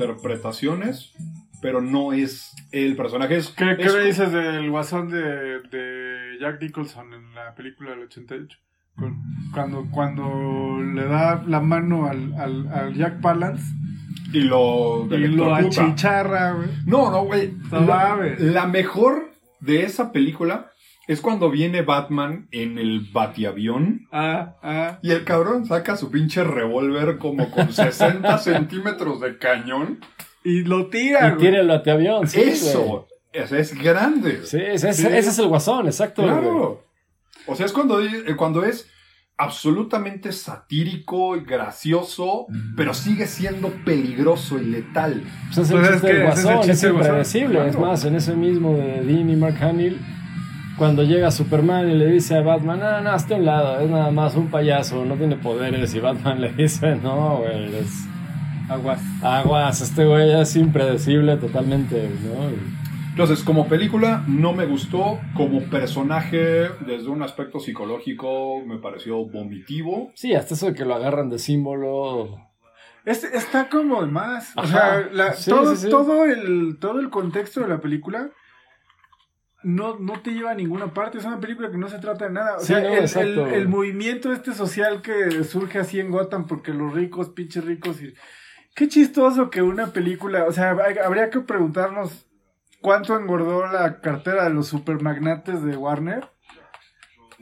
reinterpretaciones, 0.07 1.13
pero 1.61 1.81
no 1.81 2.13
es 2.13 2.53
el 2.71 2.95
personaje. 2.95 3.37
Es, 3.37 3.49
¿Qué, 3.49 3.77
qué 3.77 3.89
me 3.89 4.05
dices 4.05 4.31
del 4.31 4.69
guasón 4.69 5.09
de, 5.09 5.61
de 5.69 6.37
Jack 6.41 6.61
Nicholson 6.61 7.13
en 7.13 7.33
la 7.33 7.53
película 7.55 7.91
del 7.91 8.01
88? 8.01 8.57
Con- 8.95 9.21
Cuando, 9.53 9.87
cuando 9.91 10.79
le 10.83 11.05
da 11.05 11.43
la 11.47 11.59
mano 11.61 12.07
al, 12.07 12.33
al, 12.35 12.67
al 12.67 12.93
Jack 12.95 13.21
Palance 13.21 13.63
Y 14.33 14.41
lo, 14.41 15.07
y 15.09 15.27
lo 15.27 15.53
achicharra, 15.55 16.51
güey. 16.53 16.67
No, 16.85 17.09
no, 17.11 17.23
güey. 17.25 17.53
La, 17.71 18.17
la 18.39 18.67
mejor 18.67 19.31
de 19.61 19.83
esa 19.83 20.11
película 20.11 20.69
es 21.07 21.19
cuando 21.21 21.49
viene 21.49 21.81
Batman 21.81 22.47
en 22.51 22.77
el 22.77 23.07
batiavión. 23.11 24.07
Ah, 24.11 24.55
ah. 24.63 24.99
Y 25.01 25.11
el 25.11 25.23
cabrón 25.25 25.65
saca 25.65 25.97
su 25.97 26.09
pinche 26.11 26.43
revólver 26.43 27.17
como 27.17 27.49
con 27.51 27.71
60 27.73 28.37
centímetros 28.37 29.19
de 29.21 29.37
cañón. 29.37 29.99
Y 30.43 30.63
lo 30.63 30.87
tira, 30.87 31.27
Y 31.27 31.29
güey. 31.31 31.37
tiene 31.41 31.59
el 31.59 31.71
avión, 31.71 32.27
sí. 32.27 32.37
güey. 32.39 32.51
Eso 32.51 33.07
es, 33.33 33.51
es 33.51 33.81
grande. 33.81 34.45
Sí, 34.45 34.57
ese, 34.57 34.89
ese- 34.89 35.01
Sí. 35.01 35.07
ese 35.07 35.29
es 35.29 35.39
el 35.39 35.47
guasón, 35.47 35.87
exacto. 35.87 36.21
güey. 36.21 36.33
claro. 36.33 36.83
O 37.47 37.55
sea, 37.55 37.65
es 37.65 37.73
cuando, 37.73 38.01
eh, 38.01 38.35
cuando 38.37 38.63
es 38.63 38.89
absolutamente 39.37 40.31
satírico 40.31 41.35
y 41.35 41.41
gracioso, 41.43 42.45
pero 42.77 42.93
sigue 42.93 43.25
siendo 43.27 43.69
peligroso 43.83 44.59
y 44.59 44.65
letal. 44.65 45.23
Pues 45.47 45.57
es 45.57 45.71
el 45.71 45.77
Pues 45.79 45.89
es 45.89 45.93
chiste 45.95 46.07
que 46.07 46.13
del 46.13 46.27
ese 46.27 46.33
es 46.39 46.43
el 46.45 46.53
guasón, 46.53 46.59
es, 46.59 46.65
chiste 46.71 46.89
guasón, 46.91 47.05
impredecible. 47.07 47.53
claro. 47.55 47.69
Es 47.69 47.79
más, 47.79 48.05
en 48.05 48.15
ese 48.15 48.35
mismo 48.35 48.73
de 48.77 49.01
Dean 49.03 49.29
y 49.29 49.35
Mark 49.35 49.57
Hamill, 49.61 49.99
cuando 50.77 51.03
llega 51.03 51.29
Superman 51.31 51.89
y 51.89 51.95
le 51.95 52.07
dice 52.07 52.35
a 52.37 52.41
Batman, 52.41 52.79
no, 52.79 53.01
no, 53.01 53.11
hazte 53.11 53.35
a 53.35 53.37
un 53.37 53.45
lado, 53.45 53.79
es 53.79 53.89
nada 53.89 54.11
más 54.11 54.35
un 54.35 54.47
payaso, 54.49 55.05
no 55.05 55.15
tiene 55.15 55.35
poderes. 55.35 55.93
Y 55.93 55.99
Batman 55.99 56.41
le 56.41 56.51
dice, 56.53 56.95
no, 56.95 57.37
güey, 57.37 57.75
es 57.75 58.05
Aguas. 58.69 59.01
aguas, 59.21 59.81
este 59.81 60.05
güey 60.05 60.31
es 60.39 60.55
impredecible 60.55 61.37
totalmente, 61.37 62.09
¿no? 62.23 62.49
Y- 62.49 62.83
Entonces, 63.11 63.43
como 63.43 63.67
película, 63.67 64.23
no 64.27 64.53
me 64.53 64.65
gustó. 64.65 65.19
Como 65.35 65.61
personaje, 65.65 66.69
desde 66.87 67.09
un 67.09 67.21
aspecto 67.21 67.59
psicológico, 67.59 68.61
me 68.65 68.77
pareció 68.79 69.23
vomitivo. 69.25 70.11
Sí, 70.15 70.33
hasta 70.33 70.55
eso 70.55 70.67
de 70.67 70.73
que 70.73 70.85
lo 70.85 70.95
agarran 70.95 71.29
de 71.29 71.37
símbolo. 71.37 72.37
Este 73.05 73.35
está 73.37 73.69
como 73.69 74.01
de 74.01 74.07
más. 74.11 74.53
O 74.55 74.65
sea, 74.65 75.07
la- 75.11 75.33
Sí, 75.33 75.51
todo, 75.51 75.75
sí, 75.75 75.83
sí. 75.83 75.89
Todo, 75.89 76.25
el, 76.25 76.77
todo 76.79 76.99
el 77.01 77.09
contexto 77.09 77.59
de 77.61 77.67
la 77.67 77.81
película 77.81 78.29
no, 79.63 79.97
no 79.99 80.21
te 80.21 80.31
lleva 80.31 80.51
a 80.51 80.55
ninguna 80.55 80.93
parte. 80.93 81.17
Es 81.17 81.25
una 81.25 81.39
película 81.39 81.71
que 81.71 81.77
no 81.77 81.89
se 81.89 81.99
trata 81.99 82.25
de 82.25 82.31
nada. 82.31 82.57
O 82.57 82.59
Sí, 82.59 82.67
sea, 82.67 82.81
no, 82.81 82.89
el, 83.47 83.53
el, 83.53 83.67
movimiento 83.67 84.31
este 84.33 84.53
social 84.53 85.01
que 85.01 85.43
surge 85.43 85.79
así 85.79 85.99
en 85.99 86.11
Gotham 86.11 86.45
porque 86.47 86.73
los 86.73 86.93
ricos, 86.93 87.29
pinches 87.29 87.63
ricos. 87.65 88.01
y 88.01 88.13
Qué 88.75 88.87
chistoso 88.87 89.49
que 89.49 89.61
una 89.61 89.87
película. 89.93 90.45
O 90.45 90.51
sea, 90.51 90.71
hay- 90.83 90.97
habría 90.97 91.29
que 91.29 91.39
preguntarnos 91.41 92.27
cuánto 92.81 93.17
engordó 93.17 93.65
la 93.71 94.01
cartera 94.01 94.43
de 94.45 94.49
los 94.49 94.67
supermagnates 94.67 95.63
de 95.63 95.77
Warner. 95.77 96.29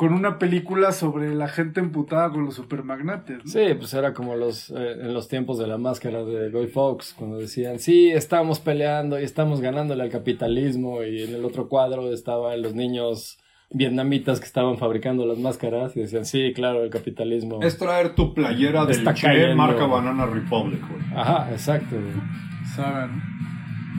Con 0.01 0.13
una 0.13 0.39
película 0.39 0.93
sobre 0.93 1.35
la 1.35 1.47
gente 1.47 1.79
emputada 1.79 2.31
con 2.31 2.43
los 2.43 2.55
supermagnates. 2.55 3.37
¿no? 3.37 3.51
Sí, 3.51 3.75
pues 3.77 3.93
era 3.93 4.15
como 4.15 4.35
los 4.35 4.71
eh, 4.71 4.93
en 4.99 5.13
los 5.13 5.27
tiempos 5.27 5.59
de 5.59 5.67
la 5.67 5.77
máscara 5.77 6.23
de 6.23 6.49
Guy 6.49 6.69
Fawkes, 6.69 7.13
cuando 7.15 7.37
decían, 7.37 7.77
sí, 7.77 8.09
estamos 8.09 8.59
peleando 8.59 9.19
y 9.19 9.23
estamos 9.23 9.61
ganándole 9.61 10.01
al 10.01 10.09
capitalismo, 10.09 11.03
y 11.03 11.21
en 11.21 11.35
el 11.35 11.45
otro 11.45 11.69
cuadro 11.69 12.11
estaban 12.11 12.63
los 12.63 12.73
niños 12.73 13.37
vietnamitas 13.69 14.39
que 14.39 14.47
estaban 14.47 14.79
fabricando 14.79 15.27
las 15.27 15.37
máscaras 15.37 15.95
y 15.95 15.99
decían, 15.99 16.25
sí, 16.25 16.51
claro, 16.55 16.83
el 16.83 16.89
capitalismo. 16.89 17.61
Es 17.61 17.77
traer 17.77 18.15
tu 18.15 18.33
playera 18.33 18.87
del 18.87 19.05
Che 19.13 19.53
marca 19.53 19.85
Banana 19.85 20.25
Republic, 20.25 20.81
güey. 20.81 21.03
Ajá, 21.15 21.51
exacto. 21.51 21.95
güey. 21.95 22.75
saben. 22.75 23.21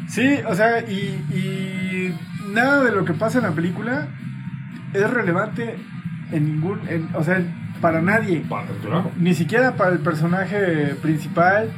Sí, 0.09 0.35
o 0.49 0.55
sea, 0.57 0.81
y, 0.81 1.15
y 1.33 2.13
nada 2.53 2.83
de 2.83 2.91
lo 2.91 3.05
que 3.05 3.13
pasa 3.13 3.39
en 3.39 3.45
la 3.45 3.53
película 3.53 4.09
es 4.93 5.09
relevante 5.09 5.77
en 6.33 6.45
ningún, 6.55 6.81
en- 6.89 7.09
o 7.15 7.23
sea, 7.23 7.41
para 7.81 8.01
nadie. 8.03 8.43
Claro. 8.83 9.11
Ni 9.19 9.35
siquiera 9.35 9.77
para 9.77 9.91
el 9.93 9.99
personaje 9.99 10.95
principal, 11.03 11.71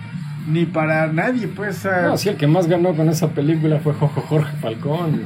ni 0.46 0.66
para 0.66 1.06
nadie, 1.12 1.48
pues. 1.48 1.76
sea, 1.78 2.02
No, 2.08 2.16
sí, 2.16 2.28
el 2.28 2.36
que 2.36 2.46
más 2.46 2.66
ganó 2.66 2.94
con 2.94 3.08
esa 3.08 3.28
película 3.30 3.78
fue 3.80 3.92
Jojo 3.94 4.20
Jorge 4.20 4.56
Falcón. 4.58 5.22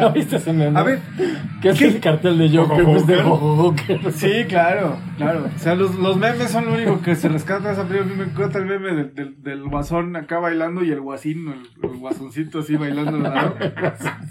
¿No 0.00 0.12
viste 0.14 0.36
ese 0.36 0.52
meme? 0.52 0.78
A 0.78 0.82
ver, 0.82 0.98
¿Qué 1.62 1.70
es 1.70 1.78
¿qué? 1.78 1.86
el 1.88 2.00
cartel 2.00 2.38
de 2.38 2.56
Joker? 2.56 2.84
¿Jojo 2.84 3.74
Pues 3.74 4.12
de. 4.12 4.12
Sí, 4.12 4.44
claro, 4.48 4.96
claro. 5.16 5.46
O 5.54 5.58
sea, 5.58 5.74
los, 5.74 5.94
los 5.96 6.16
memes 6.16 6.50
son 6.50 6.66
lo 6.66 6.74
único 6.74 7.00
que 7.00 7.14
se 7.16 7.28
rescata 7.28 7.68
de 7.68 7.74
esa 7.74 7.84
película. 7.88 8.12
A 8.12 8.14
mí 8.16 8.22
me 8.24 8.30
encanta 8.30 8.58
el 8.58 8.66
meme 8.66 8.94
del, 8.94 9.14
del, 9.14 9.42
del 9.42 9.62
guasón 9.64 10.14
acá 10.16 10.38
bailando 10.38 10.84
y 10.84 10.90
el 10.90 11.00
guasín, 11.00 11.48
el, 11.48 11.90
el 11.90 11.96
guasoncito 11.98 12.60
así 12.60 12.76
bailando 12.76 13.18
lado. 13.18 13.56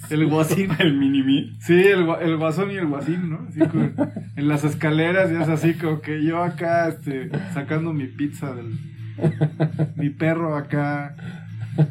El 0.10 0.26
guasín. 0.28 0.70
El 0.80 0.94
mini 0.98 1.18
Sí, 1.60 1.74
el, 1.74 2.06
gua- 2.06 2.20
el 2.22 2.38
guasón 2.38 2.72
y 2.72 2.76
el 2.76 2.86
guasín, 2.88 3.30
¿no? 3.30 3.40
Así 3.50 3.60
como 3.60 3.90
en 4.36 4.48
las 4.48 4.64
escaleras 4.64 5.32
ya 5.32 5.42
es 5.42 5.50
así 5.50 5.74
como 5.74 6.00
que 6.02 6.24
yo 6.24 6.42
acá 6.44 6.88
este, 6.88 7.30
sacando 7.54 7.92
mi 7.94 8.06
pizza 8.08 8.54
del... 8.54 8.74
Mi 9.96 10.10
perro 10.10 10.56
acá 10.56 11.16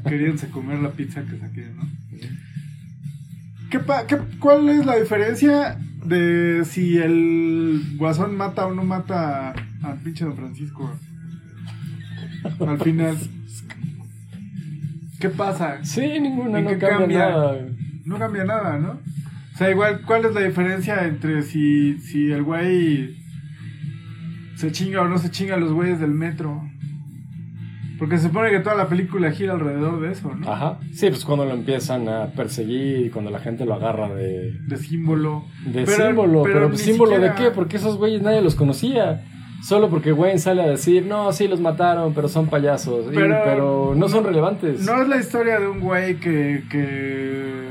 queriéndose 0.08 0.48
comer 0.48 0.78
la 0.80 0.90
pizza 0.90 1.22
que 1.22 1.38
saqué, 1.38 1.66
¿no? 1.76 1.88
¿Qué 3.70 3.80
pa- 3.80 4.06
qué- 4.06 4.18
¿Cuál 4.38 4.68
es 4.68 4.86
la 4.86 4.96
diferencia 4.96 5.76
de 6.04 6.64
si 6.64 6.98
el 6.98 7.94
guasón 7.96 8.36
mata 8.36 8.66
o 8.66 8.74
no 8.74 8.84
mata 8.84 9.50
a, 9.50 9.54
a 9.82 9.94
pinche 9.96 10.24
Don 10.24 10.36
Francisco? 10.36 10.96
Al 12.66 12.78
final. 12.80 13.16
¿Qué 15.18 15.30
pasa? 15.30 15.84
Sí, 15.84 16.00
ninguna, 16.20 16.58
¿En 16.58 16.64
no 16.64 16.70
cambia, 16.70 16.88
cambia? 16.98 17.18
nada. 17.30 17.56
No 18.04 18.18
cambia 18.18 18.44
nada, 18.44 18.78
¿no? 18.78 18.90
O 19.54 19.58
sea, 19.58 19.70
igual, 19.70 20.02
¿cuál 20.02 20.26
es 20.26 20.34
la 20.34 20.42
diferencia 20.42 21.06
entre 21.06 21.42
si, 21.42 21.98
si 21.98 22.30
el 22.30 22.42
güey 22.42 23.16
se 24.56 24.70
chinga 24.70 25.00
o 25.02 25.08
no 25.08 25.18
se 25.18 25.30
chinga 25.30 25.54
a 25.54 25.58
los 25.58 25.72
güeyes 25.72 25.98
del 25.98 26.10
metro? 26.12 26.70
Porque 27.98 28.18
se 28.18 28.24
supone 28.28 28.50
que 28.50 28.60
toda 28.60 28.76
la 28.76 28.88
película 28.88 29.30
gira 29.30 29.54
alrededor 29.54 30.00
de 30.00 30.12
eso, 30.12 30.34
¿no? 30.34 30.50
Ajá. 30.50 30.78
Sí, 30.92 31.08
pues 31.08 31.24
cuando 31.24 31.44
lo 31.46 31.52
empiezan 31.54 32.08
a 32.08 32.26
perseguir 32.32 33.06
y 33.06 33.10
cuando 33.10 33.30
la 33.30 33.38
gente 33.38 33.64
lo 33.64 33.74
agarra 33.74 34.08
de, 34.14 34.52
De 34.66 34.76
símbolo. 34.76 35.44
de 35.64 35.84
Pero- 35.84 36.06
símbolo. 36.08 36.42
pero 36.42 36.76
símbolo 36.76 37.12
siquiera- 37.12 37.34
de 37.34 37.40
qué? 37.42 37.50
Porque 37.52 37.76
esos 37.78 37.96
güeyes 37.96 38.20
nadie 38.22 38.42
los 38.42 38.54
conocía. 38.54 39.24
Solo 39.62 39.88
porque 39.88 40.12
Wayne 40.12 40.38
sale 40.38 40.62
a 40.62 40.66
decir, 40.66 41.06
no, 41.06 41.32
sí 41.32 41.48
los 41.48 41.60
mataron, 41.60 42.12
pero 42.12 42.28
son 42.28 42.46
payasos. 42.48 43.06
Y- 43.10 43.14
Pero- 43.16 43.94
no 43.96 44.08
son 44.08 44.24
relevantes. 44.24 44.84
No 44.84 45.00
es 45.00 45.08
la 45.08 45.16
historia 45.16 45.58
de 45.58 45.66
un 45.66 45.80
güey 45.80 46.16
que, 46.16 46.64
que, 46.70 47.66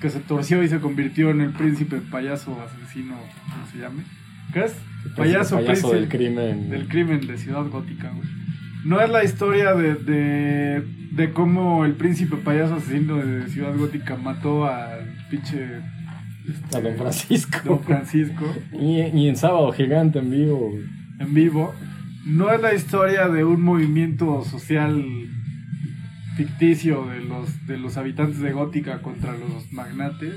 que 0.00 0.08
se 0.10 0.20
torció 0.20 0.62
y 0.62 0.68
se 0.68 0.78
convirtió 0.80 1.30
en 1.30 1.40
el 1.40 1.50
príncipe 1.50 2.00
payaso 2.10 2.56
asesino, 2.62 3.14
¿cómo 3.50 3.66
se 3.72 3.78
llame? 3.78 4.04
¿Qué 4.52 4.64
es? 4.64 4.74
Payaso, 5.16 5.56
payaso 5.56 5.90
príncipe 5.90 5.94
del 5.96 6.08
crimen. 6.08 6.70
del 6.70 6.88
crimen 6.88 7.26
de 7.26 7.36
Ciudad 7.36 7.64
Gótica, 7.68 8.10
güey. 8.14 8.28
No 8.84 9.00
es 9.00 9.10
la 9.10 9.24
historia 9.24 9.74
de, 9.74 9.94
de, 9.94 10.82
de 11.12 11.32
cómo 11.32 11.84
el 11.84 11.94
príncipe 11.94 12.36
payaso 12.36 12.76
asesino 12.76 13.16
de 13.16 13.48
Ciudad 13.48 13.76
Gótica 13.76 14.16
mató 14.16 14.66
al 14.66 15.14
pinche 15.30 15.80
A 16.74 16.80
Don 16.80 16.96
Francisco. 16.96 17.58
Don 17.64 17.82
Francisco 17.82 18.44
Y, 18.72 19.00
y 19.00 19.28
en 19.28 19.36
Sábado 19.36 19.72
Gigante 19.72 20.18
en 20.18 20.30
vivo. 20.30 20.72
en 21.18 21.34
vivo. 21.34 21.74
No 22.24 22.52
es 22.52 22.60
la 22.60 22.74
historia 22.74 23.28
de 23.28 23.44
un 23.44 23.62
movimiento 23.62 24.44
social 24.44 25.04
ficticio 26.36 27.06
de 27.06 27.20
los, 27.20 27.66
de 27.66 27.78
los 27.78 27.96
habitantes 27.96 28.40
de 28.40 28.52
Gótica 28.52 29.02
contra 29.02 29.32
los 29.32 29.72
magnates. 29.72 30.34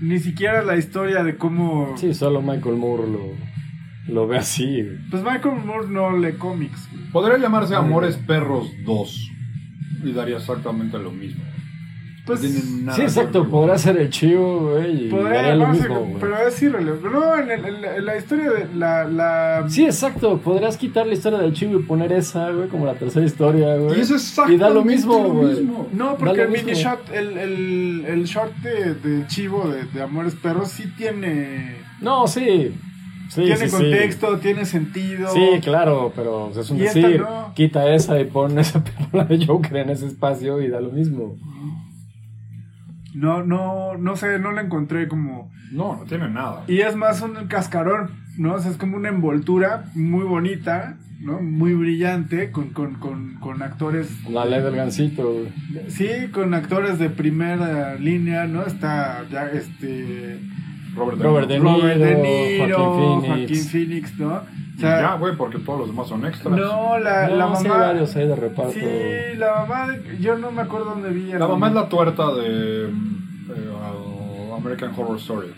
Ni 0.00 0.18
siquiera 0.18 0.62
la 0.62 0.76
historia 0.76 1.22
de 1.22 1.36
cómo... 1.36 1.94
Sí, 1.96 2.14
solo 2.14 2.40
Michael 2.40 2.76
Moore 2.76 3.10
lo, 3.10 3.34
lo 4.08 4.26
ve 4.26 4.38
así. 4.38 4.82
güey. 4.82 4.98
Pues 5.10 5.22
Michael 5.22 5.64
Moore 5.64 5.88
no 5.88 6.16
lee 6.16 6.32
cómics. 6.34 6.88
güey. 6.92 7.04
Podría 7.12 7.38
llamarse 7.38 7.74
Amores 7.74 8.16
Perros 8.16 8.70
2 8.84 9.30
y 10.04 10.12
daría 10.12 10.36
exactamente 10.38 10.98
lo 10.98 11.10
mismo. 11.10 11.44
Pues, 12.26 12.42
no 12.82 12.94
Sí, 12.94 13.02
exacto, 13.02 13.48
podrá 13.48 13.76
ser 13.76 13.96
el 13.96 14.08
chivo, 14.10 14.70
güey, 14.74 15.08
Podría 15.08 15.42
lo 15.54 15.62
llamarse, 15.62 15.80
mismo, 15.82 16.00
güey. 16.00 16.16
pero 16.20 16.36
es 16.46 16.62
irrelevante. 16.62 17.08
No, 17.10 17.36
en, 17.36 17.50
el- 17.50 17.64
en 17.64 17.82
la- 17.82 17.96
en 17.96 18.04
la 18.06 18.16
historia 18.18 18.50
de 18.50 18.74
la... 18.74 19.04
la 19.04 19.64
Sí, 19.68 19.84
exacto, 19.84 20.38
podrías 20.38 20.76
quitar 20.76 21.06
la 21.08 21.14
historia 21.14 21.38
del 21.40 21.54
chivo 21.54 21.80
y 21.80 21.82
poner 21.82 22.12
esa, 22.12 22.50
güey, 22.50 22.68
como 22.68 22.86
la 22.86 22.94
tercera 22.94 23.26
historia, 23.26 23.74
güey. 23.76 23.98
Y 23.98 24.02
es 24.02 24.10
exactamente 24.12 24.54
Y 24.54 24.58
da 24.58 24.70
lo 24.70 24.84
mismo, 24.84 25.14
lo 25.14 25.28
güey. 25.32 25.54
mismo. 25.56 25.88
No, 25.92 26.16
porque 26.16 26.42
el 26.42 26.50
mini 26.50 26.72
shot, 26.74 27.10
el, 27.12 27.36
el, 27.36 28.04
el 28.06 28.24
short 28.24 28.54
de, 28.58 28.94
de 28.94 29.26
Chivo 29.26 29.68
de, 29.68 29.84
de 29.86 30.02
Amores 30.02 30.34
Perros 30.36 30.68
sí 30.68 30.84
tiene... 30.96 31.78
No, 32.00 32.28
sí. 32.28 32.72
Sí, 33.30 33.42
tiene 33.42 33.56
sí, 33.58 33.68
sí. 33.68 33.76
contexto, 33.76 34.38
tiene 34.38 34.64
sentido. 34.64 35.32
Sí, 35.32 35.60
claro, 35.62 36.12
pero 36.16 36.50
es 36.50 36.68
un 36.68 36.78
decir. 36.78 37.20
no. 37.20 37.52
Quita 37.54 37.94
esa 37.94 38.20
y 38.20 38.24
pon 38.24 38.58
esa 38.58 38.82
película 38.84 39.24
de 39.24 39.46
Joker 39.46 39.76
en 39.76 39.90
ese 39.90 40.06
espacio 40.08 40.60
y 40.60 40.68
da 40.68 40.80
lo 40.80 40.90
mismo. 40.90 41.36
No, 43.14 43.44
no, 43.44 43.96
no 43.96 44.16
sé, 44.16 44.40
no 44.40 44.50
la 44.50 44.62
encontré 44.62 45.06
como... 45.06 45.50
No, 45.70 45.96
no 45.96 46.04
tiene 46.04 46.28
nada. 46.28 46.64
Y 46.66 46.80
es 46.80 46.96
más 46.96 47.22
un 47.22 47.34
cascarón, 47.46 48.10
¿no? 48.36 48.54
O 48.54 48.58
sea, 48.58 48.72
es 48.72 48.76
como 48.76 48.96
una 48.96 49.10
envoltura 49.10 49.84
muy 49.94 50.24
bonita, 50.24 50.96
¿no? 51.20 51.40
Muy 51.40 51.74
brillante, 51.74 52.50
con, 52.50 52.70
con, 52.70 52.94
con, 52.96 53.36
con 53.36 53.62
actores... 53.62 54.08
La 54.28 54.44
ley 54.44 54.60
del 54.60 54.74
gancito, 54.74 55.32
güey. 55.32 55.52
Sí, 55.88 56.08
con 56.32 56.52
actores 56.54 56.98
de 56.98 57.10
primera 57.10 57.94
línea, 57.94 58.46
¿no? 58.46 58.66
Está 58.66 59.24
ya 59.30 59.46
este... 59.46 60.40
Robert 60.94 61.18
De 61.18 61.24
Robert 61.24 61.48
Niro. 61.48 61.48
De 61.48 61.58
Robert 61.58 61.98
De 62.00 62.14
Niro, 62.16 62.66
Niro, 62.66 62.78
Joaquin 62.78 63.20
Joaquin 63.28 63.46
Phoenix. 63.46 63.70
Phoenix, 63.70 64.18
¿no? 64.18 64.34
O 64.34 64.42
Y 64.76 64.80
sea, 64.80 65.00
ya, 65.00 65.14
güey, 65.16 65.36
porque 65.36 65.58
todos 65.58 65.78
los 65.80 65.88
demás 65.88 66.08
son 66.08 66.24
extras. 66.26 66.56
no, 66.56 66.98
la, 66.98 67.28
No, 67.28 67.36
la 67.36 67.56
sí 67.56 67.64
hay 67.64 67.70
mamá... 67.70 67.86
varios 67.86 68.16
ahí 68.16 68.26
de 68.26 68.36
reparto. 68.36 68.72
Sí, 68.72 68.80
la 69.36 69.54
mamá, 69.66 69.94
yo 70.20 70.36
no 70.38 70.50
me 70.50 70.62
acuerdo 70.62 70.86
dónde 70.90 71.10
vi. 71.10 71.32
La 71.32 71.46
mamá 71.46 71.68
es 71.68 71.74
la 71.74 71.88
tuerta 71.88 72.32
de 72.34 72.86
eh, 72.86 72.90
American 74.56 74.92
Horror 74.96 75.16
Story. 75.18 75.48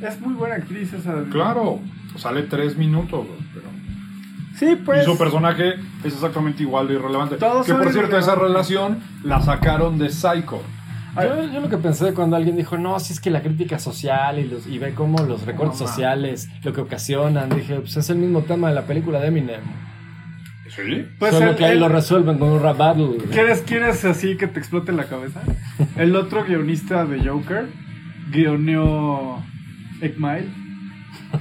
Es 0.00 0.20
muy 0.20 0.34
buena 0.34 0.56
actriz 0.56 0.92
esa. 0.92 1.24
Claro, 1.30 1.80
sale 2.16 2.42
tres 2.42 2.76
minutos, 2.76 3.26
güey, 3.26 3.38
pero... 3.54 3.66
Sí, 4.58 4.76
pues. 4.84 5.02
y 5.02 5.04
su 5.10 5.16
personaje 5.18 5.74
es 6.04 6.12
exactamente 6.12 6.62
igual 6.62 6.86
de 6.86 6.94
irrelevante. 6.94 7.36
Todos 7.36 7.66
que 7.66 7.72
por 7.74 7.90
cierto, 7.92 8.18
esa 8.18 8.34
relación 8.34 8.98
la 9.24 9.40
sacaron 9.40 9.98
de 9.98 10.10
Psycho. 10.10 10.60
Yo, 11.14 11.52
yo 11.52 11.60
lo 11.60 11.68
que 11.68 11.76
pensé 11.76 12.14
cuando 12.14 12.36
alguien 12.36 12.56
dijo, 12.56 12.78
no, 12.78 12.98
si 12.98 13.12
es 13.12 13.20
que 13.20 13.30
la 13.30 13.42
crítica 13.42 13.78
social 13.78 14.38
y, 14.38 14.44
los, 14.48 14.66
y 14.66 14.78
ve 14.78 14.94
cómo 14.94 15.18
los 15.22 15.44
recortes 15.44 15.78
No, 15.80 15.86
sociales 15.86 16.48
lo 16.64 16.72
que 16.72 16.80
ocasionan, 16.80 17.50
dije, 17.50 17.76
pues 17.80 17.96
es 17.98 18.08
el 18.08 18.16
mismo 18.16 18.40
tema 18.42 18.68
de 18.70 18.74
la 18.74 18.82
película 18.86 19.20
de 19.20 19.26
Eminem. 19.28 19.60
¿Sí? 20.74 21.04
Pues 21.18 21.34
Solo 21.34 21.50
el- 21.50 21.56
que 21.56 21.66
ahí 21.66 21.72
el- 21.72 21.80
lo 21.80 21.88
resuelven 21.90 22.38
con 22.38 22.48
un 22.48 22.62
rap 22.62 22.78
battle. 22.78 23.04
güey. 23.06 23.18
¿Quieres, 23.30 23.60
¿Quieres 23.60 24.04
así 24.06 24.38
que 24.38 24.46
te 24.46 24.58
explote 24.58 24.90
la 24.92 25.04
cabeza? 25.04 25.42
El 25.98 26.16
otro 26.16 26.44
guionista 26.46 27.04
de 27.04 27.28
Joker 27.28 27.66
guioneó 28.30 29.42
Egg 30.00 30.14
Mile. 30.18 30.46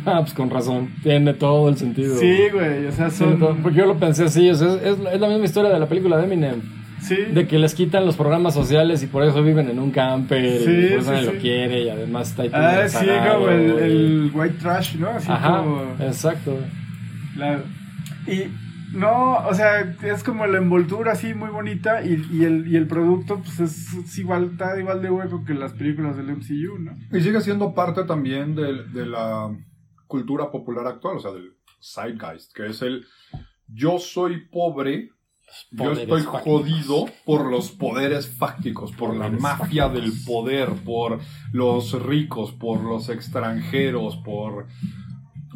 Ah, 0.05 0.19
pues 0.21 0.33
con 0.33 0.49
razón, 0.49 0.89
tiene 1.03 1.33
todo 1.33 1.69
el 1.69 1.77
sentido. 1.77 2.17
Sí, 2.17 2.37
güey, 2.51 2.87
o 2.87 2.91
sea, 2.91 3.09
son. 3.09 3.37
Porque 3.61 3.77
yo 3.77 3.85
lo 3.85 3.97
pensé 3.97 4.25
así, 4.25 4.49
o 4.49 4.55
sea, 4.55 4.67
es, 4.75 4.81
es 4.83 4.99
la- 4.99 5.13
es 5.13 5.19
la 5.21 5.27
misma 5.29 5.45
historia 5.45 5.69
de 5.71 5.79
la 5.79 5.87
película 5.87 6.17
de 6.17 6.25
Eminem. 6.25 6.61
Sí. 7.01 7.15
De 7.33 7.47
que 7.47 7.57
les 7.57 7.73
quitan 7.75 8.05
los 8.05 8.15
programas 8.15 8.53
sociales 8.53 9.01
y 9.03 9.07
por 9.07 9.23
eso 9.23 9.41
viven 9.43 9.69
en 9.69 9.79
un 9.79 9.91
camper 9.91 10.59
Sí, 10.59 10.69
y 10.71 10.89
por 10.89 10.99
eso 10.99 11.01
sí, 11.01 11.09
nadie 11.11 11.25
sí. 11.27 11.33
lo 11.35 11.41
quiere 11.41 11.83
y 11.83 11.89
además 11.89 12.29
está 12.29 12.43
ahí 12.43 12.49
todo 12.49 12.61
Ah, 12.61 12.87
sí, 12.87 13.05
como 13.31 13.47
el, 13.49 14.31
white 14.33 14.55
trash, 14.59 14.95
¿no? 14.97 15.09
Así 15.09 15.31
Ajá, 15.31 15.57
como. 15.59 15.81
exacto. 15.99 16.57
la- 17.37 17.63
y 18.27 18.43
no, 18.93 19.37
o 19.47 19.53
sea, 19.53 19.95
es 20.03 20.23
como 20.23 20.45
la 20.45 20.57
envoltura 20.57 21.13
así 21.13 21.33
muy 21.33 21.49
bonita 21.49 22.03
y, 22.03 22.23
y 22.31 22.43
el, 22.43 22.67
y 22.67 22.75
el 22.75 22.87
producto 22.87 23.39
pues 23.39 23.59
es, 23.61 23.93
es 23.93 24.17
igual, 24.19 24.49
está 24.51 24.77
igual 24.79 25.01
de 25.01 25.09
hueco 25.09 25.43
que 25.45 25.53
las 25.53 25.71
películas 25.73 26.17
del 26.17 26.27
MCU, 26.27 26.77
¿no? 26.77 26.91
Y 27.17 27.21
sigue 27.21 27.39
siendo 27.41 27.73
parte 27.73 28.03
también 28.03 28.53
de, 28.53 28.83
de 28.93 29.05
la 29.05 29.49
cultura 30.07 30.51
popular 30.51 30.85
actual, 30.87 31.17
o 31.17 31.19
sea, 31.19 31.31
del 31.31 31.53
zeitgeist, 31.81 32.53
que 32.53 32.67
es 32.67 32.81
el 32.81 33.05
yo 33.73 33.97
soy 33.97 34.45
pobre, 34.51 35.09
yo 35.71 35.91
estoy 35.93 36.21
fácticos. 36.21 36.41
jodido 36.43 37.05
por 37.25 37.49
los 37.49 37.71
poderes 37.71 38.27
fácticos, 38.27 38.91
por 38.91 39.15
la 39.15 39.29
mafia 39.29 39.85
fácticos. 39.85 39.93
del 39.93 40.25
poder, 40.25 40.69
por 40.83 41.19
los 41.51 42.01
ricos, 42.03 42.51
por 42.51 42.81
los 42.83 43.09
extranjeros, 43.09 44.17
por 44.17 44.67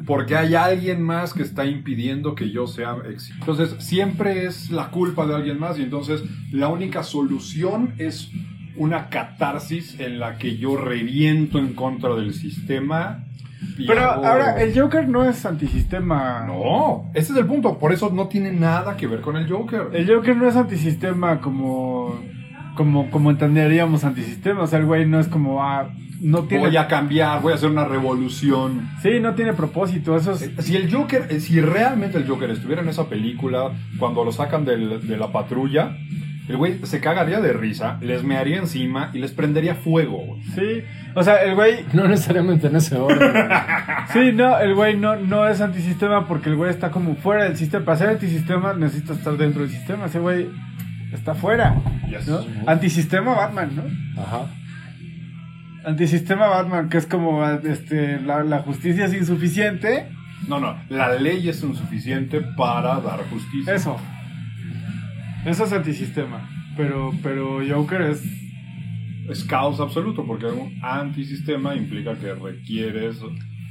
porque 0.05 0.35
hay 0.35 0.55
alguien 0.55 1.01
más 1.01 1.33
que 1.33 1.41
está 1.41 1.65
impidiendo 1.65 2.35
que 2.35 2.51
yo 2.51 2.67
sea 2.67 2.97
exitoso. 3.09 3.63
Entonces, 3.63 3.83
siempre 3.83 4.45
es 4.45 4.69
la 4.69 4.91
culpa 4.91 5.25
de 5.25 5.35
alguien 5.35 5.59
más 5.59 5.79
y 5.79 5.83
entonces 5.83 6.21
la 6.51 6.67
única 6.67 7.03
solución 7.03 7.93
es 7.97 8.29
una 8.75 9.09
catarsis 9.09 9.99
en 9.99 10.19
la 10.19 10.37
que 10.37 10.57
yo 10.57 10.75
reviento 10.75 11.59
en 11.59 11.73
contra 11.73 12.15
del 12.15 12.33
sistema. 12.33 13.24
Pero 13.87 14.01
ahora, 14.01 14.61
el 14.61 14.79
Joker 14.79 15.07
no 15.07 15.23
es 15.23 15.45
antisistema. 15.45 16.43
No, 16.47 17.09
ese 17.13 17.33
es 17.33 17.37
el 17.39 17.45
punto. 17.45 17.77
Por 17.77 17.91
eso 17.93 18.09
no 18.13 18.27
tiene 18.27 18.51
nada 18.51 18.95
que 18.97 19.07
ver 19.07 19.21
con 19.21 19.35
el 19.37 19.49
Joker. 19.49 19.89
El 19.93 20.07
Joker 20.07 20.35
no 20.37 20.47
es 20.47 20.55
antisistema 20.55 21.41
como, 21.41 22.19
como, 22.75 23.09
como 23.11 23.31
entenderíamos 23.31 24.03
antisistema. 24.03 24.61
O 24.63 24.67
sea, 24.67 24.79
el 24.79 24.85
güey 24.85 25.05
no 25.05 25.19
es 25.19 25.27
como, 25.27 25.63
ah, 25.63 25.89
no 26.21 26.43
tiene... 26.43 26.67
Voy 26.67 26.77
a 26.77 26.87
cambiar, 26.87 27.41
voy 27.41 27.51
a 27.51 27.55
hacer 27.55 27.69
una 27.69 27.85
revolución. 27.85 28.89
Sí, 29.03 29.19
no 29.19 29.35
tiene 29.35 29.53
propósito. 29.53 30.15
Eso 30.15 30.31
es... 30.31 30.49
Si 30.59 30.75
el 30.75 30.91
Joker, 30.93 31.27
eh, 31.29 31.39
si 31.39 31.59
realmente 31.61 32.17
el 32.17 32.27
Joker 32.27 32.49
estuviera 32.49 32.81
en 32.81 32.89
esa 32.89 33.07
película, 33.09 33.71
cuando 33.99 34.23
lo 34.23 34.31
sacan 34.31 34.63
del- 34.65 35.05
de 35.07 35.17
la 35.17 35.31
patrulla, 35.31 35.95
el 36.47 36.57
güey 36.57 36.79
se 36.83 36.99
cagaría 36.99 37.39
de 37.41 37.53
risa, 37.53 37.97
les 38.01 38.23
mearía 38.23 38.57
encima 38.57 39.09
y 39.13 39.19
les 39.19 39.31
prendería 39.31 39.75
fuego. 39.75 40.23
güey. 40.25 40.41
Sí. 40.43 40.83
O 41.15 41.23
sea, 41.23 41.37
el 41.37 41.55
güey... 41.55 41.85
No 41.93 42.07
necesariamente 42.07 42.67
en 42.67 42.75
ese 42.75 42.95
orden. 42.97 43.31
Sí, 44.13 44.31
no, 44.33 44.59
el 44.59 44.75
güey 44.75 44.95
no, 44.95 45.15
no 45.15 45.47
es 45.47 45.59
antisistema 45.61 46.27
porque 46.27 46.49
el 46.49 46.55
güey 46.55 46.69
está 46.69 46.91
como 46.91 47.15
fuera 47.15 47.45
del 47.45 47.57
sistema. 47.57 47.83
Para 47.85 47.97
ser 47.97 48.09
antisistema 48.09 48.73
necesita 48.73 49.13
estar 49.13 49.35
dentro 49.35 49.63
del 49.63 49.71
sistema. 49.71 50.05
Ese 50.05 50.19
güey 50.19 50.47
está 51.11 51.33
fuera. 51.33 51.75
Yes. 52.07 52.27
¿no? 52.27 52.39
Antisistema 52.67 53.33
Batman, 53.33 53.71
¿no? 53.75 54.21
Ajá. 54.21 54.45
Antisistema 55.85 56.47
Batman, 56.47 56.89
que 56.89 56.97
es 56.97 57.07
como 57.07 57.45
este, 57.47 58.19
la, 58.21 58.43
la 58.43 58.59
justicia 58.59 59.05
es 59.05 59.13
insuficiente. 59.13 60.07
No, 60.47 60.59
no, 60.59 60.77
la 60.89 61.13
ley 61.15 61.49
es 61.49 61.63
insuficiente 61.63 62.41
para 62.41 62.99
dar 63.01 63.21
justicia. 63.29 63.73
Eso. 63.73 63.97
Eso 65.45 65.63
es 65.65 65.73
antisistema. 65.73 66.49
Pero, 66.75 67.11
pero 67.23 67.59
Joker 67.67 68.01
es. 68.01 68.23
Es 69.29 69.43
caos 69.43 69.79
absoluto, 69.79 70.23
porque 70.25 70.45
un 70.45 70.77
antisistema 70.83 71.75
implica 71.75 72.13
que 72.15 72.33
requieres 72.35 73.17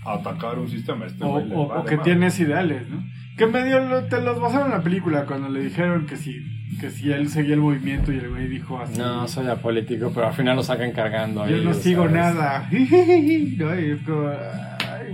atacar 0.05 0.59
un 0.59 0.68
sistema. 0.68 1.06
Este 1.06 1.22
O, 1.24 1.28
güey 1.32 1.48
le 1.48 1.55
o- 1.55 1.68
vale 1.68 1.80
o 1.80 1.84
que 1.84 1.96
tienes 1.98 2.38
ideales, 2.40 2.88
¿no? 2.88 3.05
Que 3.36 3.46
medio 3.46 3.78
lo- 3.80 4.05
te 4.05 4.20
los 4.20 4.40
basaron 4.40 4.66
en 4.72 4.78
la 4.78 4.82
película 4.82 5.26
cuando 5.26 5.48
le 5.48 5.62
dijeron 5.62 6.06
que 6.06 6.16
si, 6.16 6.40
que 6.80 6.90
si 6.90 7.12
él 7.12 7.28
seguía 7.28 7.55
el 7.55 7.60
movimiento 7.60 8.12
y 8.12 8.16
el 8.18 8.30
güey 8.30 8.48
dijo 8.48 8.80
así. 8.80 8.98
No, 8.98 9.26
soy 9.28 9.46
apolítico, 9.48 10.10
pero 10.14 10.26
al 10.28 10.32
final 10.34 10.56
lo 10.56 10.62
sacan 10.64 10.90
cargando 10.92 11.42
ahí. 11.44 11.52
Yo 11.52 11.62
no 11.62 11.72
sigo 11.74 12.02
¿sabes? 12.09 12.16
nada. 12.16 12.68
¿no? 12.70 12.78
Y 13.80 13.90
es 13.92 14.01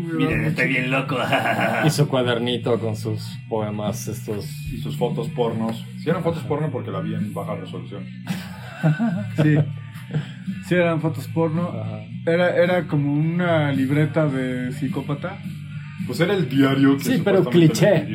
da 0.09 0.37
mucho- 0.51 0.67
bien 0.69 0.91
loco. 0.91 1.17
Y 1.87 1.91
su 1.91 2.09
cuadernito 2.09 2.79
con 2.79 2.97
sus 2.97 3.39
poemas 3.49 4.07
estos. 4.09 4.47
y 4.73 4.79
sus 4.79 4.97
fotos 4.97 5.29
pornos. 5.29 5.85
Si 6.03 6.09
eran 6.11 6.23
fotos 6.23 6.43
porno 6.45 6.71
porque 6.71 6.91
la 6.91 7.01
vi 7.01 7.15
en 7.15 7.33
baja 7.35 7.55
resolución. 7.57 8.05
Sí. 9.43 9.57
Sí, 10.67 10.75
eran 10.75 11.01
fotos 11.01 11.29
porno. 11.29 11.71
Era, 12.27 12.57
era 12.57 12.87
como 12.89 13.13
una 13.13 13.71
libreta 13.73 14.27
de 14.27 14.73
psicópata. 14.73 15.39
Pues 16.07 16.21
era 16.21 16.35
el 16.35 16.49
diario 16.49 16.97
que 16.97 17.05
Sí, 17.05 17.23
pero 17.25 17.45
cliché. 17.45 18.07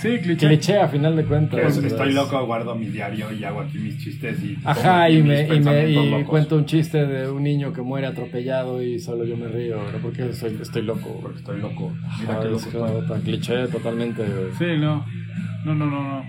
Sí, 0.00 0.18
cliché. 0.22 0.46
Cliché 0.46 0.78
a 0.80 0.88
final 0.88 1.16
de 1.16 1.24
cuentas. 1.24 1.60
Pues, 1.60 1.74
¿sabes? 1.74 1.92
estoy 1.92 2.12
loco, 2.12 2.44
guardo 2.46 2.74
mi 2.74 2.86
diario 2.86 3.32
y 3.32 3.42
hago 3.44 3.60
aquí 3.60 3.78
mis 3.78 3.98
chistes 3.98 4.42
y. 4.42 4.56
Ajá, 4.64 5.08
y 5.10 5.22
me, 5.22 5.46
y 5.46 5.60
me 5.60 5.90
y 6.20 6.24
cuento 6.24 6.56
un 6.56 6.66
chiste 6.66 7.06
de 7.06 7.30
un 7.30 7.42
niño 7.42 7.72
que 7.72 7.82
muere 7.82 8.06
atropellado 8.06 8.82
y 8.82 8.98
solo 8.98 9.24
yo 9.24 9.36
me 9.36 9.48
río, 9.48 9.76
¿no? 9.76 9.98
Porque 9.98 10.32
soy, 10.32 10.58
estoy 10.60 10.82
loco. 10.82 11.18
Porque 11.20 11.38
estoy 11.38 11.60
loco. 11.60 11.94
Mira 12.20 12.32
Ajá, 12.34 12.40
qué 12.42 12.46
es 12.46 12.52
loco 12.52 12.78
como 12.78 12.86
estoy. 13.00 13.08
tan 13.08 13.20
cliché 13.22 13.68
totalmente. 13.68 14.22
güey. 14.22 14.52
Sí, 14.58 14.80
no. 14.80 15.04
No, 15.64 15.74
no, 15.74 15.86
no, 15.86 16.02
no. 16.02 16.24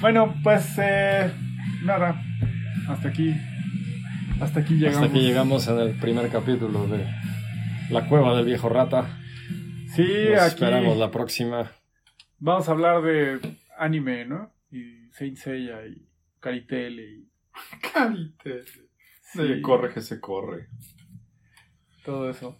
Bueno, 0.00 0.34
pues 0.42 0.66
eh, 0.78 1.30
nada. 1.84 2.22
Hasta 2.88 3.08
aquí. 3.08 3.34
Hasta 4.40 4.60
aquí 4.60 4.74
llegamos. 4.74 4.96
Hasta 4.96 5.06
aquí 5.10 5.20
llegamos 5.20 5.68
en 5.68 5.78
el 5.78 5.90
primer 5.92 6.28
capítulo 6.28 6.86
de 6.86 7.04
La 7.90 8.06
Cueva 8.08 8.36
del 8.36 8.44
Viejo 8.46 8.68
Rata. 8.68 9.18
Sí, 9.94 10.02
Nos 10.30 10.40
aquí 10.42 10.48
esperamos 10.54 10.96
la 10.96 11.10
próxima. 11.10 11.72
vamos 12.38 12.68
a 12.68 12.72
hablar 12.72 13.02
de 13.02 13.56
anime, 13.78 14.24
¿no? 14.24 14.52
Y 14.70 15.08
Saint 15.12 15.36
Seiya 15.36 15.86
y 15.86 16.06
Caritele 16.40 17.02
y 17.02 17.28
Carite. 17.92 18.62
Sí. 19.32 19.60
corre 19.62 19.92
que 19.92 20.00
se 20.00 20.20
corre. 20.20 20.68
todo 22.04 22.28
eso. 22.30 22.58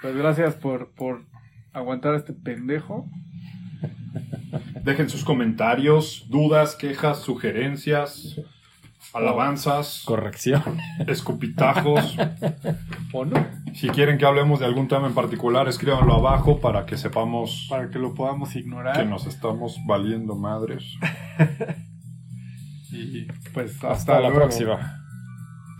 Pues 0.00 0.14
gracias 0.16 0.54
por, 0.56 0.92
por 0.94 1.26
aguantar 1.72 2.14
a 2.14 2.16
este 2.18 2.32
pendejo. 2.32 3.08
Dejen 4.82 5.08
sus 5.08 5.24
comentarios, 5.24 6.26
dudas, 6.28 6.74
quejas, 6.76 7.20
sugerencias, 7.22 8.36
alabanzas, 9.14 10.02
Corrección. 10.04 10.78
escupitajos. 11.06 12.16
¿O 13.12 13.24
no? 13.24 13.46
Si 13.74 13.88
quieren 13.88 14.18
que 14.18 14.26
hablemos 14.26 14.60
de 14.60 14.66
algún 14.66 14.88
tema 14.88 15.06
en 15.06 15.14
particular, 15.14 15.68
escríbanlo 15.68 16.14
abajo 16.14 16.60
para 16.60 16.84
que 16.86 16.96
sepamos 16.96 17.66
Para 17.70 17.88
que 17.90 17.98
lo 17.98 18.14
podamos 18.14 18.54
ignorar. 18.56 18.96
que 18.96 19.04
nos 19.04 19.26
estamos 19.26 19.78
valiendo 19.86 20.34
madres. 20.36 20.84
Y 22.94 23.24
pues 23.54 23.72
hasta, 23.76 23.90
Hasta 23.92 24.14
la 24.16 24.20
luego. 24.28 24.34
próxima. 24.36 25.01